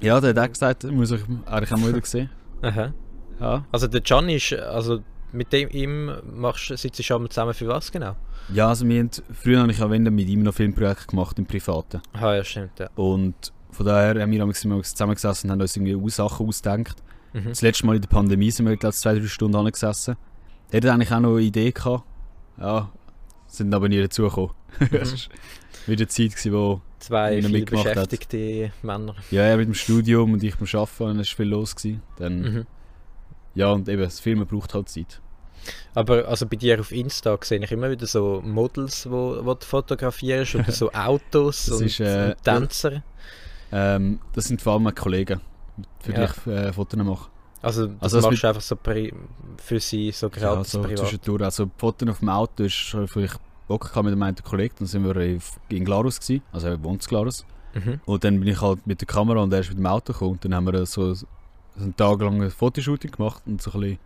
[0.00, 2.30] ja, der hat auch gesagt, muss ich eigentlich auch mal wieder sehen.
[2.62, 2.92] aha.
[3.40, 3.64] Ja.
[3.72, 5.00] Also der Gianni ist, also
[5.32, 8.16] mit dem ihm machst, sitzt du schon mal zusammen für was genau?
[8.52, 12.00] ja, also wir haben, früher habe ich dann mit ihm noch Filmprojekte gemacht im Privaten.
[12.12, 12.88] Ah ja, stimmt, ja.
[12.96, 13.34] Und
[13.70, 14.52] von daher haben wir immer
[14.82, 16.96] zusammengesessen und haben uns irgendwie auch Sachen ausgedacht.
[17.32, 17.44] Mhm.
[17.50, 20.16] Das letzte Mal in der Pandemie sind wir, glaube ich, zwei, drei Stunden angesessen.
[20.72, 22.04] Der hat eigentlich auch noch eine Idee gehabt.
[22.58, 22.90] Ja,
[23.46, 24.50] sind aber nie dazugekommen.
[24.90, 27.94] Es war wieder eine Zeit, gewesen, wo Zwei er viel mitgemacht hat.
[27.94, 29.14] beschäftigte Männer.
[29.30, 31.74] ja, er mit dem Studium und ich beim Arbeiten, dann war viel los.
[31.74, 32.02] Gewesen.
[32.18, 32.66] Dann, Mhm.
[33.54, 35.20] Ja, und eben, das Filmen braucht halt Zeit.
[35.94, 39.66] Aber also bei dir auf Insta sehe ich immer wieder so Models, wo, wo du
[39.66, 43.02] fotografierst oder so Autos und, ist, äh, und Tänzer.
[43.72, 45.40] Ähm, das sind vor allem meine Kollegen,
[46.00, 46.24] für die Ja.
[46.24, 47.28] ich äh, Fotos mache.
[47.62, 48.76] Also das also das machst du einfach so
[49.58, 50.98] für sie so Ja, gratis so privat.
[50.98, 51.42] zwischendurch.
[51.42, 53.38] Also, die Fotos auf dem Auto ist vielleicht
[53.68, 54.74] Bock gehabt mit einem Kollegen.
[54.78, 57.44] Dann sind wir in in Glarus, gewesen, also er wohnt in Glarus.
[57.74, 58.00] Mhm.
[58.06, 60.32] Und dann bin ich halt mit der Kamera und er ist mit dem Auto gekommen.
[60.32, 61.14] Und dann haben wir so
[61.80, 63.98] so einen Tag lang ein Fotoshooting gemacht und so ein bisschen,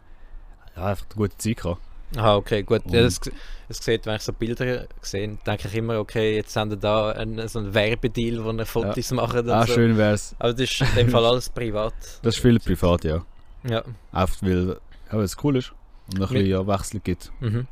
[0.77, 1.81] ja, einfach eine gute Zeit gehabt.
[2.17, 2.83] Aha, okay, gut.
[2.87, 3.21] Ja, das,
[3.69, 7.11] das sieht, wenn ich so Bilder sehe, denke ich immer, okay, jetzt haben wir da
[7.11, 9.41] einen, so einen Werbedeal, wo wir Fotos machen.
[9.41, 9.75] und Ah, so.
[9.75, 10.35] schön wär's.
[10.39, 11.95] Aber das ist in dem Fall alles privat.
[12.23, 13.25] Das ist viel privat, ja.
[13.69, 13.83] Ja.
[14.13, 14.77] Einfach weil
[15.13, 15.73] ja, es cool ist
[16.09, 17.33] und noch ein bisschen Abwechslung gibt.
[17.41, 17.67] Mhm.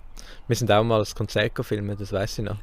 [0.49, 2.57] Wir sind auch mal ein Konzert gefilmt, das weiß ich noch.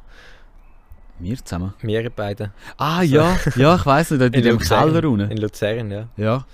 [1.18, 1.74] Wir zusammen.
[1.80, 2.52] Wir beide.
[2.76, 5.30] Ah, ja, ja, ich weiss nicht, dort in, dem Keller unten.
[5.30, 6.08] In Luzern, ja.
[6.16, 6.46] Ja,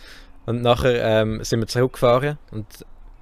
[0.47, 2.67] Und nachher ähm, sind wir zurückgefahren und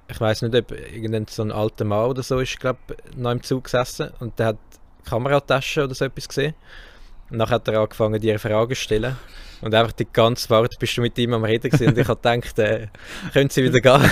[0.07, 2.77] ich weiß nicht, ob irgendein so ein alter Mann oder so ist, glaube
[3.15, 4.57] noch im Zug gesessen und der hat
[5.05, 6.53] Kameratasche oder so etwas gesehen.
[7.31, 9.15] Und nachher hat er angefangen, dir Fragen zu stellen.
[9.61, 11.87] Und einfach die ganze Fahrt bist du mit ihm am Reden gewesen.
[11.87, 12.87] und ich habe gedacht, äh,
[13.33, 14.11] können Sie wieder gehen?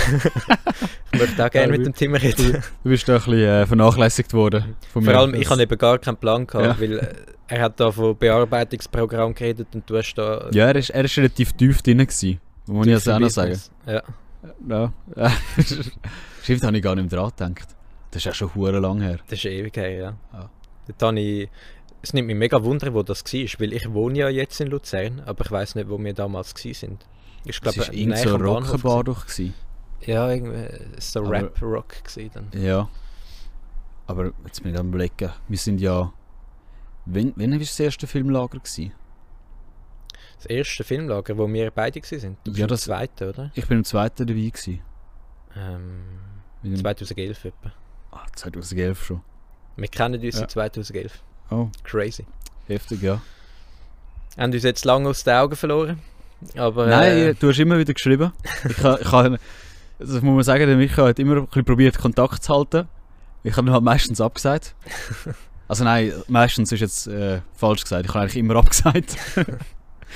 [1.12, 2.60] ich möchte auch gerne mit dem Tim reden.
[2.82, 4.74] du bist da ein bisschen äh, vernachlässigt worden.
[4.92, 5.18] Von Vor mir.
[5.18, 6.80] allem, ich habe eben gar keinen Plan gehabt, Ja.
[6.80, 7.14] weil äh,
[7.46, 10.48] er hat da von Bearbeitungsprogramm geredet und du hast da...
[10.52, 12.40] Ja, er ist, er ist relativ tief drin gewesen.
[12.66, 13.60] Muss ich also auch noch sagen.
[13.86, 14.02] Ja.
[14.68, 14.92] Ja.
[16.42, 17.74] Stimmt, habe ich gar nicht mehr dran gedacht.
[18.10, 19.18] Das ist ja schon hure lang her.
[19.28, 20.14] Das ist ewig her, ja.
[20.32, 20.50] Ja.
[20.86, 21.48] Dort habe ich,
[22.02, 25.20] es nimmt mich mega Wunder, wo das war, weil ich wohne ja jetzt in Luzern,
[25.26, 27.06] aber ich weiß nicht, wo wir damals sind.
[27.44, 29.26] Ich glaube, war irgend so eine Rockerbar doch.
[29.26, 29.54] gewesen.
[30.02, 31.94] Ja, irgendwie so Rap-Rock
[32.32, 32.50] dann.
[32.52, 32.88] Ja.
[34.06, 36.12] Aber jetzt bin ich am überlegen, wir sind ja...
[37.06, 38.58] Wann, wann war das erste Filmlager?
[38.58, 38.92] Gewesen?
[40.36, 42.36] Das erste Filmlager, wo wir beide sind.
[42.44, 43.50] Du bist Ja, im das- zweiten, oder?
[43.54, 44.40] Ich bin im zweiten dabei.
[44.40, 44.80] Gewesen.
[45.56, 46.04] Ähm,
[46.62, 47.72] Mit dem- 2011 etwa.
[48.12, 49.20] Ah, 2011 schon.
[49.76, 50.40] Wir kennen uns Ja.
[50.40, 51.22] seit 2011.
[51.50, 52.26] Oh, Crazy.
[52.66, 53.20] heftig, ja.
[54.36, 56.00] Haben uns jetzt lange aus den Augen verloren.
[56.56, 58.32] Aber Nein, äh, du hast immer wieder geschrieben.
[58.68, 59.38] Ich ha, ich
[59.98, 62.88] das muss man sagen, der Micha hat immer ein bisschen probiert, Kontakt zu halten.
[63.44, 64.74] Ich habe halt meistens abgesagt.
[65.66, 68.04] Also nein, meistens ist jetzt äh, falsch gesagt.
[68.04, 69.16] Ich habe eigentlich immer abgesagt.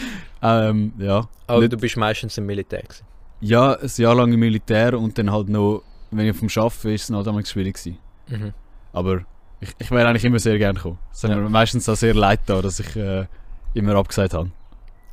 [0.43, 1.29] ähm, ja.
[1.47, 2.83] aber nicht- du bist meistens im Militär.
[2.83, 3.05] Gewesen.
[3.41, 7.11] ja, ein Jahr lang im Militär und dann halt noch, wenn ich vom Arbeiten ist
[7.11, 7.99] es halt damals schwierig gewesen.
[8.29, 8.53] Mhm.
[8.93, 9.21] Aber
[9.61, 10.99] ich, ich wäre eigentlich immer sehr gerne gekommen.
[11.13, 11.37] Es hat Ja.
[11.37, 13.27] mir meistens auch sehr leid da, dass ich äh,
[13.75, 14.51] immer abgesagt habe.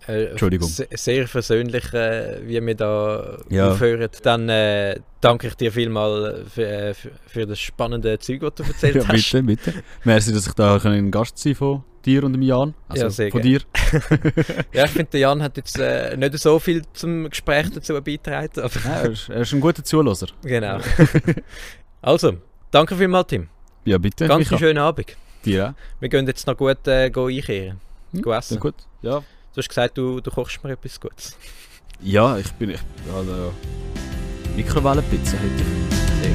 [0.08, 0.68] Äh, Entschuldigung.
[0.68, 3.72] se- Sehr versöhnlich, äh, wie wir da Ja.
[3.72, 4.10] aufhören.
[4.24, 8.96] Dann äh, danke ich dir vielmal für, äh, für, das spannende Zeug, das du erzählt
[8.96, 9.32] Ja, hast.
[9.32, 9.74] bitte, bitte.
[10.04, 12.74] Merci, dass ich da ein Gast sein von dir und dem Jan.
[12.88, 13.60] Also Ja, sehr von gerne.
[13.60, 13.66] dir.
[14.74, 18.50] Ja, ich finde, der Jan hat jetzt nicht so viel zum Gespräch dazu beigetragen.
[18.62, 20.28] Aber Ja, er, ist, er ist ein guter Zuhörer.
[20.44, 20.80] genau.
[22.02, 22.34] also,
[22.72, 23.48] danke vielmals, Tim.
[23.86, 24.28] Ja, bitte.
[24.28, 24.52] Ganz Micha.
[24.52, 25.16] einen schönen Abend.
[25.46, 25.74] Dir auch.
[26.02, 27.80] Wir gehen jetzt noch gut äh, einkehren.
[28.14, 28.60] Hm, essen.
[28.60, 28.76] Gut.
[29.02, 29.24] Ja.
[29.56, 31.38] Du hast gesagt, du, du kochst mir etwas Gutes.
[32.02, 32.72] ja, ich bin...
[32.72, 32.80] Ich,
[33.16, 33.54] also,
[34.54, 36.35] Mikrowellenpizza hätte ich.